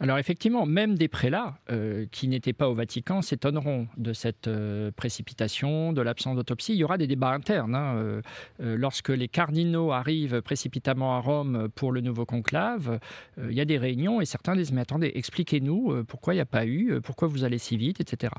Alors 0.00 0.18
effectivement, 0.18 0.66
même 0.66 0.96
des 0.96 1.06
prélats 1.06 1.54
euh, 1.70 2.06
qui 2.10 2.26
n'étaient 2.26 2.52
pas 2.52 2.68
au 2.68 2.74
Vatican 2.74 3.22
s'étonneront 3.22 3.86
de 3.96 4.12
cette 4.12 4.48
euh, 4.48 4.90
précipitation, 4.90 5.92
de 5.92 6.02
l'absence 6.02 6.34
d'autopsie. 6.34 6.72
Il 6.72 6.78
y 6.78 6.84
aura 6.84 6.98
des 6.98 7.06
débats 7.06 7.30
internes. 7.30 7.76
Hein, 7.76 7.94
euh, 7.96 8.22
lorsque 8.58 9.10
les 9.10 9.28
cardinaux 9.28 9.92
arrivent 9.92 10.42
précipitamment 10.42 11.16
à 11.16 11.20
Rome 11.20 11.68
pour 11.76 11.92
le 11.92 12.00
nouveau 12.00 12.26
conclave, 12.26 12.98
il 13.38 13.52
y 13.52 13.60
a 13.60 13.64
des 13.64 13.78
réunions 13.78 14.20
et 14.20 14.24
certains 14.24 14.56
disent 14.56 14.72
mais 14.72 14.80
attendez, 14.80 15.12
expliquez-nous 15.14 16.04
pourquoi 16.04 16.34
il 16.34 16.38
n'y 16.38 16.42
a 16.42 16.46
pas 16.46 16.66
eu, 16.66 17.00
pourquoi 17.02 17.28
vous 17.28 17.44
allez 17.44 17.58
si 17.58 17.76
vite, 17.76 18.00
etc. 18.00 18.32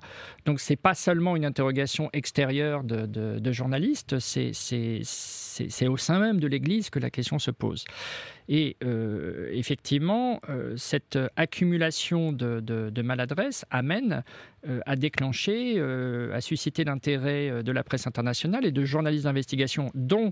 Donc 0.45 0.59
c'est 0.59 0.75
pas 0.75 0.93
seulement 0.93 1.35
une 1.35 1.45
interrogation 1.45 2.09
extérieure 2.13 2.83
de, 2.83 3.05
de 3.05 3.51
journalistes, 3.51 4.19
c'est 4.19 5.87
au 5.87 5.97
sein 5.97 6.19
même 6.19 6.39
de 6.39 6.47
l'Église 6.47 6.89
que 6.89 6.99
la 6.99 7.09
question 7.09 7.39
se 7.39 7.51
pose. 7.51 7.85
Et 8.47 8.77
euh, 8.83 9.49
effectivement, 9.51 10.39
euh, 10.49 10.75
cette 10.77 11.17
accumulation 11.35 12.31
de, 12.31 12.59
de, 12.59 13.01
maladresse 13.01 13.65
amène 13.71 14.23
euh, 14.67 14.79
à 14.85 14.95
déclencher, 14.95 15.79
à 16.33 16.41
susciter 16.41 16.83
l'intérêt 16.83 17.63
de 17.63 17.71
la 17.71 17.83
presse 17.83 18.07
internationale 18.07 18.65
et 18.65 18.71
de 18.71 18.83
journalistes 18.83 19.25
d'investigation, 19.25 19.91
dont 19.93 20.31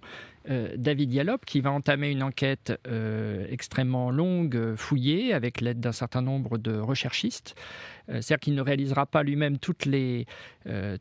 David 0.76 1.10
Dialop, 1.10 1.46
qui 1.46 1.62
va 1.62 1.72
entamer 1.72 2.12
une 2.12 2.22
enquête 2.22 2.74
extrêmement 3.50 4.12
longue, 4.12 4.76
fouillée, 4.76 5.34
avec 5.34 5.62
l'aide 5.62 5.80
d'un 5.80 5.94
certain 5.94 6.22
nombre 6.22 6.58
de 6.58 6.78
recherchistes. 6.78 7.56
C'est-à-dire 8.08 8.40
qu'il 8.40 8.56
ne 8.56 8.62
réalisera 8.62 9.06
pas 9.06 9.24
lui-même 9.24 9.58
toutes 9.58 9.86
les, 9.86 10.26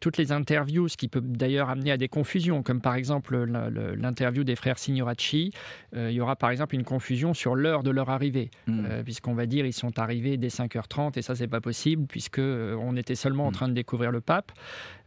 toutes 0.01 0.16
les 0.16 0.31
interviews, 0.31 0.87
ce 0.87 0.97
qui 0.97 1.09
peut 1.09 1.21
d'ailleurs 1.21 1.71
amener 1.71 1.90
à 1.90 1.97
des 1.97 2.07
confusions, 2.09 2.62
comme 2.62 2.81
par 2.81 2.95
exemple 2.95 3.37
l'interview 3.97 4.45
des 4.45 4.55
frères 4.55 4.79
Signoracci. 4.79 5.53
il 5.97 6.12
y 6.12 6.21
aura 6.21 6.37
par 6.37 6.51
exemple 6.51 6.77
une 6.77 6.85
confusion 6.85 7.35
sur 7.35 7.57
l'heure 7.57 7.83
de 7.83 7.90
leur 7.90 8.11
arrivée, 8.11 8.51
euh, 8.68 9.03
puisqu'on 9.03 9.35
va 9.35 9.47
dire 9.47 9.66
ils 9.66 9.73
sont 9.73 9.99
arrivés 9.99 10.37
dès 10.37 10.49
5h30 10.49 11.18
et 11.18 11.23
ça 11.23 11.35
c'est 11.35 11.49
pas 11.49 11.61
possible 11.61 12.07
puisque 12.07 12.38
euh, 12.38 12.77
on 12.81 12.97
était 12.97 13.14
seulement 13.22 13.46
en 13.46 13.50
hmm. 13.50 13.54
train 13.54 13.68
de 13.68 13.74
découvrir 13.74 14.11
le 14.11 14.20
pape. 14.20 14.52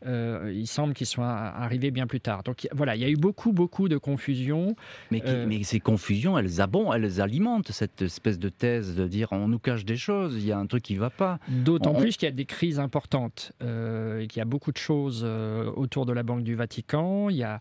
Euh, 0.06 0.52
il 0.54 0.68
semble 0.68 0.94
qu'ils 0.94 1.08
soient 1.08 1.26
arrivés 1.26 1.90
bien 1.90 2.06
plus 2.06 2.22
tard. 2.22 2.44
Donc 2.44 2.68
voilà, 2.74 2.96
il 2.96 3.02
y 3.02 3.06
a 3.06 3.10
eu 3.10 3.16
beaucoup 3.16 3.54
beaucoup 3.54 3.90
de 3.90 3.98
confusion. 3.98 4.76
Mais, 5.12 5.24
mais 5.48 5.64
ces 5.64 5.80
confusions, 5.80 6.38
elles 6.38 6.62
abondent, 6.62 6.94
elles 6.96 7.22
alimentent 7.22 7.72
cette 7.72 8.02
espèce 8.02 8.38
de 8.38 8.50
thèse 8.50 8.96
de 8.96 9.08
dire 9.08 9.30
on 9.32 9.48
nous 9.48 9.60
cache 9.60 9.86
des 9.86 9.98
choses, 9.98 10.36
il 10.36 10.46
y 10.46 10.52
a 10.52 10.58
un 10.58 10.68
truc 10.68 10.84
qui 10.84 10.96
va 10.96 11.10
pas. 11.10 11.40
D'autant 11.48 11.94
plus 11.94 12.18
qu'il 12.18 12.28
y 12.28 12.32
a 12.32 12.36
des 12.36 12.46
crises 12.46 12.80
importantes 12.80 13.54
et 13.62 14.28
qu'il 14.28 14.38
y 14.38 14.42
a 14.42 14.46
beaucoup 14.46 14.72
de 14.72 14.78
choses 14.78 15.24
autour 15.76 16.06
de 16.06 16.14
la 16.14 16.24
Banque 16.24 16.44
du 16.44 16.56
Vatican. 16.56 17.30
Il 17.30 17.38
y 17.38 17.44
a 17.44 17.60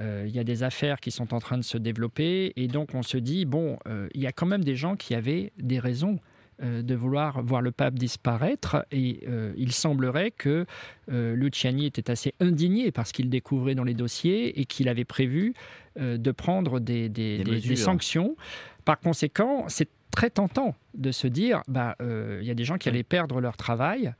il 0.00 0.30
y 0.30 0.38
a 0.38 0.44
des 0.44 0.62
affaires 0.62 1.00
qui 1.00 1.10
sont 1.10 1.34
en 1.34 1.38
train 1.38 1.58
de 1.58 1.62
se 1.62 1.76
développer 1.76 2.54
et 2.56 2.66
donc 2.66 2.94
on 2.94 3.02
se 3.02 3.18
dit 3.18 3.44
bon 3.44 3.78
euh, 3.86 4.08
il 4.14 4.20
y 4.20 4.26
a 4.26 4.32
quand 4.32 4.46
même 4.46 4.64
des 4.64 4.76
gens 4.76 4.96
qui 4.96 5.14
avaient 5.14 5.52
des 5.58 5.78
raisons 5.78 6.16
euh, 6.16 6.31
de 6.62 6.94
vouloir 6.94 7.42
voir 7.42 7.60
le 7.60 7.72
pape 7.72 7.94
disparaître 7.94 8.86
et 8.90 9.20
euh, 9.28 9.52
il 9.56 9.72
semblerait 9.72 10.30
que 10.30 10.66
Luciani 11.08 11.86
était 11.86 12.10
assez 12.10 12.34
indigné 12.40 12.92
parce 12.92 13.12
qu'il 13.12 13.28
découvrait 13.28 13.74
dans 13.74 13.84
les 13.84 13.94
dossiers 13.94 14.60
et 14.60 14.64
qu'il 14.64 14.88
avait 14.88 15.04
prévu 15.04 15.54
de 15.98 16.30
prendre 16.30 16.80
des, 16.80 17.08
des 17.08 17.76
sanctions. 17.76 18.36
Par 18.84 18.98
conséquent, 18.98 19.64
c'est 19.68 19.88
très 20.10 20.30
tentant 20.30 20.74
de 20.94 21.10
se 21.10 21.26
dire, 21.26 21.62
bah, 21.68 21.96
il 22.00 22.44
y 22.44 22.50
a 22.50 22.54
des 22.54 22.64
gens 22.64 22.78
qui 22.78 22.88
allaient 22.88 23.02
perdre 23.02 23.40
leur 23.40 23.56
travail. 23.56 24.14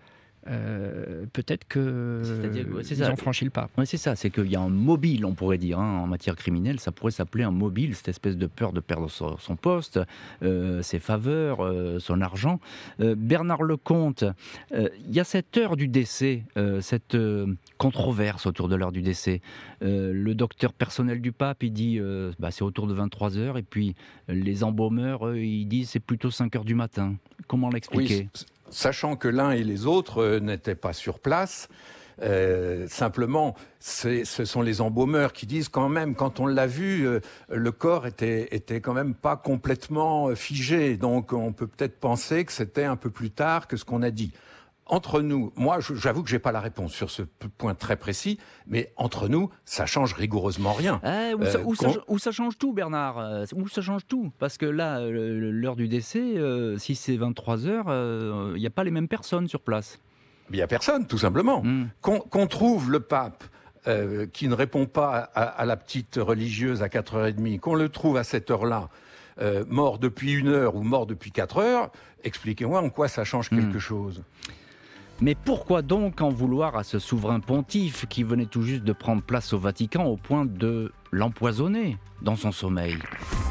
Euh, 0.48 1.24
peut-être 1.32 1.66
que 1.68 2.22
ils 2.90 3.04
ont 3.04 3.16
franchi 3.16 3.44
le 3.44 3.50
pas. 3.50 3.68
c'est 3.84 3.96
ça, 3.96 4.16
c'est 4.16 4.30
qu'il 4.30 4.50
y 4.50 4.56
a 4.56 4.60
un 4.60 4.68
mobile, 4.68 5.24
on 5.24 5.34
pourrait 5.34 5.58
dire, 5.58 5.78
hein, 5.78 6.00
en 6.00 6.06
matière 6.08 6.34
criminelle, 6.34 6.80
ça 6.80 6.90
pourrait 6.90 7.12
s'appeler 7.12 7.44
un 7.44 7.52
mobile, 7.52 7.94
cette 7.94 8.08
espèce 8.08 8.36
de 8.36 8.46
peur 8.46 8.72
de 8.72 8.80
perdre 8.80 9.08
son, 9.08 9.56
poste, 9.56 10.00
euh, 10.42 10.82
ses 10.82 10.98
faveurs, 10.98 11.64
euh, 11.64 11.98
son 12.00 12.20
argent. 12.20 12.60
Bernard 12.98 13.62
Lecomte, 13.62 14.24
il 14.72 15.10
y 15.10 15.20
a 15.20 15.24
cette 15.24 15.56
heure 15.56 15.76
du 15.76 15.88
décès, 15.88 16.44
cette 16.80 17.16
controverse 17.78 18.46
autour 18.46 18.68
de 18.68 18.76
l'heure 18.76 18.92
du 18.92 19.02
décès. 19.02 19.40
le 19.80 20.32
docteur 20.32 20.72
personnel 20.72 21.20
du 21.20 21.32
pape, 21.32 21.62
il 21.62 21.72
dit 21.72 22.00
bah, 22.38 22.50
c'est 22.50 22.62
autour 22.62 22.86
de 22.86 22.94
23 22.94 23.38
heures, 23.38 23.58
et 23.58 23.62
puis 23.62 23.94
les 24.28 24.64
embaumeurs, 24.64 25.34
ils 25.36 25.66
disent 25.66 25.90
c'est 25.90 26.00
plutôt 26.00 26.30
5 26.30 26.54
heures 26.56 26.64
du 26.64 26.74
matin. 26.74 27.14
Comment 27.46 27.70
l'expliquer? 27.70 28.28
Sachant 28.72 29.16
que 29.16 29.28
l'un 29.28 29.52
et 29.52 29.62
les 29.62 29.86
autres 29.86 30.22
euh, 30.22 30.40
n'étaient 30.40 30.74
pas 30.74 30.92
sur 30.92 31.18
place. 31.18 31.68
Euh, 32.22 32.86
simplement, 32.88 33.54
ce 33.80 34.24
sont 34.24 34.62
les 34.62 34.80
embaumeurs 34.80 35.32
qui 35.32 35.46
disent 35.46 35.68
quand 35.68 35.88
même, 35.88 36.14
quand 36.14 36.40
on 36.40 36.46
l'a 36.46 36.66
vu, 36.66 37.06
euh, 37.06 37.20
le 37.48 37.72
corps 37.72 38.06
était, 38.06 38.54
était 38.54 38.80
quand 38.80 38.92
même 38.92 39.14
pas 39.14 39.36
complètement 39.36 40.34
figé. 40.34 40.96
Donc 40.96 41.32
on 41.32 41.52
peut 41.52 41.66
peut-être 41.66 41.98
penser 41.98 42.44
que 42.44 42.52
c'était 42.52 42.84
un 42.84 42.96
peu 42.96 43.10
plus 43.10 43.30
tard 43.30 43.66
que 43.66 43.76
ce 43.76 43.84
qu'on 43.84 44.02
a 44.02 44.10
dit 44.10 44.32
entre 44.86 45.22
nous, 45.22 45.52
moi 45.56 45.78
j'avoue 45.80 46.22
que 46.22 46.28
j'ai 46.28 46.38
pas 46.38 46.52
la 46.52 46.60
réponse 46.60 46.92
sur 46.92 47.10
ce 47.10 47.22
point 47.22 47.74
très 47.74 47.96
précis, 47.96 48.38
mais 48.66 48.92
entre 48.96 49.28
nous, 49.28 49.50
ça 49.64 49.86
change 49.86 50.12
rigoureusement 50.14 50.72
rien. 50.72 51.00
Eh, 51.04 51.34
où, 51.34 52.18
ça, 52.18 52.32
change 52.32 52.58
tout, 52.58 52.72
Bernard 52.72 53.18
euh, 53.18 53.44
Où 53.54 53.68
ça 53.68 53.80
change 53.80 54.06
tout 54.06 54.32
Parce 54.38 54.58
que 54.58 54.66
là, 54.66 54.98
euh, 54.98 55.50
l'heure 55.52 55.76
du 55.76 55.88
décès, 55.88 56.36
euh, 56.36 56.78
si 56.78 56.94
c'est 56.94 57.16
23 57.16 57.66
heures, 57.66 58.54
il 58.54 58.60
n'y 58.60 58.66
a 58.66 58.70
pas 58.70 58.84
les 58.84 58.90
mêmes 58.90 59.08
personnes 59.08 59.48
sur 59.48 59.60
place. 59.60 59.98
Il 60.50 60.56
n'y 60.56 60.62
a 60.62 60.66
personne, 60.66 61.06
tout 61.06 61.18
simplement. 61.18 61.62
Hmm. 61.62 61.88
Qu'on 62.00 62.46
trouve 62.46 62.90
le 62.90 63.00
pape 63.00 63.44
qui 64.32 64.46
ne 64.46 64.54
répond 64.54 64.86
pas 64.86 65.18
à, 65.34 65.64
la 65.64 65.76
petite 65.76 66.16
religieuse 66.16 66.82
à 66.82 66.88
4h30, 66.88 67.58
qu'on 67.58 67.74
le 67.74 67.88
trouve 67.88 68.16
à 68.16 68.24
cette 68.24 68.50
heure-là, 68.50 68.88
mort 69.68 69.98
depuis 69.98 70.32
une 70.32 70.48
heure 70.48 70.76
ou 70.76 70.82
mort 70.82 71.06
depuis 71.06 71.32
4 71.32 71.58
heures, 71.58 71.90
expliquez-moi 72.24 72.80
en 72.80 72.90
quoi 72.90 73.08
ça 73.08 73.24
change 73.24 73.50
hmm. 73.50 73.58
quelque 73.58 73.78
chose. 73.78 74.22
Mais 75.22 75.36
pourquoi 75.36 75.82
donc 75.82 76.20
en 76.20 76.30
vouloir 76.30 76.76
à 76.76 76.82
ce 76.82 76.98
souverain 76.98 77.38
pontife 77.38 78.06
qui 78.08 78.24
venait 78.24 78.46
tout 78.46 78.62
juste 78.62 78.82
de 78.82 78.92
prendre 78.92 79.22
place 79.22 79.52
au 79.52 79.58
Vatican 79.58 80.04
au 80.06 80.16
point 80.16 80.44
de 80.44 80.92
l'empoisonner 81.12 81.96
dans 82.22 82.34
son 82.34 82.50
sommeil 82.50 82.98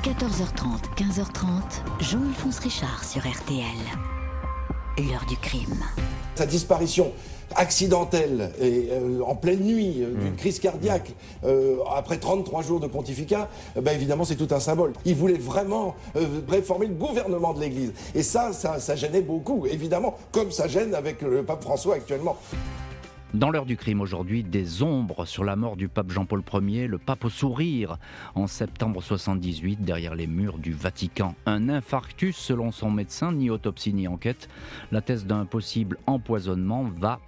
14h30, 0.04 0.98
15h30, 0.98 1.82
Jean-Alphonse 2.02 2.60
Richard 2.60 3.06
sur 3.06 3.22
RTL. 3.22 3.64
L'heure 4.98 5.26
du 5.30 5.38
crime. 5.38 5.82
Sa 6.36 6.46
disparition 6.46 7.14
accidentelle 7.56 8.52
et 8.60 8.90
euh, 8.92 9.22
en 9.26 9.36
pleine 9.36 9.62
nuit 9.62 10.02
euh, 10.02 10.14
d'une 10.14 10.34
mm. 10.34 10.36
crise 10.36 10.60
cardiaque 10.60 11.14
euh, 11.44 11.78
après 11.96 12.18
33 12.18 12.62
jours 12.62 12.80
de 12.80 12.88
pontificat, 12.88 13.50
ben 13.76 13.94
évidemment 13.94 14.26
c'est 14.26 14.36
tout 14.36 14.54
un 14.54 14.60
symbole. 14.60 14.94
Il 15.06 15.16
voulait 15.16 15.38
vraiment 15.38 15.96
réformer 16.48 16.88
le 16.88 16.94
gouvernement 16.94 17.54
de 17.54 17.62
l'Église. 17.62 17.94
Et 18.16 18.24
ça, 18.24 18.54
ça, 18.54 18.80
ça 18.80 18.96
gênait 18.96 19.22
beaucoup, 19.22 19.66
évidemment, 19.66 20.18
comme 20.32 20.52
ça 20.52 20.68
gêne 20.68 20.96
avec 20.96 21.22
le 21.22 21.44
pape 21.44 21.64
François 21.64 21.96
actuellement. 21.96 22.38
Dans 23.34 23.50
l'heure 23.50 23.66
du 23.66 23.78
crime 23.78 24.02
aujourd'hui, 24.02 24.44
des 24.44 24.84
ombres 24.84 25.24
sur 25.24 25.46
la 25.46 25.56
mort 25.56 25.78
du 25.78 25.88
pape 25.88 26.12
Jean-Paul 26.12 26.44
Ier, 26.68 26.88
le 26.88 26.98
pape 26.98 27.24
au 27.24 27.30
sourire, 27.30 27.98
en 28.36 28.46
septembre 28.46 29.02
78, 29.02 29.86
derrière 29.86 30.16
les 30.16 30.28
murs 30.28 30.58
du 30.58 30.74
Vatican. 30.74 31.34
Un 31.46 31.70
infarctus 31.70 32.36
selon 32.36 32.74
son 32.74 32.92
médecin, 32.92 33.32
ni 33.32 33.50
autopsie 33.50 33.94
ni 33.94 34.06
enquête. 34.10 34.50
La 34.92 35.00
thèse 35.00 35.26
d'un 35.26 35.46
possible 35.46 35.98
empoisonnement 36.08 36.84
va 37.00 37.22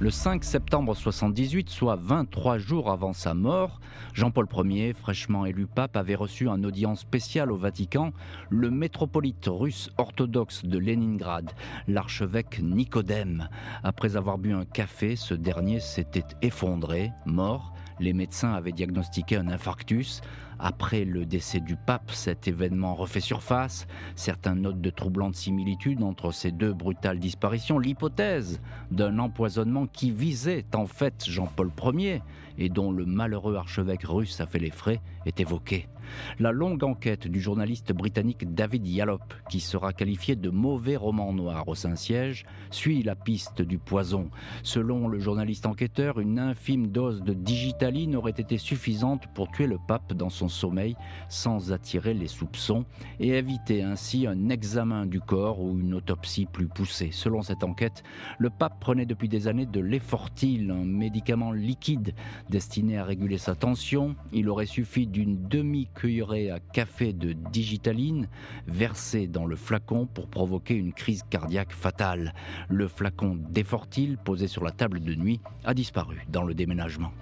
Le 0.00 0.10
5 0.10 0.42
septembre 0.42 0.96
78, 0.96 1.70
soit 1.70 1.94
23 1.94 2.58
jours 2.58 2.90
avant 2.90 3.12
sa 3.12 3.34
mort, 3.34 3.80
Jean-Paul 4.14 4.48
Ier, 4.64 4.94
fraîchement 4.94 5.46
élu 5.46 5.66
pape, 5.66 5.96
avait 5.96 6.16
reçu 6.16 6.48
un 6.48 6.64
audience 6.64 7.00
spéciale 7.00 7.52
au 7.52 7.56
Vatican 7.56 8.12
le 8.50 8.70
métropolite 8.70 9.46
russe 9.46 9.90
orthodoxe 9.96 10.64
de 10.64 10.78
Leningrad, 10.78 11.52
l'archevêque 11.86 12.60
Nicodème. 12.60 13.48
Après 13.84 14.16
avoir 14.16 14.38
bu 14.38 14.52
un 14.52 14.64
café, 14.64 15.14
ce 15.14 15.34
dernier 15.34 15.78
s'était 15.78 16.26
effondré, 16.42 17.12
mort. 17.24 17.72
Les 18.00 18.12
médecins 18.12 18.52
avaient 18.52 18.72
diagnostiqué 18.72 19.36
un 19.36 19.48
infarctus. 19.48 20.20
Après 20.58 21.04
le 21.04 21.26
décès 21.26 21.60
du 21.60 21.76
pape, 21.76 22.10
cet 22.12 22.46
événement 22.46 22.94
refait 22.94 23.20
surface. 23.20 23.86
Certains 24.14 24.54
notent 24.54 24.80
de 24.80 24.90
troublantes 24.90 25.34
similitudes 25.34 26.02
entre 26.02 26.30
ces 26.30 26.52
deux 26.52 26.72
brutales 26.72 27.18
disparitions. 27.18 27.78
L'hypothèse 27.78 28.60
d'un 28.90 29.18
empoisonnement 29.18 29.86
qui 29.86 30.10
visait 30.10 30.64
en 30.74 30.86
fait 30.86 31.24
Jean-Paul 31.26 31.70
Ier 31.94 32.22
et 32.58 32.68
dont 32.68 32.92
le 32.92 33.06
malheureux 33.06 33.56
archevêque 33.56 34.04
russe 34.04 34.40
a 34.40 34.46
fait 34.46 34.58
les 34.58 34.70
frais 34.70 35.00
est 35.26 35.40
évoquée. 35.40 35.88
La 36.38 36.52
longue 36.52 36.84
enquête 36.84 37.28
du 37.28 37.40
journaliste 37.40 37.92
britannique 37.92 38.54
David 38.54 38.86
Yallop, 38.86 39.20
qui 39.48 39.60
sera 39.60 39.92
qualifié 39.92 40.36
de 40.36 40.50
mauvais 40.50 40.96
roman 40.96 41.32
noir 41.32 41.68
au 41.68 41.74
Saint-Siège, 41.74 42.44
suit 42.70 43.02
la 43.02 43.14
piste 43.14 43.62
du 43.62 43.78
poison. 43.78 44.30
Selon 44.62 45.08
le 45.08 45.18
journaliste 45.18 45.66
enquêteur, 45.66 46.20
une 46.20 46.38
infime 46.38 46.88
dose 46.88 47.22
de 47.22 47.32
digitaline 47.32 48.16
aurait 48.16 48.30
été 48.30 48.58
suffisante 48.58 49.26
pour 49.34 49.50
tuer 49.50 49.66
le 49.66 49.78
pape 49.86 50.12
dans 50.12 50.30
son 50.30 50.48
sommeil 50.48 50.96
sans 51.28 51.72
attirer 51.72 52.14
les 52.14 52.28
soupçons 52.28 52.84
et 53.20 53.30
éviter 53.30 53.82
ainsi 53.82 54.26
un 54.26 54.48
examen 54.48 55.06
du 55.06 55.20
corps 55.20 55.60
ou 55.60 55.78
une 55.78 55.94
autopsie 55.94 56.46
plus 56.46 56.68
poussée. 56.68 57.10
Selon 57.12 57.42
cette 57.42 57.64
enquête, 57.64 58.02
le 58.38 58.50
pape 58.50 58.80
prenait 58.80 59.06
depuis 59.06 59.28
des 59.28 59.48
années 59.48 59.66
de 59.66 59.80
l'effortil, 59.80 60.70
un 60.70 60.84
médicament 60.84 61.52
liquide 61.52 62.14
destiné 62.48 62.98
à 62.98 63.04
réguler 63.04 63.38
sa 63.38 63.54
tension. 63.54 64.16
Il 64.32 64.48
aurait 64.48 64.66
suffi 64.66 65.06
d'une 65.06 65.36
demi-cuillerée 66.02 66.50
à 66.50 66.58
café 66.58 67.12
de 67.12 67.32
digitaline 67.32 68.28
versée 68.66 69.26
dans 69.26 69.46
le 69.46 69.56
flacon 69.56 70.06
pour 70.06 70.28
provoquer 70.28 70.74
une 70.74 70.92
crise 70.92 71.22
cardiaque 71.28 71.72
fatale. 71.72 72.34
Le 72.68 72.88
flacon 72.88 73.36
d'effortil 73.50 74.16
posé 74.24 74.48
sur 74.48 74.64
la 74.64 74.72
table 74.72 75.00
de 75.00 75.14
nuit 75.14 75.40
a 75.64 75.74
disparu 75.74 76.24
dans 76.28 76.42
le 76.42 76.54
déménagement. 76.54 77.12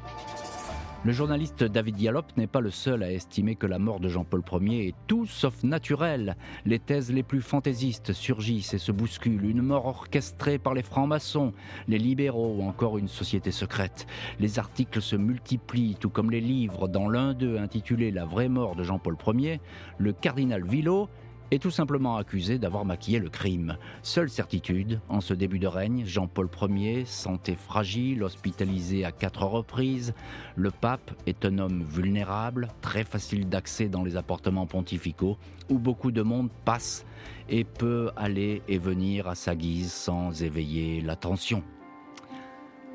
Le 1.02 1.12
journaliste 1.12 1.64
David 1.64 1.96
Dialop 1.96 2.26
n'est 2.36 2.46
pas 2.46 2.60
le 2.60 2.70
seul 2.70 3.02
à 3.02 3.10
estimer 3.10 3.54
que 3.54 3.66
la 3.66 3.78
mort 3.78 4.00
de 4.00 4.10
Jean-Paul 4.10 4.42
Ier 4.60 4.88
est 4.88 4.94
tout 5.06 5.24
sauf 5.24 5.64
naturelle. 5.64 6.36
Les 6.66 6.78
thèses 6.78 7.10
les 7.10 7.22
plus 7.22 7.40
fantaisistes 7.40 8.12
surgissent 8.12 8.74
et 8.74 8.78
se 8.78 8.92
bousculent. 8.92 9.46
Une 9.46 9.62
mort 9.62 9.86
orchestrée 9.86 10.58
par 10.58 10.74
les 10.74 10.82
francs-maçons, 10.82 11.54
les 11.88 11.98
libéraux 11.98 12.54
ou 12.58 12.64
encore 12.64 12.98
une 12.98 13.08
société 13.08 13.50
secrète. 13.50 14.06
Les 14.40 14.58
articles 14.58 15.00
se 15.00 15.16
multiplient, 15.16 15.96
tout 15.98 16.10
comme 16.10 16.30
les 16.30 16.42
livres. 16.42 16.86
Dans 16.86 17.08
l'un 17.08 17.32
d'eux 17.32 17.56
intitulé 17.56 18.10
La 18.10 18.26
vraie 18.26 18.50
mort 18.50 18.76
de 18.76 18.82
Jean-Paul 18.82 19.16
Ier, 19.38 19.58
le 19.96 20.12
cardinal 20.12 20.66
Villot 20.66 21.08
est 21.50 21.58
tout 21.60 21.70
simplement 21.70 22.16
accusé 22.16 22.58
d'avoir 22.58 22.84
maquillé 22.84 23.18
le 23.18 23.28
crime. 23.28 23.76
Seule 24.02 24.30
certitude, 24.30 25.00
en 25.08 25.20
ce 25.20 25.34
début 25.34 25.58
de 25.58 25.66
règne, 25.66 26.04
Jean-Paul 26.04 26.48
Ier, 26.70 27.04
santé 27.04 27.56
fragile, 27.56 28.22
hospitalisé 28.22 29.04
à 29.04 29.12
quatre 29.12 29.42
reprises, 29.42 30.14
le 30.56 30.70
pape 30.70 31.10
est 31.26 31.44
un 31.44 31.58
homme 31.58 31.82
vulnérable, 31.82 32.68
très 32.80 33.04
facile 33.04 33.48
d'accès 33.48 33.88
dans 33.88 34.04
les 34.04 34.16
appartements 34.16 34.66
pontificaux, 34.66 35.38
où 35.68 35.78
beaucoup 35.78 36.12
de 36.12 36.22
monde 36.22 36.50
passe 36.64 37.04
et 37.48 37.64
peut 37.64 38.10
aller 38.16 38.62
et 38.68 38.78
venir 38.78 39.28
à 39.28 39.34
sa 39.34 39.54
guise 39.54 39.92
sans 39.92 40.42
éveiller 40.42 41.00
l'attention. 41.00 41.62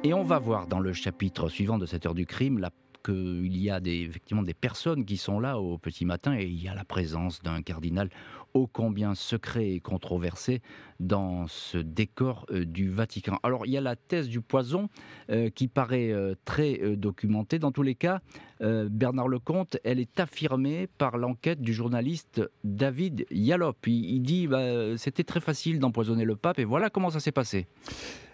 Et 0.03 0.13
on 0.13 0.23
va 0.23 0.39
voir 0.39 0.67
dans 0.67 0.79
le 0.79 0.93
chapitre 0.93 1.49
suivant 1.49 1.77
de 1.77 1.85
cette 1.85 2.05
heure 2.05 2.13
du 2.13 2.25
crime 2.25 2.59
qu'il 3.05 3.57
y 3.57 3.69
a 3.69 3.79
des, 3.79 4.01
effectivement 4.01 4.43
des 4.43 4.53
personnes 4.53 5.05
qui 5.05 5.17
sont 5.17 5.39
là 5.39 5.59
au 5.59 5.77
petit 5.77 6.05
matin 6.05 6.35
et 6.37 6.45
il 6.45 6.61
y 6.61 6.67
a 6.67 6.73
la 6.73 6.85
présence 6.85 7.41
d'un 7.43 7.61
cardinal 7.61 8.09
ô 8.55 8.67
combien 8.67 9.15
secret 9.15 9.73
et 9.73 9.79
controversé 9.81 10.61
dans 11.01 11.45
ce 11.47 11.77
décor 11.77 12.45
euh, 12.51 12.65
du 12.65 12.89
Vatican. 12.89 13.37
Alors 13.43 13.65
il 13.65 13.73
y 13.73 13.77
a 13.77 13.81
la 13.81 13.97
thèse 13.97 14.29
du 14.29 14.39
poison 14.39 14.89
euh, 15.29 15.49
qui 15.49 15.67
paraît 15.67 16.11
euh, 16.11 16.35
très 16.45 16.95
documentée. 16.95 17.59
Dans 17.59 17.71
tous 17.71 17.83
les 17.83 17.95
cas, 17.95 18.21
Bernard 18.61 19.27
Lecomte, 19.27 19.77
elle 19.83 19.99
est 19.99 20.17
affirmée 20.17 20.87
par 20.97 21.17
l'enquête 21.17 21.59
du 21.59 21.73
journaliste 21.73 22.41
David 22.63 23.25
Yalop. 23.29 23.75
Il, 23.85 24.21
dit 24.21 24.47
bah, 24.47 24.97
c'était 24.97 25.25
très 25.25 25.41
facile 25.41 25.79
d'empoisonner 25.79 26.23
le 26.23 26.37
pape 26.37 26.59
et 26.59 26.63
voilà 26.63 26.89
comment 26.89 27.09
ça 27.09 27.19
s'est 27.19 27.33
passé. 27.33 27.67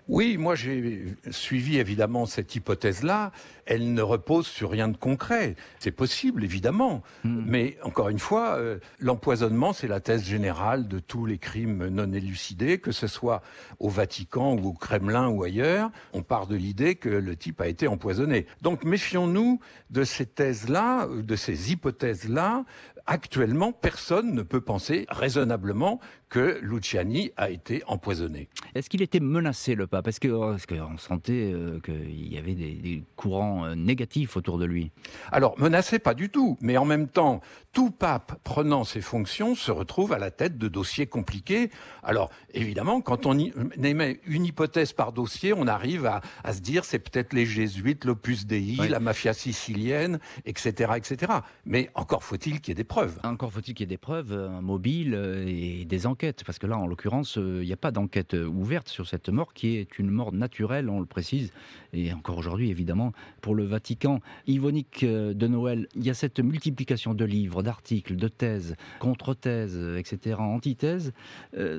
Oui, 0.07 0.37
moi 0.37 0.55
j'ai 0.55 1.05
suivi 1.31 1.77
évidemment 1.77 2.25
cette 2.25 2.55
hypothèse-là. 2.55 3.31
Elle 3.73 3.93
ne 3.93 4.01
repose 4.01 4.47
sur 4.47 4.69
rien 4.69 4.89
de 4.89 4.97
concret. 4.97 5.55
C'est 5.79 5.91
possible, 5.91 6.43
évidemment. 6.43 7.03
Hmm. 7.23 7.43
Mais 7.47 7.77
encore 7.83 8.09
une 8.09 8.19
fois, 8.19 8.57
euh, 8.57 8.79
l'empoisonnement, 8.99 9.71
c'est 9.71 9.87
la 9.87 10.01
thèse 10.01 10.25
générale 10.25 10.89
de 10.89 10.99
tous 10.99 11.25
les 11.25 11.37
crimes 11.37 11.87
non 11.87 12.11
élucidés, 12.11 12.79
que 12.79 12.91
ce 12.91 13.07
soit 13.07 13.41
au 13.79 13.87
Vatican 13.87 14.57
ou 14.57 14.67
au 14.67 14.73
Kremlin 14.73 15.29
ou 15.29 15.43
ailleurs. 15.43 15.89
On 16.11 16.21
part 16.21 16.47
de 16.47 16.57
l'idée 16.57 16.95
que 16.95 17.07
le 17.07 17.37
type 17.37 17.61
a 17.61 17.67
été 17.69 17.87
empoisonné. 17.87 18.45
Donc 18.61 18.83
méfions-nous 18.83 19.61
de 19.89 20.03
ces 20.03 20.25
thèses-là, 20.25 21.07
de 21.07 21.35
ces 21.37 21.71
hypothèses-là, 21.71 22.65
actuellement, 23.05 23.71
personne 23.71 24.33
ne 24.33 24.41
peut 24.41 24.61
penser 24.61 25.05
raisonnablement 25.09 25.99
que 26.29 26.59
Luciani 26.61 27.31
a 27.35 27.49
été 27.49 27.83
empoisonné. 27.87 28.47
Est-ce 28.73 28.89
qu'il 28.89 29.01
était 29.01 29.19
menacé, 29.19 29.75
le 29.75 29.87
pape? 29.87 30.07
Est-ce 30.07 30.19
qu'on 30.67 30.97
sentait 30.97 31.51
euh, 31.53 31.79
qu'il 31.81 32.33
y 32.33 32.37
avait 32.37 32.55
des, 32.55 33.03
courants 33.15 33.60
euh, 33.65 33.75
négatifs 33.75 34.37
autour 34.37 34.57
de 34.57 34.65
lui 34.65 34.91
Alors, 35.31 35.59
menacé, 35.59 35.99
pas 35.99 36.13
du 36.13 36.29
tout. 36.29 36.57
Mais 36.61 36.77
en 36.77 36.85
même 36.85 37.07
temps, 37.07 37.41
tout 37.73 37.91
pape 37.91 38.39
prenant 38.43 38.83
ses 38.83 39.01
fonctions 39.01 39.55
se 39.55 39.71
retrouve 39.71 40.13
à 40.13 40.17
la 40.17 40.31
tête 40.31 40.57
de 40.57 40.67
dossiers 40.67 41.07
compliqués. 41.07 41.69
Alors, 42.03 42.29
évidemment, 42.53 43.01
quand 43.01 43.25
on 43.25 43.37
émet 43.37 44.19
une 44.25 44.45
hypothèse 44.45 44.93
par 44.93 45.13
dossier, 45.13 45.53
on 45.53 45.67
arrive 45.67 46.05
à, 46.05 46.21
se 46.53 46.59
dire 46.59 46.83
c'est 46.83 46.99
peut-être 46.99 47.33
les 47.33 47.45
jésuites, 47.45 48.03
l'opus 48.05 48.45
dei, 48.45 48.75
la 48.89 48.99
mafia 48.99 49.33
sicilienne, 49.33 50.19
etc., 50.45 50.93
etc. 50.97 51.31
Mais 51.65 51.89
encore 51.95 52.23
faut-il 52.23 52.59
qu'il 52.59 52.69
y 52.69 52.73
ait 52.73 52.75
des 52.75 52.83
preuves. 52.83 53.19
Encore 53.23 53.53
faut-il 53.53 53.73
qu'il 53.73 53.85
y 53.85 53.87
ait 53.89 53.95
des 53.95 53.97
preuves, 53.97 54.33
un 54.33 54.61
mobile 54.61 55.13
euh, 55.15 55.45
et 55.47 55.85
des 55.85 56.07
enquêtes. 56.07 56.43
Parce 56.45 56.59
que 56.59 56.67
là, 56.67 56.77
en 56.77 56.87
l'occurrence, 56.87 57.37
euh, 57.37 57.59
il 57.61 57.67
n'y 57.67 57.73
a 57.73 57.77
pas 57.77 57.91
d'enquête 57.91 58.33
ouverte 58.33 58.89
sur 58.89 59.07
cette 59.07 59.29
mort 59.29 59.53
qui 59.53 59.77
est 59.77 59.97
une 59.97 60.09
mort 60.09 60.33
naturelle, 60.33 60.89
on 60.89 60.99
le 60.99 61.05
précise. 61.05 61.51
Et 61.93 62.13
encore 62.13 62.37
aujourd'hui, 62.37 62.69
évidemment, 62.69 63.13
pour 63.41 63.55
le 63.55 63.63
Vatican. 63.63 64.19
Yvonique 64.47 65.03
de 65.05 65.47
Noël, 65.47 65.87
il 65.95 66.05
y 66.05 66.09
a 66.09 66.13
cette 66.13 66.39
multiplication 66.39 67.13
de 67.13 67.25
livres, 67.25 67.63
d'articles, 67.63 68.15
de 68.15 68.27
thèses, 68.27 68.75
contre-thèses, 68.99 69.79
etc., 69.97 70.37
antithèses. 70.39 71.13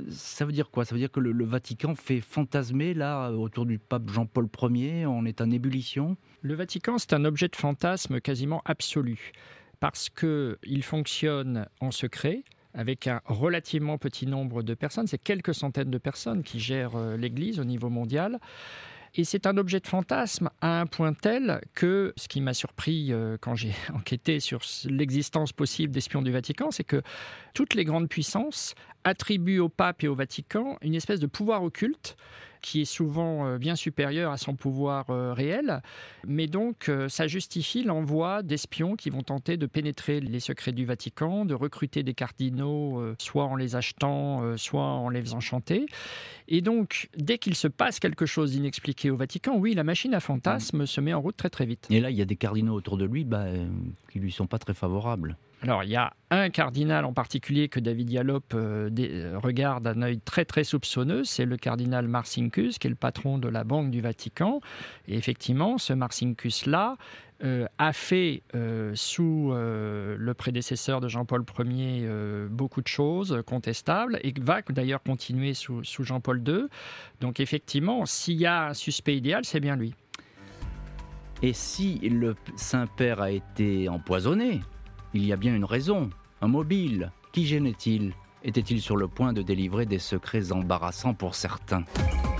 ça 0.08 0.44
veut 0.44 0.52
dire 0.52 0.70
quoi? 0.70 0.84
Ça 0.84 0.94
veut 0.94 1.00
dire 1.00 1.10
que 1.10 1.20
le, 1.20 1.32
le 1.32 1.44
Vatican 1.44 1.94
fait 1.94 2.20
fantasmer, 2.20 2.94
là, 2.94 3.30
autour 3.30 3.66
du 3.66 3.78
pape 3.78 4.10
Jean-Paul 4.10 4.48
Ier, 4.70 5.06
on 5.06 5.24
est 5.24 5.40
en 5.40 5.50
ébullition? 5.50 6.16
Le 6.40 6.54
Vatican, 6.54 6.98
c'est 6.98 7.12
un 7.12 7.24
objet 7.24 7.48
de 7.48 7.56
fantasme 7.56 8.20
quasiment 8.20 8.62
absolu 8.64 9.32
parce 9.80 10.10
qu'il 10.10 10.82
fonctionne 10.82 11.66
en 11.80 11.90
secret 11.90 12.44
avec 12.74 13.06
un 13.06 13.20
relativement 13.26 13.98
petit 13.98 14.26
nombre 14.26 14.62
de 14.62 14.74
personnes. 14.74 15.06
C'est 15.06 15.18
quelques 15.18 15.54
centaines 15.54 15.90
de 15.90 15.98
personnes 15.98 16.42
qui 16.42 16.60
gèrent 16.60 16.96
euh, 16.96 17.16
l'Église 17.16 17.60
au 17.60 17.64
niveau 17.64 17.90
mondial. 17.90 18.38
Et 19.14 19.24
c'est 19.24 19.46
un 19.46 19.58
objet 19.58 19.78
de 19.78 19.86
fantasme 19.86 20.48
à 20.62 20.80
un 20.80 20.86
point 20.86 21.12
tel 21.12 21.60
que 21.74 22.14
ce 22.16 22.28
qui 22.28 22.40
m'a 22.40 22.54
surpris 22.54 23.12
euh, 23.12 23.36
quand 23.40 23.54
j'ai 23.54 23.74
enquêté 23.94 24.40
sur 24.40 24.60
l'existence 24.86 25.52
possible 25.52 25.92
d'espions 25.92 26.22
du 26.22 26.32
Vatican, 26.32 26.70
c'est 26.70 26.84
que 26.84 27.02
toutes 27.52 27.74
les 27.74 27.84
grandes 27.84 28.08
puissances 28.08 28.74
attribuent 29.04 29.58
au 29.58 29.68
pape 29.68 30.02
et 30.02 30.08
au 30.08 30.14
Vatican 30.14 30.78
une 30.80 30.94
espèce 30.94 31.20
de 31.20 31.26
pouvoir 31.26 31.62
occulte 31.62 32.16
qui 32.62 32.82
est 32.82 32.86
souvent 32.86 33.46
euh, 33.46 33.58
bien 33.58 33.76
supérieur 33.76 34.32
à 34.32 34.38
son 34.38 34.54
pouvoir 34.54 35.10
euh, 35.10 35.34
réel. 35.34 35.82
Mais 36.26 36.46
donc, 36.46 36.88
euh, 36.88 37.08
ça 37.08 37.26
justifie 37.26 37.82
l'envoi 37.82 38.42
d'espions 38.42 38.96
qui 38.96 39.10
vont 39.10 39.22
tenter 39.22 39.56
de 39.56 39.66
pénétrer 39.66 40.20
les 40.20 40.40
secrets 40.40 40.72
du 40.72 40.86
Vatican, 40.86 41.44
de 41.44 41.54
recruter 41.54 42.02
des 42.02 42.14
cardinaux, 42.14 43.02
soit 43.18 43.44
en 43.44 43.56
les 43.56 43.76
achetant, 43.76 44.56
soit 44.56 44.82
en 44.84 45.08
les 45.08 45.20
faisant 45.20 45.40
chanter. 45.40 45.86
Et 46.48 46.60
donc, 46.60 47.08
dès 47.16 47.38
qu'il 47.38 47.56
se 47.56 47.66
passe 47.66 47.98
quelque 47.98 48.26
chose 48.26 48.52
d'inexpliqué 48.52 49.10
au 49.10 49.16
Vatican, 49.16 49.56
oui, 49.56 49.74
la 49.74 49.84
machine 49.84 50.14
à 50.14 50.20
fantasmes 50.20 50.86
se 50.86 51.00
met 51.00 51.12
en 51.12 51.20
route 51.20 51.36
très 51.36 51.50
très 51.50 51.66
vite. 51.66 51.88
Et 51.90 52.00
là, 52.00 52.10
il 52.10 52.16
y 52.16 52.22
a 52.22 52.24
des 52.24 52.36
cardinaux 52.36 52.74
autour 52.74 52.96
de 52.96 53.04
lui 53.04 53.24
bah, 53.24 53.46
qui 54.10 54.20
lui 54.20 54.30
sont 54.30 54.46
pas 54.46 54.58
très 54.58 54.74
favorables. 54.74 55.36
Alors, 55.62 55.84
il 55.84 55.90
y 55.90 55.96
a 55.96 56.12
un 56.30 56.50
cardinal 56.50 57.04
en 57.04 57.12
particulier 57.12 57.68
que 57.68 57.78
David 57.78 58.08
Dialop 58.08 58.52
euh, 58.54 58.90
euh, 58.98 59.38
regarde 59.38 59.84
d'un 59.84 60.02
œil 60.02 60.18
très 60.18 60.44
très 60.44 60.64
soupçonneux, 60.64 61.22
c'est 61.22 61.44
le 61.44 61.56
cardinal 61.56 62.08
Marcinkus, 62.08 62.78
qui 62.78 62.88
est 62.88 62.90
le 62.90 62.96
patron 62.96 63.38
de 63.38 63.48
la 63.48 63.62
Banque 63.62 63.92
du 63.92 64.00
Vatican. 64.00 64.60
Et 65.06 65.16
effectivement, 65.16 65.78
ce 65.78 65.92
Marcinkus-là 65.92 66.96
euh, 67.44 67.66
a 67.78 67.92
fait 67.92 68.42
sous 68.94 69.52
le 69.54 70.32
prédécesseur 70.34 71.00
de 71.00 71.06
Jean-Paul 71.06 71.44
Ier 71.64 72.08
beaucoup 72.50 72.82
de 72.82 72.88
choses 72.88 73.40
contestables 73.46 74.18
et 74.24 74.34
va 74.40 74.62
d'ailleurs 74.62 75.02
continuer 75.02 75.54
sous 75.54 75.82
Jean-Paul 75.84 76.42
II. 76.44 76.64
Donc 77.20 77.38
effectivement, 77.38 78.04
s'il 78.04 78.38
y 78.38 78.46
a 78.46 78.68
un 78.70 78.74
suspect 78.74 79.16
idéal, 79.16 79.44
c'est 79.44 79.60
bien 79.60 79.76
lui. 79.76 79.94
Et 81.42 81.52
si 81.52 81.98
le 82.08 82.36
Saint-Père 82.56 83.20
a 83.20 83.30
été 83.30 83.88
empoisonné, 83.88 84.60
il 85.14 85.24
y 85.24 85.32
a 85.32 85.36
bien 85.36 85.54
une 85.54 85.64
raison. 85.64 86.10
Un 86.40 86.48
mobile. 86.48 87.12
Qui 87.32 87.46
gênait-il? 87.46 88.12
Était-il 88.44 88.80
sur 88.80 88.96
le 88.96 89.08
point 89.08 89.32
de 89.32 89.42
délivrer 89.42 89.86
des 89.86 89.98
secrets 89.98 90.52
embarrassants 90.52 91.14
pour 91.14 91.34
certains? 91.34 91.84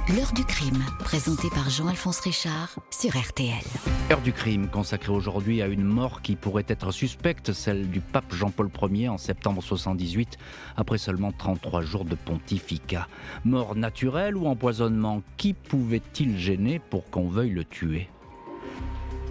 L'heure 0.08 0.32
du 0.32 0.44
crime, 0.44 0.82
présentée 0.98 1.48
par 1.50 1.70
Jean-Alphonse 1.70 2.18
Richard 2.20 2.74
sur 2.90 3.16
RTL. 3.16 3.62
L'heure 4.11 4.20
du 4.20 4.32
crime, 4.32 4.68
consacrée 4.68 5.12
aujourd'hui 5.12 5.62
à 5.62 5.68
une 5.68 5.85
mort 5.85 6.22
qui 6.22 6.35
pourrait 6.35 6.64
être 6.66 6.90
suspecte, 6.90 7.52
celle 7.52 7.88
du 7.88 8.00
pape 8.00 8.35
Jean-Paul 8.35 8.68
Ier 8.90 9.08
en 9.08 9.16
septembre 9.16 9.62
78, 9.62 10.38
après 10.76 10.98
seulement 10.98 11.30
33 11.30 11.82
jours 11.82 12.04
de 12.04 12.16
pontificat. 12.16 13.06
Mort 13.44 13.76
naturelle 13.76 14.37
ou 14.37 14.46
empoisonnement 14.46 15.22
Qui 15.37 15.54
pouvait-il 15.54 16.37
gêner 16.37 16.80
pour 16.80 17.08
qu'on 17.08 17.28
veuille 17.28 17.50
le 17.50 17.64
tuer? 17.64 18.08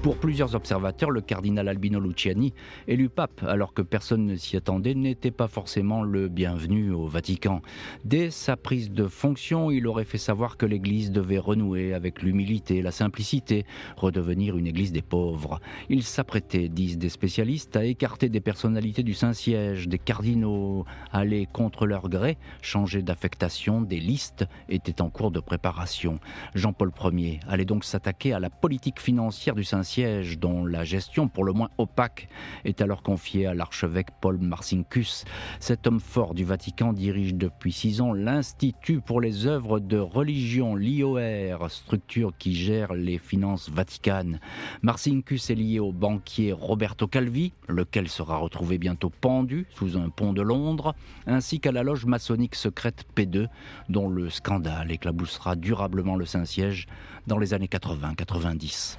Pour 0.01 0.17
plusieurs 0.17 0.55
observateurs, 0.55 1.11
le 1.11 1.21
cardinal 1.21 1.67
Albino 1.67 1.99
Luciani, 1.99 2.55
élu 2.87 3.07
pape 3.07 3.43
alors 3.43 3.71
que 3.75 3.83
personne 3.83 4.25
ne 4.25 4.35
s'y 4.35 4.57
attendait, 4.57 4.95
n'était 4.95 5.29
pas 5.29 5.47
forcément 5.47 6.01
le 6.01 6.27
bienvenu 6.27 6.89
au 6.89 7.05
Vatican. 7.05 7.61
Dès 8.03 8.31
sa 8.31 8.57
prise 8.57 8.89
de 8.89 9.05
fonction, 9.05 9.69
il 9.69 9.85
aurait 9.85 10.05
fait 10.05 10.17
savoir 10.17 10.57
que 10.57 10.65
l'Église 10.65 11.11
devait 11.11 11.37
renouer 11.37 11.93
avec 11.93 12.23
l'humilité, 12.23 12.81
la 12.81 12.89
simplicité, 12.89 13.63
redevenir 13.95 14.57
une 14.57 14.65
Église 14.65 14.91
des 14.91 15.03
pauvres. 15.03 15.59
Il 15.87 16.01
s'apprêtait, 16.01 16.67
disent 16.67 16.97
des 16.97 17.09
spécialistes, 17.09 17.75
à 17.75 17.85
écarter 17.85 18.27
des 18.27 18.41
personnalités 18.41 19.03
du 19.03 19.13
Saint-Siège, 19.13 19.87
des 19.87 19.99
cardinaux, 19.99 20.83
aller 21.11 21.47
contre 21.53 21.85
leur 21.85 22.09
gré, 22.09 22.39
changer 22.63 23.03
d'affectation, 23.03 23.81
des 23.81 23.99
listes 23.99 24.47
étaient 24.67 25.03
en 25.03 25.11
cours 25.11 25.29
de 25.29 25.39
préparation. 25.39 26.19
Jean-Paul 26.55 26.91
Ier 27.13 27.39
allait 27.47 27.65
donc 27.65 27.83
s'attaquer 27.83 28.33
à 28.33 28.39
la 28.39 28.49
politique 28.49 28.99
financière 28.99 29.53
du 29.53 29.63
Saint-Siège 29.63 29.90
siège 29.91 30.39
dont 30.39 30.65
la 30.65 30.85
gestion, 30.85 31.27
pour 31.27 31.43
le 31.43 31.51
moins 31.51 31.69
opaque, 31.77 32.29
est 32.63 32.81
alors 32.81 33.03
confiée 33.03 33.45
à 33.45 33.53
l'archevêque 33.53 34.07
Paul 34.21 34.37
Marcinkus. 34.37 35.25
Cet 35.59 35.85
homme 35.85 35.99
fort 35.99 36.33
du 36.33 36.45
Vatican 36.45 36.93
dirige 36.93 37.35
depuis 37.35 37.73
six 37.73 37.99
ans 37.99 38.13
l'Institut 38.13 39.01
pour 39.01 39.19
les 39.19 39.47
œuvres 39.47 39.79
de 39.79 39.97
religion, 39.97 40.75
l'IOR, 40.75 41.69
structure 41.69 42.31
qui 42.37 42.55
gère 42.55 42.93
les 42.93 43.17
finances 43.17 43.69
vaticanes. 43.69 44.39
Marcinkus 44.81 45.49
est 45.49 45.55
lié 45.55 45.79
au 45.79 45.91
banquier 45.91 46.53
Roberto 46.53 47.07
Calvi, 47.07 47.51
lequel 47.67 48.07
sera 48.07 48.37
retrouvé 48.37 48.77
bientôt 48.77 49.09
pendu 49.09 49.67
sous 49.75 49.97
un 49.97 50.07
pont 50.07 50.31
de 50.31 50.41
Londres, 50.41 50.95
ainsi 51.27 51.59
qu'à 51.59 51.73
la 51.73 51.83
loge 51.83 52.05
maçonnique 52.05 52.55
secrète 52.55 53.03
P2, 53.13 53.47
dont 53.89 54.07
le 54.07 54.29
scandale 54.29 54.89
éclaboussera 54.91 55.57
durablement 55.57 56.15
le 56.15 56.25
Saint-Siège 56.25 56.87
dans 57.27 57.37
les 57.37 57.53
années 57.53 57.67
80-90. 57.67 58.97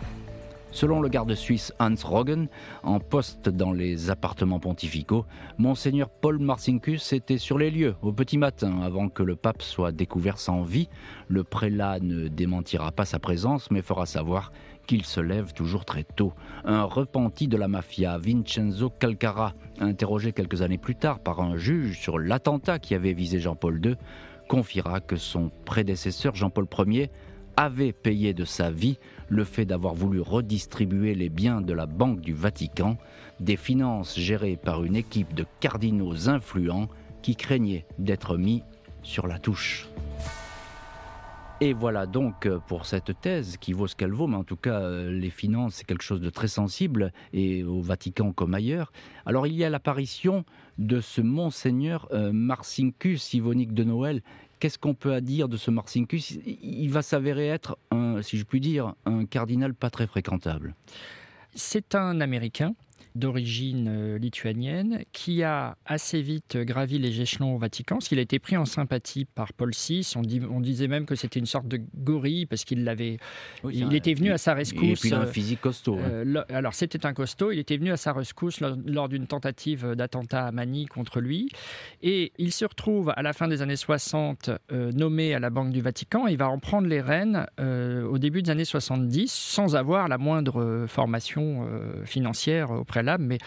Selon 0.72 1.02
le 1.02 1.10
garde 1.10 1.34
suisse 1.34 1.72
Hans 1.78 1.94
Roggen, 2.02 2.48
en 2.82 2.98
poste 2.98 3.50
dans 3.50 3.72
les 3.72 4.08
appartements 4.08 4.58
pontificaux, 4.58 5.26
Monseigneur 5.58 6.08
Paul 6.08 6.38
Marcinkus 6.38 7.12
était 7.12 7.36
sur 7.36 7.58
les 7.58 7.70
lieux 7.70 7.94
au 8.00 8.10
petit 8.10 8.38
matin 8.38 8.80
avant 8.82 9.10
que 9.10 9.22
le 9.22 9.36
pape 9.36 9.60
soit 9.60 9.92
découvert 9.92 10.38
sans 10.38 10.62
vie. 10.62 10.88
Le 11.28 11.44
prélat 11.44 12.00
ne 12.00 12.26
démentira 12.28 12.90
pas 12.90 13.04
sa 13.04 13.18
présence 13.18 13.70
mais 13.70 13.82
fera 13.82 14.06
savoir 14.06 14.50
qu'il 14.86 15.04
se 15.04 15.20
lève 15.20 15.52
toujours 15.52 15.84
très 15.84 16.04
tôt. 16.04 16.32
Un 16.64 16.84
repenti 16.84 17.48
de 17.48 17.58
la 17.58 17.68
mafia, 17.68 18.16
Vincenzo 18.16 18.88
Calcara, 18.88 19.52
interrogé 19.78 20.32
quelques 20.32 20.62
années 20.62 20.78
plus 20.78 20.96
tard 20.96 21.20
par 21.20 21.40
un 21.40 21.58
juge 21.58 22.00
sur 22.00 22.18
l'attentat 22.18 22.78
qui 22.78 22.94
avait 22.94 23.12
visé 23.12 23.38
Jean-Paul 23.38 23.78
II, 23.84 23.96
confiera 24.48 25.00
que 25.00 25.16
son 25.16 25.50
prédécesseur 25.64 26.34
Jean-Paul 26.34 26.66
Ier 26.88 27.10
avait 27.56 27.92
payé 27.92 28.34
de 28.34 28.44
sa 28.44 28.70
vie 28.70 28.98
le 29.28 29.44
fait 29.44 29.64
d'avoir 29.64 29.94
voulu 29.94 30.20
redistribuer 30.20 31.14
les 31.14 31.28
biens 31.28 31.60
de 31.60 31.72
la 31.72 31.86
Banque 31.86 32.20
du 32.20 32.34
Vatican, 32.34 32.98
des 33.40 33.56
finances 33.56 34.18
gérées 34.18 34.56
par 34.56 34.84
une 34.84 34.96
équipe 34.96 35.34
de 35.34 35.46
cardinaux 35.60 36.28
influents 36.28 36.88
qui 37.22 37.36
craignaient 37.36 37.86
d'être 37.98 38.36
mis 38.36 38.62
sur 39.02 39.26
la 39.26 39.38
touche. 39.38 39.88
Et 41.64 41.74
voilà 41.74 42.06
donc 42.06 42.46
euh, 42.46 42.58
pour 42.58 42.86
cette 42.86 43.20
thèse 43.20 43.56
qui 43.56 43.72
vaut 43.72 43.86
ce 43.86 43.94
qu'elle 43.94 44.10
vaut, 44.10 44.26
mais 44.26 44.34
en 44.34 44.42
tout 44.42 44.56
cas 44.56 44.80
euh, 44.80 45.12
les 45.12 45.30
finances 45.30 45.74
c'est 45.74 45.86
quelque 45.86 46.02
chose 46.02 46.20
de 46.20 46.28
très 46.28 46.48
sensible 46.48 47.12
et 47.32 47.62
au 47.62 47.80
Vatican 47.80 48.32
comme 48.32 48.54
ailleurs. 48.54 48.90
Alors 49.26 49.46
il 49.46 49.54
y 49.54 49.62
a 49.62 49.70
l'apparition 49.70 50.44
de 50.78 51.00
ce 51.00 51.20
monseigneur 51.20 52.08
euh, 52.10 52.32
Marcinkus 52.32 53.32
Ivonique 53.32 53.74
de 53.74 53.84
Noël 53.84 54.22
Qu'est-ce 54.62 54.78
qu'on 54.78 54.94
peut 54.94 55.20
dire 55.20 55.48
de 55.48 55.56
ce 55.56 55.72
Marcinkus 55.72 56.38
Il 56.46 56.88
va 56.92 57.02
s'avérer 57.02 57.48
être, 57.48 57.78
si 58.20 58.38
je 58.38 58.44
puis 58.44 58.60
dire, 58.60 58.94
un 59.06 59.26
cardinal 59.26 59.74
pas 59.74 59.90
très 59.90 60.06
fréquentable. 60.06 60.76
C'est 61.52 61.96
un 61.96 62.20
Américain 62.20 62.76
d'origine 63.14 63.88
euh, 63.88 64.18
lituanienne 64.18 65.04
qui 65.12 65.42
a 65.42 65.76
assez 65.84 66.22
vite 66.22 66.56
gravi 66.56 66.98
les 66.98 67.20
échelons 67.20 67.54
au 67.54 67.58
Vatican, 67.58 67.96
parce 67.96 68.08
qu'il 68.08 68.18
a 68.18 68.22
été 68.22 68.38
pris 68.38 68.56
en 68.56 68.64
sympathie 68.64 69.24
par 69.24 69.52
Paul 69.52 69.72
VI. 69.72 70.10
On, 70.16 70.22
on 70.50 70.60
disait 70.60 70.88
même 70.88 71.06
que 71.06 71.14
c'était 71.14 71.40
une 71.40 71.46
sorte 71.46 71.68
de 71.68 71.80
gorille 71.96 72.46
parce 72.46 72.64
qu'il 72.64 72.84
l'avait. 72.84 73.18
il 73.70 73.94
était 73.94 74.14
venu 74.14 74.32
à 74.32 74.38
sa 74.38 74.54
rescousse. 74.54 75.04
Et 75.04 75.08
puis 75.08 75.14
un 75.14 75.26
physique 75.26 75.60
costaud. 75.60 75.98
Euh, 75.98 76.42
alors 76.48 76.74
c'était 76.74 77.04
un 77.06 77.12
costaud. 77.12 77.52
Il 77.52 77.58
était 77.58 77.76
venu 77.76 77.92
à 77.92 77.96
sa 77.96 78.12
rescousse 78.12 78.60
lors, 78.60 79.08
d'une 79.08 79.26
tentative 79.26 79.94
d'attentat 79.94 80.46
à 80.46 80.52
Manille 80.52 80.86
contre 80.86 81.20
lui, 81.20 81.50
et 82.02 82.32
il 82.38 82.52
se 82.52 82.64
retrouve 82.64 83.12
à 83.14 83.22
la 83.22 83.32
fin 83.32 83.48
des 83.48 83.62
années 83.62 83.76
60 83.76 84.50
euh, 84.70 84.92
nommé 84.92 85.34
à 85.34 85.38
la 85.38 85.50
Banque 85.50 85.70
du 85.70 85.80
Vatican. 85.80 86.26
il 86.26 86.36
va 86.36 86.48
en 86.48 86.58
prendre 86.58 86.88
les 86.88 87.00
rênes 87.00 87.46
au 87.58 88.18
début 88.18 88.42
des 88.42 88.50
années 88.50 88.64
70 88.64 89.30
sans 89.32 89.76
avoir 89.76 90.08
la 90.08 90.18
moindre 90.18 90.86
formation 90.88 91.66
financière 92.04 92.70
auprès 92.70 93.01
mais 93.18 93.38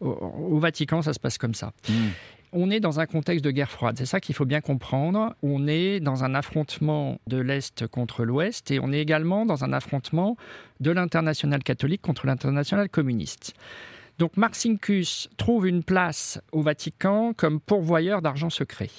au, 0.00 0.58
Vatican, 0.58 1.02
ça 1.02 1.12
se 1.12 1.20
passe 1.20 1.38
comme 1.38 1.54
ça. 1.54 1.72
Hmm. 1.88 2.10
On 2.54 2.70
est 2.70 2.80
dans 2.80 3.00
un 3.00 3.06
contexte 3.06 3.42
de 3.44 3.50
guerre 3.50 3.70
froide, 3.70 3.96
c'est 3.96 4.06
ça 4.06 4.20
qu'il 4.20 4.34
faut 4.34 4.44
bien 4.44 4.60
comprendre. 4.60 5.34
On 5.42 5.66
est 5.66 6.00
dans 6.00 6.22
un 6.22 6.34
affrontement 6.34 7.18
de 7.26 7.38
l'Est 7.38 7.86
contre 7.86 8.24
l'Ouest 8.24 8.70
et 8.70 8.78
on 8.78 8.92
est 8.92 9.00
également 9.00 9.46
dans 9.46 9.64
un 9.64 9.72
affrontement 9.72 10.36
de 10.80 10.90
l'international 10.90 11.62
catholique 11.62 12.02
contre 12.02 12.26
l'international 12.26 12.90
communiste. 12.90 13.54
Donc 14.18 14.36
Marcinkus 14.36 15.28
trouve 15.36 15.66
une 15.66 15.82
place 15.82 16.40
au 16.52 16.62
Vatican 16.62 17.32
comme 17.36 17.60
pourvoyeur 17.60 18.22
d'argent 18.22 18.50
secret. 18.50 18.90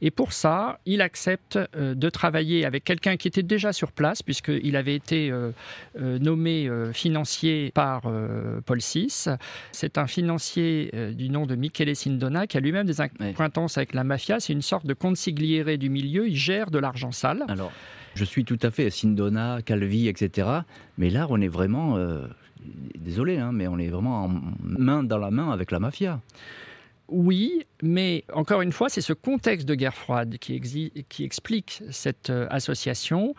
Et 0.00 0.10
pour 0.10 0.32
ça, 0.32 0.78
il 0.86 1.00
accepte 1.00 1.58
euh, 1.76 1.94
de 1.94 2.10
travailler 2.10 2.64
avec 2.64 2.84
quelqu'un 2.84 3.16
qui 3.16 3.28
était 3.28 3.42
déjà 3.42 3.72
sur 3.72 3.92
place, 3.92 4.22
puisqu'il 4.22 4.76
avait 4.76 4.94
été 4.94 5.30
euh, 5.30 5.50
euh, 6.00 6.18
nommé 6.18 6.70
financier 6.92 7.72
par 7.74 8.02
Paul 8.66 8.78
VI. 8.78 9.26
C'est 9.72 9.98
un 9.98 10.06
financier 10.06 10.90
du 11.12 11.30
nom 11.30 11.46
de 11.46 11.54
Michele 11.54 11.94
Sindona 11.94 12.46
qui 12.46 12.56
a 12.56 12.60
lui-même 12.60 12.86
des 12.86 13.00
acquaintances 13.00 13.78
avec 13.78 13.94
la 13.94 14.04
mafia. 14.04 14.40
C'est 14.40 14.52
une 14.52 14.62
sorte 14.62 14.86
de 14.86 14.94
consigliere 14.94 15.78
du 15.78 15.88
milieu. 15.88 16.28
Il 16.28 16.36
gère 16.36 16.70
de 16.70 16.78
l'argent 16.78 17.12
sale. 17.12 17.44
Alors, 17.48 17.72
je 18.14 18.24
suis 18.24 18.44
tout 18.44 18.58
à 18.62 18.70
fait 18.70 18.90
Sindona, 18.90 19.60
Calvi, 19.64 20.08
etc. 20.08 20.48
Mais 20.96 21.10
là, 21.10 21.26
on 21.30 21.40
est 21.40 21.48
vraiment 21.48 21.96
désolé, 22.98 23.38
hein, 23.38 23.52
mais 23.52 23.68
on 23.68 23.78
est 23.78 23.88
vraiment 23.88 24.24
en 24.24 24.30
main 24.62 25.02
dans 25.02 25.18
la 25.18 25.30
main 25.30 25.50
avec 25.50 25.70
la 25.70 25.78
mafia. 25.78 26.20
Oui, 27.08 27.64
mais 27.82 28.24
encore 28.34 28.60
une 28.60 28.72
fois, 28.72 28.88
c'est 28.90 29.00
ce 29.00 29.14
contexte 29.14 29.66
de 29.66 29.74
guerre 29.74 29.94
froide 29.94 30.36
qui, 30.38 30.60
qui 31.08 31.24
explique 31.24 31.82
cette 31.90 32.28
euh, 32.28 32.46
association. 32.50 33.34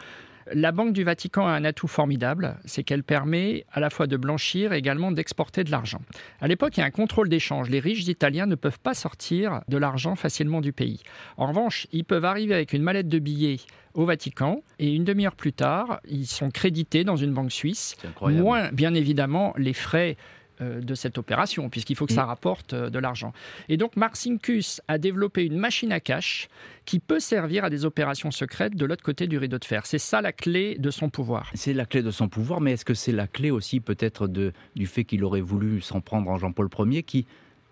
La 0.54 0.72
Banque 0.72 0.94
du 0.94 1.04
Vatican 1.04 1.48
a 1.48 1.52
un 1.52 1.64
atout 1.64 1.88
formidable, 1.88 2.58
c'est 2.66 2.84
qu'elle 2.84 3.04
permet 3.04 3.66
à 3.72 3.80
la 3.80 3.90
fois 3.90 4.08
de 4.08 4.18
blanchir 4.18 4.74
et 4.74 4.78
également 4.78 5.12
d'exporter 5.12 5.64
de 5.64 5.72
l'argent. 5.72 6.02
À 6.42 6.48
l'époque, 6.48 6.78
il 6.78 6.80
y 6.80 6.84
a 6.84 6.86
un 6.86 6.92
contrôle 6.92 7.30
d'échange. 7.30 7.70
Les 7.70 7.80
riches 7.80 8.08
italiens 8.08 8.46
ne 8.46 8.56
peuvent 8.56 8.80
pas 8.80 8.94
sortir 8.94 9.62
de 9.68 9.78
l'argent 9.78 10.16
facilement 10.16 10.62
du 10.62 10.74
pays. 10.74 11.02
En 11.38 11.48
revanche, 11.48 11.88
ils 11.92 12.06
peuvent 12.06 12.26
arriver 12.26 12.54
avec 12.54 12.74
une 12.74 12.84
mallette 12.84 13.08
de 13.08 13.20
billets 13.20 13.58
au 13.94 14.06
Vatican 14.06 14.64
et 14.78 14.94
une 14.94 15.04
demi-heure 15.04 15.36
plus 15.36 15.54
tard, 15.54 16.00
ils 16.08 16.28
sont 16.28 16.52
crédités 16.52 17.04
dans 17.04 17.16
une 17.16 17.34
banque 17.34 17.52
suisse. 17.52 17.96
Moins, 18.22 18.72
bien 18.72 18.94
évidemment, 18.94 19.54
les 19.58 19.74
frais 19.74 20.16
de 20.62 20.95
cette 20.95 21.17
opération, 21.17 21.69
puisqu'il 21.69 21.95
faut 21.95 22.06
que 22.06 22.13
ça 22.13 22.24
mm. 22.24 22.28
rapporte 22.28 22.74
euh, 22.74 22.89
de 22.89 23.00
l'argent. 23.00 23.34
Et 23.67 23.78
donc 23.78 23.95
Marcinkus 23.95 24.82
a 24.88 24.98
développé 24.98 25.45
une 25.45 25.58
machine 25.58 25.91
à 25.91 26.00
cash 26.00 26.48
qui 26.86 27.00
peut 27.00 27.19
servir 27.19 27.63
à 27.63 27.69
des 27.69 27.86
opérations 27.86 28.32
secrètes 28.32 28.76
de 28.76 28.86
l'autre 28.86 29.04
côté 29.04 29.28
du 29.28 29.38
rideau 29.38 29.60
de 29.60 29.65
fer. 29.65 29.86
C'est 29.86 30.00
ça 30.00 30.22
la 30.22 30.32
clé 30.32 30.78
de 30.78 30.91
son 30.91 31.10
pouvoir. 31.10 31.52
C'est 31.54 31.74
la 31.74 31.86
clé 31.86 32.02
de 32.02 32.12
son 32.12 32.28
pouvoir, 32.28 32.62
mais 32.62 32.74
est-ce 32.74 32.86
que 32.86 32.93
c'est 32.93 33.12
la 33.12 33.28
clé 33.28 33.52
aussi 33.52 33.80
peut-être 33.80 34.28
du 34.28 34.88
fait 34.88 35.04
qu'il 35.04 35.24
aurait 35.24 35.41
voulu 35.41 35.82
s'en 35.82 36.02
prendre 36.02 36.30
en 36.30 36.38
Jean-Paul 36.38 36.69
Ier 36.91 37.04
qui 37.04 37.26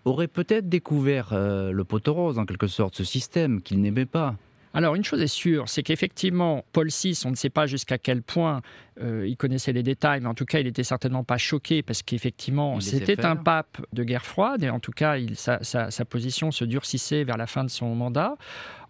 aurait 0.04 0.28
peut-être 0.28 0.68
découvert 0.68 1.30
euh, 1.32 1.70
le 1.72 1.84
poteau 1.84 2.14
rose 2.14 2.38
en 2.38 2.46
quelque 2.46 2.66
sorte, 2.66 2.94
ce 2.94 3.04
système 3.04 3.60
qu'il 3.60 3.80
n'aimait 3.80 4.06
pas? 4.06 4.36
Alors, 4.74 4.94
une 4.94 5.04
chose 5.04 5.22
est 5.22 5.26
sûre, 5.26 5.68
c'est 5.68 5.82
qu'effectivement, 5.82 6.64
Paul 6.72 6.88
VI, 6.88 7.18
on 7.24 7.30
ne 7.30 7.36
sait 7.36 7.50
pas 7.50 7.66
jusqu'à 7.66 7.98
quel 7.98 8.22
point 8.22 8.60
euh, 9.00 9.26
il 9.26 9.36
connaissait 9.36 9.72
les 9.72 9.82
détails, 9.82 10.20
mais 10.20 10.28
en 10.28 10.34
tout 10.34 10.44
cas, 10.44 10.58
il 10.60 10.66
n'était 10.66 10.84
certainement 10.84 11.24
pas 11.24 11.38
choqué 11.38 11.82
parce 11.82 12.02
qu'effectivement, 12.02 12.80
c'était 12.80 13.24
un 13.24 13.36
pape 13.36 13.80
de 13.92 14.04
guerre 14.04 14.26
froide 14.26 14.62
et 14.62 14.70
en 14.70 14.80
tout 14.80 14.92
cas, 14.92 15.16
sa, 15.34 16.04
position 16.04 16.50
se 16.50 16.64
durcissait 16.64 17.24
vers 17.24 17.36
la 17.36 17.46
fin 17.46 17.64
de 17.64 17.70
son 17.70 17.94
mandat. 17.94 18.36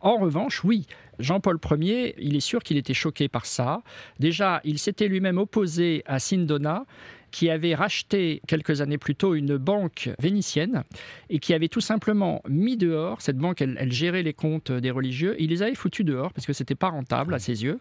En 0.00 0.16
revanche, 0.16 0.64
oui, 0.64 0.86
Jean-Paul 1.18 1.58
Ier, 1.78 2.14
il 2.18 2.36
est 2.36 2.40
sûr 2.40 2.62
qu'il 2.62 2.76
était 2.76 2.94
choqué 2.94 3.28
par 3.28 3.46
ça. 3.46 3.82
Déjà, 4.18 4.60
il 4.64 4.78
s'était 4.78 5.08
lui-même 5.08 5.38
opposé 5.38 6.02
à 6.06 6.18
Sindona 6.18 6.84
qui 7.30 7.50
avait 7.50 7.74
racheté 7.74 8.40
quelques 8.46 8.80
années 8.80 8.98
plus 8.98 9.14
tôt 9.14 9.34
une 9.34 9.56
banque 9.56 10.10
vénitienne 10.18 10.84
et 11.30 11.38
qui 11.38 11.54
avait 11.54 11.68
tout 11.68 11.80
simplement 11.80 12.42
mis 12.48 12.76
dehors, 12.76 13.20
cette 13.20 13.36
banque, 13.36 13.60
elle, 13.60 13.92
gérait 13.92 14.22
les 14.22 14.32
comptes 14.32 14.72
des 14.72 14.90
religieux, 14.90 15.36
il 15.38 15.50
les 15.50 15.62
avait 15.62 15.74
foutus 15.74 16.04
dehors 16.04 16.32
parce 16.32 16.46
que 16.46 16.52
c'était 16.52 16.74
pas 16.74 16.88
rentable 16.88 17.34
à 17.34 17.38
ses 17.38 17.64
yeux. 17.64 17.78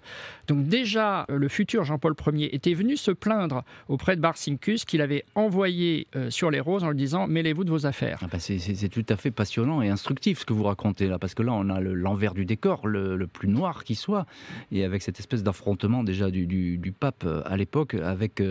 Donc 0.47 0.67
déjà, 0.67 1.25
euh, 1.29 1.38
le 1.38 1.47
futur 1.47 1.83
Jean-Paul 1.83 2.15
Ier 2.33 2.53
était 2.53 2.73
venu 2.73 2.97
se 2.97 3.12
plaindre 3.12 3.63
auprès 3.88 4.15
de 4.15 4.21
Barcincus 4.21 4.86
qu'il 4.86 5.01
avait 5.01 5.23
envoyé 5.36 6.07
euh, 6.15 6.29
sur 6.29 6.51
les 6.51 6.60
roses 6.60 6.83
en 6.83 6.89
lui 6.89 6.97
disant 6.97 7.27
mêlez-vous 7.27 7.63
de 7.63 7.69
vos 7.69 7.86
affaires. 7.86 8.19
Ah 8.21 8.27
bah, 8.31 8.39
c'est 8.39 8.89
tout 8.89 9.05
à 9.10 9.15
fait 9.15 9.31
passionnant 9.31 9.81
et 9.81 9.89
instructif 9.89 10.39
ce 10.39 10.45
que 10.45 10.53
vous 10.53 10.63
racontez 10.63 11.07
là, 11.07 11.19
parce 11.19 11.33
que 11.33 11.43
là 11.43 11.53
on 11.53 11.69
a 11.69 11.79
l'envers 11.79 12.33
du 12.33 12.45
décor, 12.45 12.88
le, 12.88 13.27
plus 13.27 13.49
noir 13.49 13.83
qui 13.83 13.95
soit, 13.95 14.25
et 14.71 14.83
avec 14.83 15.01
cette 15.01 15.19
espèce 15.19 15.43
d'affrontement 15.43 16.03
déjà 16.03 16.31
du, 16.31 16.93
pape 16.97 17.23
euh, 17.25 17.41
à 17.45 17.57
l'époque 17.57 17.93
avec 17.93 18.41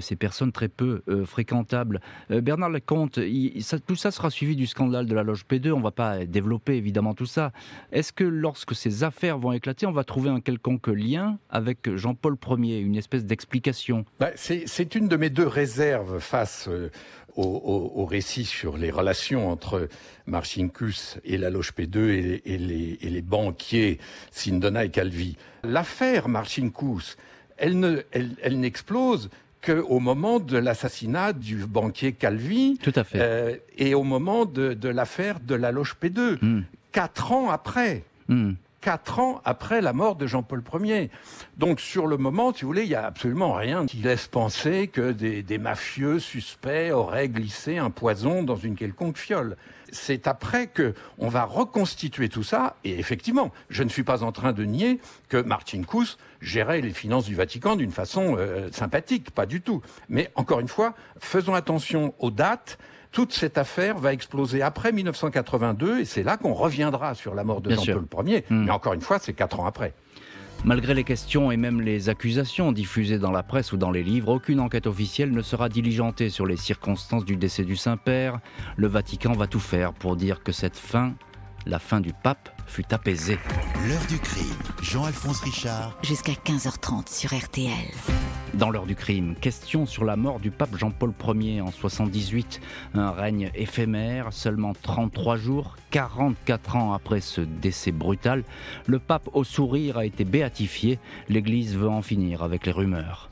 ses 0.00 0.16
personne 0.28 0.52
très 0.52 0.68
peu 0.68 1.02
fréquentable. 1.24 2.00
Bernard 2.28 2.68
Lecomte, 2.68 3.18
tout 3.86 3.96
ça 3.96 4.10
sera 4.10 4.28
suivi 4.30 4.56
du 4.56 4.66
scandale 4.66 5.06
de 5.06 5.14
la 5.14 5.22
loge 5.22 5.44
P2. 5.48 5.72
On 5.72 5.78
ne 5.78 5.82
va 5.82 5.90
pas 5.90 6.26
développer 6.26 6.74
évidemment 6.74 7.14
tout 7.14 7.26
ça. 7.26 7.52
Est-ce 7.92 8.12
que 8.12 8.24
lorsque 8.24 8.74
ces 8.74 9.04
affaires 9.04 9.38
vont 9.38 9.52
éclater, 9.52 9.86
on 9.86 9.92
va 9.92 10.04
trouver 10.04 10.28
un 10.28 10.40
quelconque 10.40 10.88
lien 10.88 11.38
avec 11.48 11.94
Jean-Paul 11.96 12.36
Ier, 12.58 12.80
une 12.80 12.96
espèce 12.96 13.24
d'explication? 13.24 14.04
Bah, 14.20 14.32
C'est 14.36 14.94
une 14.94 15.08
de 15.08 15.16
mes 15.16 15.30
deux 15.30 15.46
réserves 15.46 16.18
face 16.18 16.68
au, 17.38 18.04
récit 18.04 18.44
sur 18.44 18.76
les 18.76 18.90
relations 18.90 19.50
entre 19.50 19.88
Marcinkus 20.26 21.18
et 21.24 21.38
la 21.38 21.50
Loge 21.50 21.72
P2 21.72 22.40
et, 22.44 22.58
les, 22.58 23.22
banquiers 23.22 23.98
Sindona 24.30 24.84
et 24.84 24.90
Calvi. 24.90 25.36
L'affaire 25.62 26.28
Marcinkus, 26.28 27.16
elle, 27.56 28.04
n'explose 28.52 29.30
qu'au 29.64 30.00
moment 30.00 30.40
de 30.40 30.56
l'assassinat 30.56 31.32
du 31.32 31.66
banquier 31.66 32.12
Calvi. 32.12 32.78
Tout 32.82 32.92
à 32.94 33.04
fait. 33.04 33.18
Euh, 33.20 33.56
et 33.76 33.94
au 33.94 34.02
moment 34.02 34.44
de, 34.44 34.88
l'affaire 34.88 35.40
de 35.40 35.54
la 35.54 35.72
Loge 35.72 35.96
P2. 36.00 36.38
Hmm. 36.40 36.62
Quatre 36.92 37.32
ans 37.32 37.50
après. 37.50 38.04
Hmm 38.28 38.52
quatre 38.80 39.18
ans 39.18 39.40
après 39.44 39.80
la 39.80 39.92
mort 39.92 40.16
de 40.16 40.26
Jean-Paul 40.26 40.62
Ier. 40.84 41.10
Donc 41.56 41.80
sur 41.80 42.06
le 42.06 42.16
moment, 42.16 42.52
si 42.54 42.62
vous 42.62 42.68
voulez, 42.68 42.84
il 42.84 42.88
n'y 42.88 42.94
a 42.94 43.04
absolument 43.04 43.52
rien 43.52 43.86
qui 43.86 43.98
laisse 43.98 44.28
penser 44.28 44.88
que 44.88 45.12
des, 45.12 45.58
mafieux 45.58 46.18
suspects 46.18 46.92
auraient 46.92 47.28
glissé 47.28 47.78
un 47.78 47.90
poison 47.90 48.42
dans 48.42 48.56
une 48.56 48.76
quelconque 48.76 49.18
fiole. 49.18 49.56
C'est 49.92 50.26
après 50.26 50.66
que 50.66 50.94
on 51.18 51.28
va 51.28 51.44
reconstituer 51.44 52.28
tout 52.28 52.42
ça, 52.42 52.76
et 52.84 52.98
effectivement, 52.98 53.52
je 53.70 53.82
ne 53.82 53.88
suis 53.88 54.04
pas 54.04 54.22
en 54.22 54.32
train 54.32 54.52
de 54.52 54.64
nier 54.64 55.00
que 55.28 55.38
Martin 55.38 55.82
Kous 55.82 56.18
gérait 56.40 56.80
les 56.80 56.92
finances 56.92 57.24
du 57.24 57.34
Vatican 57.34 57.76
d'une 57.76 57.90
façon 57.90 58.36
euh, 58.38 58.68
sympathique, 58.72 59.30
pas 59.30 59.46
du 59.46 59.60
tout. 59.60 59.82
Mais 60.08 60.30
encore 60.34 60.60
une 60.60 60.68
fois, 60.68 60.94
faisons 61.18 61.54
attention 61.54 62.14
aux 62.18 62.30
dates, 62.30 62.78
toute 63.12 63.32
cette 63.32 63.58
affaire 63.58 63.98
va 63.98 64.12
exploser 64.12 64.62
après 64.62 64.92
1982 64.92 66.00
et 66.00 66.04
c'est 66.04 66.22
là 66.22 66.36
qu'on 66.36 66.52
reviendra 66.52 67.14
sur 67.14 67.34
la 67.34 67.44
mort 67.44 67.60
de 67.60 67.70
Jean-Paul 67.70 68.28
Ier. 68.28 68.44
Hmm. 68.50 68.64
Mais 68.64 68.70
encore 68.70 68.92
une 68.92 69.00
fois, 69.00 69.18
c'est 69.18 69.32
quatre 69.32 69.60
ans 69.60 69.66
après. 69.66 69.94
Malgré 70.64 70.92
les 70.92 71.04
questions 71.04 71.50
et 71.50 71.56
même 71.56 71.80
les 71.80 72.08
accusations 72.08 72.72
diffusées 72.72 73.18
dans 73.18 73.30
la 73.30 73.42
presse 73.42 73.72
ou 73.72 73.76
dans 73.76 73.90
les 73.90 74.02
livres, 74.02 74.28
aucune 74.28 74.60
enquête 74.60 74.86
officielle 74.86 75.30
ne 75.30 75.42
sera 75.42 75.68
diligentée 75.68 76.30
sur 76.30 76.46
les 76.46 76.56
circonstances 76.56 77.24
du 77.24 77.36
décès 77.36 77.64
du 77.64 77.76
Saint-Père. 77.76 78.40
Le 78.76 78.88
Vatican 78.88 79.32
va 79.32 79.46
tout 79.46 79.60
faire 79.60 79.92
pour 79.92 80.16
dire 80.16 80.42
que 80.42 80.52
cette 80.52 80.76
fin, 80.76 81.14
la 81.64 81.78
fin 81.78 82.00
du 82.00 82.12
pape, 82.12 82.50
fut 82.66 82.92
apaisée. 82.92 83.38
L'heure 83.88 84.06
du 84.08 84.18
crime, 84.18 84.44
Jean-Alphonse 84.82 85.40
Richard. 85.40 85.96
Jusqu'à 86.02 86.32
15h30 86.32 87.12
sur 87.12 87.36
RTL. 87.36 87.70
Dans 88.54 88.70
l'heure 88.70 88.86
du 88.86 88.96
crime, 88.96 89.34
question 89.40 89.84
sur 89.84 90.04
la 90.04 90.16
mort 90.16 90.40
du 90.40 90.50
pape 90.50 90.74
Jean-Paul 90.76 91.12
Ier 91.34 91.60
en 91.60 91.70
78, 91.70 92.60
un 92.94 93.10
règne 93.10 93.50
éphémère, 93.54 94.32
seulement 94.32 94.72
33 94.72 95.36
jours, 95.36 95.76
44 95.90 96.76
ans 96.76 96.92
après 96.94 97.20
ce 97.20 97.42
décès 97.42 97.92
brutal, 97.92 98.44
le 98.86 98.98
pape 98.98 99.28
au 99.34 99.44
sourire 99.44 99.98
a 99.98 100.06
été 100.06 100.24
béatifié, 100.24 100.98
l'Église 101.28 101.76
veut 101.76 101.88
en 101.88 102.00
finir 102.00 102.42
avec 102.42 102.64
les 102.64 102.72
rumeurs. 102.72 103.27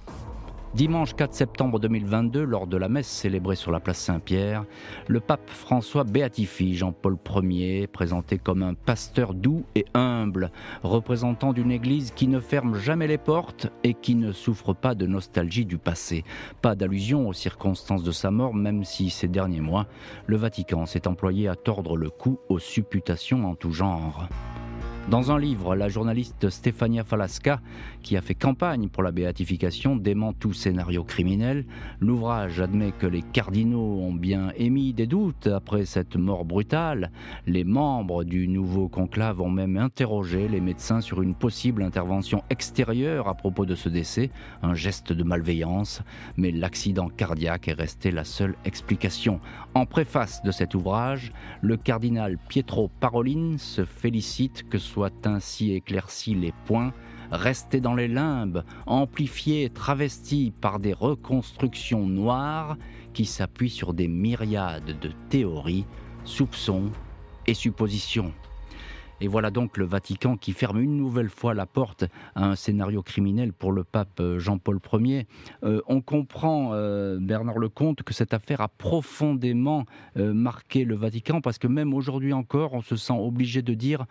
Dimanche 0.77 1.17
4 1.17 1.33
septembre 1.33 1.81
2022, 1.81 2.45
lors 2.45 2.67
de 2.67 2.77
la 2.77 2.91
messe 2.91 3.09
célébrée 3.09 3.57
sur 3.57 3.73
la 3.73 3.81
place 3.81 3.97
Saint-Pierre, 3.97 4.67
le 5.09 5.21
pape 5.21 5.49
François 5.49 6.05
béatifie 6.05 6.75
Jean-Paul 6.75 7.17
Ier, 7.45 7.87
présenté 7.87 8.37
comme 8.37 8.63
un 8.63 8.75
pasteur 8.75 9.33
doux 9.33 9.65
et 9.75 9.87
humble, 9.95 10.51
représentant 10.83 11.55
d'une 11.55 11.71
église 11.71 12.11
qui 12.11 12.29
ne 12.29 12.41
ferme 12.41 12.77
jamais 12.77 13.07
les 13.07 13.17
portes 13.17 13.69
et 13.85 13.95
qui 13.95 14.17
ne 14.17 14.33
souffre 14.33 14.75
pas 14.75 14.95
de 14.95 15.07
nostalgie 15.07 15.65
du 15.65 15.79
passé. 15.79 16.25
Pas 16.61 16.75
d'allusion 16.75 17.27
aux 17.27 17.33
circonstances 17.33 18.03
de 18.03 18.13
sa 18.13 18.31
mort, 18.31 18.53
même 18.53 18.85
si 18.85 19.09
ces 19.09 19.29
derniers 19.29 19.63
mois, 19.63 19.87
le 20.27 20.37
Vatican 20.37 20.85
s'est 20.85 21.09
employé 21.09 21.49
à 21.49 21.55
tordre 21.55 21.97
le 21.97 22.11
cou 22.11 22.39
aux 22.51 22.59
supputations 22.59 23.47
en 23.47 23.55
tout 23.55 23.73
genre. 23.73 24.29
Dans 25.11 25.31
un 25.31 25.39
livre, 25.39 25.77
la 25.77 25.89
journaliste 25.89 26.51
Stefania 26.51 27.05
Falasca, 27.05 27.61
qui 28.03 28.17
a 28.17 28.21
fait 28.21 28.35
campagne 28.35 28.89
pour 28.89 29.05
la 29.05 29.13
béatification, 29.13 29.95
dément 29.95 30.33
tout 30.33 30.53
scénario 30.53 31.05
criminel. 31.05 31.65
L'ouvrage 32.01 32.61
admet 32.61 32.91
que 32.91 33.07
les 33.07 33.23
cardinaux 33.23 34.01
ont 34.01 34.13
bien 34.13 34.51
émis 34.57 34.93
des 34.93 35.07
doutes 35.07 35.47
après 35.47 35.85
cette 35.85 36.17
mort 36.17 36.45
brutale. 36.45 37.13
Les 37.47 37.63
membres 37.63 38.25
du 38.25 38.49
nouveau 38.49 38.89
conclave 38.89 39.41
ont 39.41 39.51
même 39.51 39.77
interrogé 39.77 40.49
les 40.49 40.61
médecins 40.61 41.01
sur 41.01 41.23
une 41.23 41.37
possible 41.37 41.85
intervention 41.85 42.43
extérieure 42.51 43.29
à 43.29 43.35
propos 43.35 43.65
de 43.65 43.77
ce 43.77 43.89
décès, 43.89 44.31
un 44.65 44.75
geste 44.75 45.13
de 45.13 45.23
malveillance, 45.23 46.03
mais 46.37 46.51
l'accident 46.51 47.11
cardiaque 47.11 47.69
est 47.69 47.75
resté 47.75 48.11
la 48.11 48.25
seule 48.25 48.57
explication. 48.65 49.39
En 49.75 49.87
préface 49.87 50.43
de 50.43 50.51
cet 50.51 50.75
ouvrage, 50.75 51.33
le 51.61 51.77
cardinal 51.77 52.39
Pietro 52.49 52.91
Parolin 52.99 53.55
se 53.57 53.85
félicite 53.85 54.69
que 54.69 54.79
ainsi 55.25 55.73
éclaircis 55.73 56.35
les 56.35 56.53
points, 56.65 56.93
restés 57.31 57.81
dans 57.81 57.95
les 57.95 58.09
limbes, 58.09 58.65
amplifiés, 58.87 59.71
travestis 59.71 60.53
par 60.61 60.79
des 60.79 60.93
reconstructions 60.93 62.07
noires 62.07 62.77
qui 63.13 63.25
s'appuient 63.25 63.71
sur 63.71 63.95
des 63.95 64.09
myriades 64.09 64.99
de 65.01 65.11
théories, 65.29 65.87
soupçons 66.25 66.91
et 67.47 67.55
suppositions. 67.55 68.33
Et 69.21 69.29
voilà 69.29 69.51
donc 69.51 69.79
le 69.79 69.87
Vatican 69.87 70.37
qui 70.37 70.53
ferme 70.53 70.81
une 70.81 70.97
nouvelle 70.97 71.31
fois 71.31 71.55
la 71.55 71.65
porte 71.65 72.05
à 72.35 72.45
un 72.45 72.55
scénario 72.55 73.03
criminel 73.03 73.53
pour 73.53 73.73
le 73.73 73.83
pape 73.83 74.21
euh, 74.21 74.39
Jean-Paul 74.39 74.79
Ier. 74.93 75.27
Euh, 75.63 75.81
on 75.87 76.03
comprend, 76.03 76.73
euh, 76.75 77.19
Bernard 77.19 77.59
Lecomte, 77.59 78.03
que 78.03 78.13
cette 78.13 78.35
affaire 78.35 78.61
a 78.61 78.69
profondément 78.69 79.85
marqué 80.17 80.85
le 80.85 80.97
Vatican 80.97 81.41
parce 81.41 81.59
que 81.59 81.67
même 81.67 81.95
aujourd'hui 81.95 82.33
encore, 82.33 82.75
on 82.75 82.83
se 82.83 82.97
sent 82.97 83.15
obligé 83.17 83.63
de 83.63 83.75
dire 83.75 84.07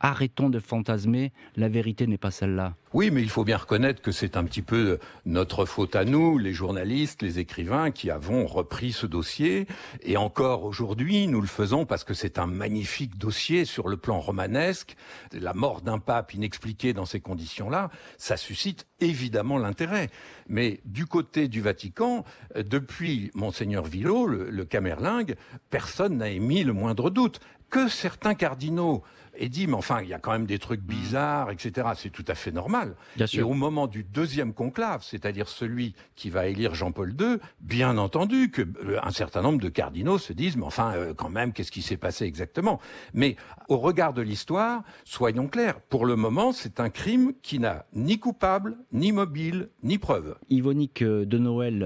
arrêtons 0.00 0.50
de 0.50 0.60
fantasmer, 0.60 1.32
la 1.56 1.68
vérité 1.68 2.06
n'est 2.06 2.18
pas 2.18 2.30
celle-là. 2.30 2.74
Oui, 2.94 3.10
mais 3.10 3.20
il 3.20 3.28
faut 3.28 3.44
bien 3.44 3.58
reconnaître 3.58 4.00
que 4.00 4.12
c'est 4.12 4.36
un 4.36 4.44
petit 4.44 4.62
peu 4.62 4.98
notre 5.26 5.66
faute 5.66 5.94
à 5.94 6.04
nous, 6.04 6.38
les 6.38 6.54
journalistes, 6.54 7.20
les 7.20 7.38
écrivains, 7.38 7.90
qui 7.90 8.10
avons 8.10 8.46
repris 8.46 8.92
ce 8.92 9.06
dossier. 9.06 9.66
Et 10.02 10.16
encore 10.16 10.64
aujourd'hui, 10.64 11.26
nous 11.26 11.42
le 11.42 11.46
faisons 11.46 11.84
parce 11.84 12.04
que 12.04 12.14
c'est 12.14 12.38
un 12.38 12.46
magnifique 12.46 13.18
dossier 13.18 13.66
sur 13.66 13.88
le 13.88 13.98
plan 13.98 14.20
romanesque. 14.20 14.96
La 15.32 15.52
mort 15.52 15.82
d'un 15.82 15.98
pape 15.98 16.32
inexpliqué 16.32 16.94
dans 16.94 17.04
ces 17.04 17.20
conditions-là, 17.20 17.90
ça 18.16 18.38
suscite 18.38 18.86
évidemment 19.00 19.58
l'intérêt. 19.58 20.08
Mais 20.48 20.80
du 20.86 21.04
côté 21.04 21.48
du 21.48 21.60
Vatican, 21.60 22.24
depuis 22.56 23.30
Monseigneur 23.34 23.84
Villot, 23.84 24.26
le, 24.26 24.48
le 24.48 24.64
Camerlingue, 24.64 25.36
personne 25.68 26.16
n'a 26.16 26.30
émis 26.30 26.64
le 26.64 26.72
moindre 26.72 27.10
doute. 27.10 27.40
Que 27.68 27.86
certains 27.86 28.34
cardinaux 28.34 29.02
et 29.38 29.48
dit, 29.48 29.66
mais 29.66 29.74
enfin, 29.74 30.00
il 30.02 30.08
y 30.08 30.14
a 30.14 30.18
quand 30.18 30.32
même 30.32 30.46
des 30.46 30.58
trucs 30.58 30.80
bizarres, 30.80 31.50
etc. 31.50 31.88
C'est 31.94 32.10
tout 32.10 32.24
à 32.28 32.34
fait 32.34 32.50
normal. 32.50 32.96
Et 33.32 33.42
au 33.42 33.54
moment 33.54 33.86
du 33.86 34.02
deuxième 34.02 34.52
conclave, 34.52 35.02
c'est-à-dire 35.02 35.48
celui 35.48 35.94
qui 36.16 36.28
va 36.28 36.46
élire 36.46 36.74
Jean-Paul 36.74 37.14
II, 37.18 37.38
bien 37.60 37.96
entendu 37.98 38.50
que 38.50 38.62
euh, 38.62 38.98
un 39.02 39.12
certain 39.12 39.42
nombre 39.42 39.60
de 39.60 39.68
cardinaux 39.68 40.18
se 40.18 40.32
disent, 40.32 40.56
mais 40.56 40.64
enfin, 40.64 40.92
euh, 40.94 41.14
quand 41.14 41.30
même, 41.30 41.52
qu'est-ce 41.52 41.70
qui 41.70 41.82
s'est 41.82 41.96
passé 41.96 42.24
exactement? 42.24 42.80
Mais 43.14 43.36
au 43.68 43.78
regard 43.78 44.12
de 44.12 44.22
l'histoire, 44.22 44.82
soyons 45.04 45.46
clairs, 45.46 45.80
pour 45.80 46.04
le 46.04 46.16
moment, 46.16 46.52
c'est 46.52 46.80
un 46.80 46.90
crime 46.90 47.32
qui 47.42 47.60
n'a 47.60 47.86
ni 47.94 48.18
coupable, 48.18 48.76
ni 48.92 49.12
mobile, 49.12 49.68
ni 49.84 49.98
preuve. 49.98 50.36
Yvonique 50.50 51.02
euh, 51.02 51.24
de 51.24 51.38
Noël, 51.38 51.78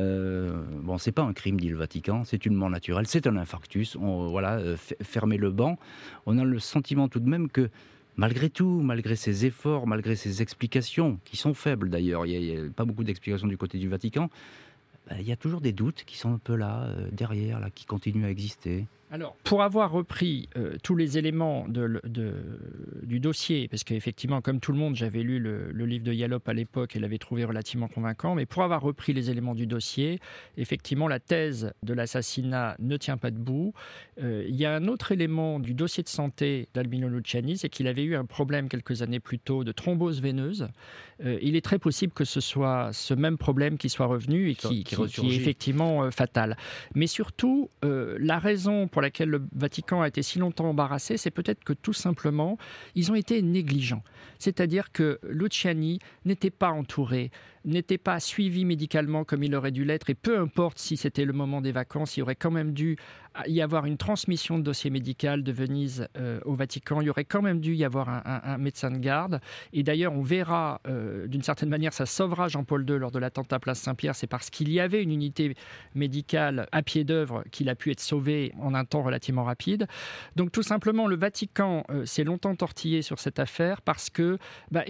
bon, 0.82 0.96
c'est 0.96 1.12
pas 1.12 1.22
un 1.22 1.34
crime, 1.34 1.60
dit 1.60 1.68
le 1.68 1.76
Vatican, 1.76 2.22
c'est 2.24 2.46
une 2.46 2.54
mort 2.54 2.70
naturelle, 2.70 3.06
c'est 3.06 3.26
un 3.26 3.36
infarctus. 3.36 3.96
On, 3.96 4.28
voilà, 4.28 4.60
fermer 5.02 5.36
le 5.36 5.50
banc. 5.50 5.78
On 6.24 6.38
a 6.38 6.44
le 6.44 6.58
sentiment 6.58 7.08
tout 7.08 7.20
de 7.20 7.28
même 7.28 7.41
que 7.50 7.70
malgré 8.16 8.50
tout, 8.50 8.80
malgré 8.82 9.16
ses 9.16 9.46
efforts, 9.46 9.86
malgré 9.86 10.16
ses 10.16 10.42
explications, 10.42 11.18
qui 11.24 11.36
sont 11.36 11.54
faibles 11.54 11.90
d'ailleurs, 11.90 12.26
il 12.26 12.40
n'y 12.40 12.56
a, 12.56 12.70
pas 12.70 12.84
beaucoup 12.84 13.04
d'explications 13.04 13.46
du 13.46 13.56
côté 13.56 13.78
du 13.78 13.88
Vatican, 13.88 14.30
bah, 15.08 15.16
il 15.18 15.26
y 15.26 15.32
a 15.32 15.36
toujours 15.36 15.60
des 15.60 15.72
doutes 15.72 16.04
qui 16.04 16.16
sont 16.16 16.32
un 16.32 16.38
peu 16.38 16.54
là, 16.54 16.84
euh, 16.84 17.08
derrière, 17.10 17.60
là, 17.60 17.70
qui 17.70 17.84
continuent 17.84 18.24
à 18.24 18.30
exister. 18.30 18.86
Alors, 19.12 19.36
pour 19.44 19.62
avoir 19.62 19.90
repris 19.90 20.48
euh, 20.56 20.76
tous 20.82 20.96
les 20.96 21.18
éléments 21.18 21.68
de, 21.68 22.00
du 23.02 23.20
dossier, 23.20 23.68
parce 23.68 23.84
qu'effectivement, 23.84 24.40
comme 24.40 24.58
tout 24.58 24.72
le 24.72 24.78
monde, 24.78 24.96
j'avais 24.96 25.22
lu 25.22 25.38
le, 25.38 25.70
livre 25.84 26.02
de 26.02 26.14
Yallop 26.14 26.40
à 26.46 26.54
l'époque 26.54 26.96
et 26.96 26.98
l'avais 26.98 27.18
trouvé 27.18 27.44
relativement 27.44 27.88
convaincant, 27.88 28.34
mais 28.34 28.46
pour 28.46 28.62
avoir 28.62 28.80
repris 28.80 29.12
les 29.12 29.28
éléments 29.28 29.54
du 29.54 29.66
dossier, 29.66 30.18
effectivement, 30.56 31.08
la 31.08 31.20
thèse 31.20 31.74
de 31.82 31.92
l'assassinat 31.92 32.74
ne 32.78 32.96
tient 32.96 33.18
pas 33.18 33.30
debout. 33.30 33.74
Euh, 34.22 34.46
il 34.48 34.56
y 34.56 34.64
a 34.64 34.74
un 34.74 34.88
autre 34.88 35.12
élément 35.12 35.60
du 35.60 35.74
dossier 35.74 36.02
de 36.02 36.08
santé 36.08 36.70
d'Albino 36.72 37.06
Luciani, 37.06 37.58
c'est 37.58 37.68
qu'il 37.68 37.88
avait 37.88 38.04
eu 38.04 38.16
un 38.16 38.24
problème 38.24 38.70
quelques 38.70 39.02
années 39.02 39.20
plus 39.20 39.38
tôt 39.38 39.62
de 39.62 39.72
thrombose 39.72 40.22
veineuse. 40.22 40.68
Euh, 41.22 41.38
il 41.42 41.54
est 41.54 41.64
très 41.64 41.78
possible 41.78 42.14
que 42.14 42.24
ce 42.24 42.40
soit 42.40 42.88
ce 42.94 43.12
même 43.12 43.36
problème 43.36 43.76
qui 43.76 43.90
soit 43.90 44.06
revenu 44.06 44.48
et 44.48 44.54
qui, 44.54 44.84
qui, 44.84 44.94
est 44.94 45.36
effectivement 45.36 46.10
fatal. 46.10 46.56
Mais 46.94 47.06
surtout, 47.06 47.68
la 47.82 48.38
raison 48.38 48.88
pour 48.88 49.01
laquelle 49.02 49.28
le 49.28 49.42
Vatican 49.54 50.00
a 50.00 50.08
été 50.08 50.22
si 50.22 50.38
longtemps 50.38 50.70
embarrassé, 50.70 51.18
c'est 51.18 51.30
peut-être 51.30 51.62
que 51.62 51.74
tout 51.74 51.92
simplement, 51.92 52.56
ils 52.94 53.12
ont 53.12 53.14
été 53.14 53.42
négligents. 53.42 54.02
C'est-à-dire 54.38 54.92
que 54.92 55.20
Luciani 55.22 55.98
n'était 56.24 56.50
pas 56.50 56.70
entouré 56.70 57.30
n'était 57.64 57.98
pas 57.98 58.20
suivi 58.20 58.64
médicalement 58.64 59.24
comme 59.24 59.42
il 59.44 59.54
aurait 59.54 59.70
dû 59.70 59.84
l'être, 59.84 60.10
et 60.10 60.14
peu 60.14 60.38
importe 60.38 60.78
si 60.78 60.96
c'était 60.96 61.24
le 61.24 61.32
moment 61.32 61.60
des 61.60 61.72
vacances, 61.72 62.16
il 62.16 62.22
aurait 62.22 62.36
quand 62.36 62.50
même 62.50 62.72
dû 62.72 62.96
y 63.46 63.60
avoir 63.60 63.86
une 63.86 63.96
transmission 63.96 64.58
de 64.58 64.62
dossier 64.62 64.90
médical 64.90 65.42
de 65.42 65.52
Venise 65.52 66.08
euh, 66.16 66.40
au 66.44 66.54
Vatican, 66.54 67.00
il 67.00 67.06
y 67.06 67.10
aurait 67.10 67.24
quand 67.24 67.42
même 67.42 67.60
dû 67.60 67.74
y 67.74 67.84
avoir 67.84 68.08
un, 68.08 68.58
médecin 68.58 68.90
de 68.90 68.98
garde. 68.98 69.40
Et 69.72 69.82
d'ailleurs, 69.82 70.12
on 70.12 70.22
verra, 70.22 70.80
euh, 70.86 71.26
d'une 71.26 71.42
certaine 71.42 71.68
manière, 71.68 71.92
ça 71.92 72.06
sauvera 72.06 72.48
Jean-Paul 72.48 72.88
II 72.88 72.98
lors 72.98 73.10
de 73.10 73.18
l'attentat 73.18 73.58
Place 73.58 73.80
Saint-Pierre, 73.80 74.14
c'est 74.14 74.26
parce 74.26 74.50
qu'il 74.50 74.70
y 74.70 74.80
avait 74.80 75.02
une 75.02 75.12
unité 75.12 75.54
médicale 75.94 76.66
à 76.72 76.82
pied 76.82 77.04
d'œuvre 77.04 77.44
qu'il 77.50 77.68
a 77.68 77.74
pu 77.74 77.90
être 77.90 78.00
sauvé 78.00 78.52
en 78.60 78.74
un 78.74 78.84
temps 78.84 79.02
relativement 79.02 79.44
rapide. 79.44 79.86
Donc 80.36 80.52
tout 80.52 80.62
simplement, 80.62 81.06
le 81.06 81.16
Vatican 81.16 81.84
euh, 81.90 82.04
s'est 82.06 82.24
longtemps 82.24 82.54
tortillé 82.54 83.02
sur 83.02 83.18
cette 83.18 83.38
affaire 83.38 83.82
parce 83.82 84.10
que 84.10 84.38
bah, 84.70 84.84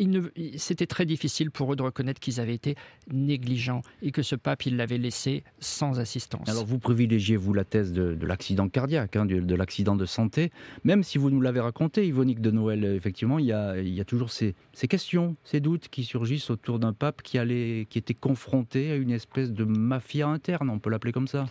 c'était 0.56 0.86
très 0.86 1.06
difficile 1.06 1.50
pour 1.50 1.72
eux 1.72 1.76
de 1.76 1.82
reconnaître 1.82 2.20
qu'ils 2.20 2.40
avaient 2.40 2.54
été 2.54 2.76
négligents 3.10 3.82
et 4.02 4.10
que 4.10 4.22
ce 4.22 4.36
pape, 4.36 4.66
il 4.66 4.76
l'avait 4.76 4.98
laissé 4.98 5.44
sans 5.60 6.00
assistance. 6.00 6.48
Alors 6.48 6.64
vous 6.64 6.78
privilégiez, 6.78 7.36
vous, 7.36 7.52
la 7.52 7.64
thèse 7.64 7.92
de, 7.92 8.16
l'accident 8.32 8.68
cardiaque, 8.68 9.16
hein, 9.16 9.26
de, 9.26 9.54
l'accident 9.54 9.94
de 9.94 10.06
santé, 10.06 10.50
même 10.84 11.02
si 11.02 11.18
vous 11.18 11.28
nous 11.28 11.40
l'avez 11.42 11.60
raconté, 11.60 12.06
Yvonique 12.06 12.40
de 12.40 12.50
Noël, 12.50 12.82
effectivement, 12.84 13.38
il 13.38 13.46
y 13.46 13.52
a, 13.52 14.04
toujours 14.04 14.30
ces, 14.30 14.54
questions, 14.88 15.36
ces 15.44 15.60
doutes 15.60 15.88
qui 15.88 16.02
surgissent 16.02 16.48
autour 16.48 16.78
d'un 16.78 16.94
pape 16.94 17.22
qui, 17.22 17.38
était 17.38 18.14
confronté 18.14 18.90
à 18.90 18.96
une 18.96 19.10
espèce 19.10 19.52
de 19.52 19.64
mafia 19.64 20.28
interne, 20.28 20.70
on 20.70 20.78
peut 20.78 20.88
l'appeler 20.88 21.12
comme 21.12 21.28
ça. 21.28 21.46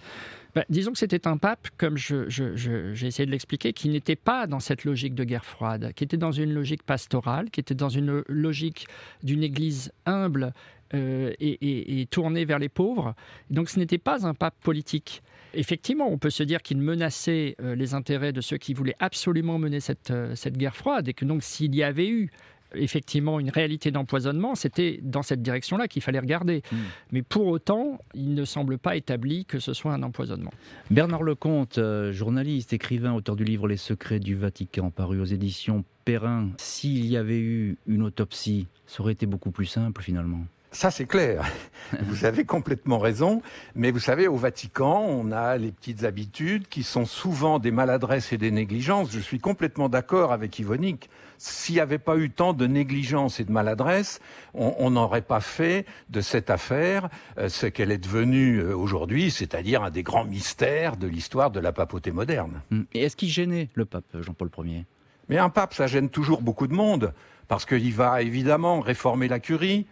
Ben, 0.56 0.66
disons 0.70 0.92
que 0.92 0.98
c'était 0.98 1.28
un 1.28 1.38
pape, 1.38 1.68
comme 1.78 1.98
j'ai 1.98 3.08
essayé 3.08 3.26
de 3.26 3.32
l'expliquer, 3.32 3.74
qui 3.74 3.88
n'était 3.88 4.16
pas 4.16 4.48
dans 4.48 4.60
cette 4.60 4.84
logique 4.84 5.14
de 5.14 5.24
guerre 5.24 5.46
froide, 5.46 5.94
qui 5.96 6.04
était 6.04 6.18
dans 6.18 6.32
une 6.32 6.52
logique 6.52 6.84
pastorale, 6.84 7.52
qui 7.52 7.60
était 7.60 7.76
dans 7.76 7.90
une 7.90 8.24
logique 8.28 8.88
d'une 9.24 9.44
église 9.44 9.92
humble 10.06 10.52
euh, 10.94 11.32
et, 11.40 12.08
tourné 12.10 12.44
vers 12.44 12.60
les 12.60 12.68
pauvres. 12.68 13.14
Donc 13.50 13.70
ce 13.70 13.80
n'était 13.80 14.00
pas 14.00 14.26
un 14.26 14.34
pape 14.34 14.56
politique. 14.62 15.22
Effectivement, 15.54 16.08
on 16.10 16.18
peut 16.18 16.30
se 16.30 16.44
dire 16.44 16.62
qu'il 16.62 16.78
menaçait 16.78 17.56
euh, 17.62 17.76
les 17.76 17.94
intérêts 17.94 18.34
de 18.34 18.42
ceux 18.42 18.58
qui 18.58 18.74
voulaient 18.74 18.96
absolument 19.00 19.58
mener 19.58 19.80
cette, 19.80 20.12
euh, 20.12 20.36
cette 20.36 20.58
guerre 20.58 20.76
froide 20.76 21.08
et 21.08 21.14
que 21.14 21.26
donc 21.26 21.44
s'il 21.44 21.76
y 21.76 21.84
avait 21.84 22.08
eu 22.08 22.30
effectivement 22.74 23.40
une 23.40 23.50
réalité 23.50 23.92
d'empoisonnement, 23.92 24.56
c'était 24.56 25.00
dans 25.04 25.24
cette 25.24 25.42
direction-là 25.42 25.90
qu'il 25.90 26.02
fallait 26.02 26.20
regarder. 26.20 26.62
Hmm. 26.72 26.78
Mais 27.12 27.22
pour 27.22 27.48
autant, 27.48 28.00
il 28.14 28.34
ne 28.34 28.46
semble 28.46 28.78
pas 28.78 28.96
établi 28.96 29.44
que 29.44 29.60
ce 29.60 29.74
soit 29.74 29.94
un 29.94 30.04
empoisonnement. 30.04 30.54
Bernard 30.90 31.24
Lecomte, 31.24 31.80
journaliste, 32.12 32.72
écrivain, 32.72 33.14
auteur 33.14 33.36
du 33.36 33.44
livre 33.44 33.68
Les 33.68 33.76
secrets 33.76 34.22
du 34.22 34.36
Vatican, 34.36 34.90
paru 34.90 35.20
aux 35.20 35.26
éditions 35.26 35.84
Perrin, 36.06 36.50
s'il 36.58 37.06
y 37.08 37.18
avait 37.18 37.40
eu 37.40 37.78
une 37.88 38.04
autopsie, 38.04 38.68
ça 38.88 39.02
aurait 39.02 39.14
été 39.14 39.26
beaucoup 39.26 39.52
plus 39.52 39.66
simple 39.66 40.02
finalement. 40.02 40.46
Ça, 40.74 40.90
c'est 40.90 41.06
clair. 41.06 41.44
Vous 42.04 42.24
avez 42.24 42.46
complètement 42.46 42.98
raison. 42.98 43.42
Mais 43.76 43.92
vous 43.92 44.00
savez, 44.00 44.30
au 44.30 44.38
Vatican, 44.38 45.02
on 45.02 45.34
a 45.34 45.58
les 45.58 45.74
petites 45.74 46.06
habitudes 46.06 46.70
qui 46.70 46.84
sont 46.84 47.06
souvent 47.06 47.60
des 47.60 47.72
maladresses 47.72 48.32
et 48.32 48.38
des 48.38 48.52
négligences. 48.52 49.12
Je 49.12 49.20
suis 49.20 49.40
complètement 49.40 49.90
d'accord 49.90 50.32
avec 50.32 50.58
Yvonique. 50.60 51.10
S'il 51.38 51.76
n'y 51.76 51.82
avait 51.82 51.98
pas 51.98 52.18
eu 52.18 52.30
tant 52.30 52.54
de 52.54 52.68
négligence 52.68 53.42
et 53.42 53.44
de 53.44 53.52
maladresse, 53.52 54.22
on 54.54 54.92
n'aurait 54.92 55.24
pas 55.24 55.42
fait 55.42 55.86
de 56.10 56.22
cette 56.22 56.50
affaire 56.50 57.10
euh, 57.38 57.50
ce 57.50 57.66
qu'elle 57.66 57.92
est 57.92 57.98
devenue 57.98 58.60
euh, 58.60 58.78
aujourd'hui, 58.78 59.32
c'est-à-dire 59.32 59.84
un 59.84 59.90
des 59.90 60.04
grands 60.04 60.24
mystères 60.24 60.98
de 60.98 61.08
l'histoire 61.08 61.52
de 61.52 61.60
la 61.60 61.74
papauté 61.74 62.12
moderne. 62.12 62.62
Hum. 62.72 62.86
Et 62.94 63.04
est-ce 63.04 63.16
qu'il 63.18 63.30
gênait 63.30 63.70
le 63.74 63.86
pape 63.86 64.06
Jean-Paul 64.22 64.50
Ier? 64.66 64.86
Mais 65.30 65.38
un 65.38 65.50
pape, 65.50 65.74
ça 65.74 65.88
gêne 65.88 66.10
toujours 66.10 66.42
beaucoup 66.42 66.68
de 66.68 66.74
monde, 66.74 67.14
parce 67.48 67.66
qu'il 67.66 67.94
va 67.94 68.22
évidemment 68.22 68.80
réformer 68.80 69.28
la 69.28 69.40
curie, 69.40 69.88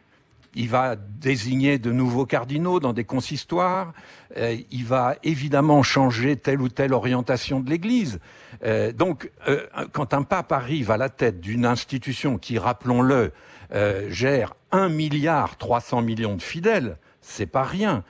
il 0.55 0.69
va 0.69 0.95
désigner 0.95 1.77
de 1.77 1.91
nouveaux 1.91 2.25
cardinaux 2.25 2.79
dans 2.79 2.93
des 2.93 3.03
consistoires. 3.03 3.93
Euh, 4.37 4.57
il 4.71 4.85
va 4.85 5.15
évidemment 5.23 5.83
changer 5.83 6.35
telle 6.35 6.61
ou 6.61 6.69
telle 6.69 6.93
orientation 6.93 7.59
de 7.59 7.69
l'Église. 7.69 8.19
Euh, 8.63 8.91
donc, 8.91 9.31
euh, 9.47 9.65
quand 9.91 10.13
un 10.13 10.23
pape 10.23 10.51
arrive 10.51 10.91
à 10.91 10.97
la 10.97 11.09
tête 11.09 11.39
d'une 11.39 11.65
institution 11.65 12.37
qui, 12.37 12.57
rappelons-le, 12.57 13.31
gère 14.07 14.55
un 14.71 14.89
milliard 14.89 15.55
300 15.57 16.01
millions 16.01 16.35
de 16.35 16.41
fidèles, 16.41 16.97
c'est 17.21 17.45
pas 17.45 17.63
rien. 17.63 18.03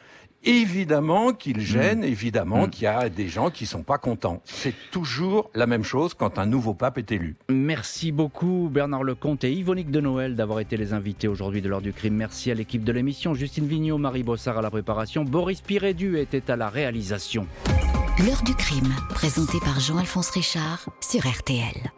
Évidemment 0.44 1.34
qu'il 1.34 1.60
gêne, 1.60 2.02
mm. 2.02 2.04
évidemment 2.04 2.68
mm. 2.68 2.70
qu'il 2.70 2.84
y 2.84 2.88
a 2.88 3.10
des 3.10 3.28
gens 3.28 3.50
qui 3.50 3.66
sont 3.66 3.84
pas 3.84 3.98
contents. 3.98 4.42
C'est 4.46 4.74
toujours 4.92 5.50
la 5.54 5.68
même 5.68 5.84
chose 5.84 6.14
quand 6.14 6.40
un 6.40 6.46
nouveau 6.46 6.74
pape 6.74 6.98
est 6.98 7.12
élu. 7.12 7.36
Merci 7.50 8.12
beaucoup 8.12 8.70
Bernard 8.72 9.04
Lecomte 9.04 9.44
et 9.44 9.52
Yvonique 9.52 9.92
de 9.92 10.00
Noël 10.00 10.36
d'avoir 10.36 10.60
été 10.60 10.78
les 10.78 10.94
invités 10.94 11.28
aujourd'hui 11.28 11.62
de 11.62 11.70
l'heure 11.70 11.82
du 11.82 11.94
crime. 11.94 12.16
Merci 12.16 12.52
à 12.52 12.54
l'équipe 12.54 12.84
de 12.84 12.92
l'émission, 12.92 13.34
Justine 13.34 13.68
Vignot, 13.68 13.98
Marie 13.98 14.24
Bossard 14.24 14.58
à 14.58 14.62
la 14.62 14.72
préparation, 14.72 15.24
Boris 15.24 15.62
Pirédu 15.62 16.18
était 16.18 16.50
à 16.50 16.56
la 16.56 16.70
réalisation. 16.70 17.46
L'heure 18.26 18.44
du 18.44 18.54
crime, 18.54 18.94
présenté 19.10 19.60
par 19.60 19.80
Jean-Alphonse 19.80 20.30
Richard 20.32 20.90
sur 21.02 21.22
RTL. 21.22 21.92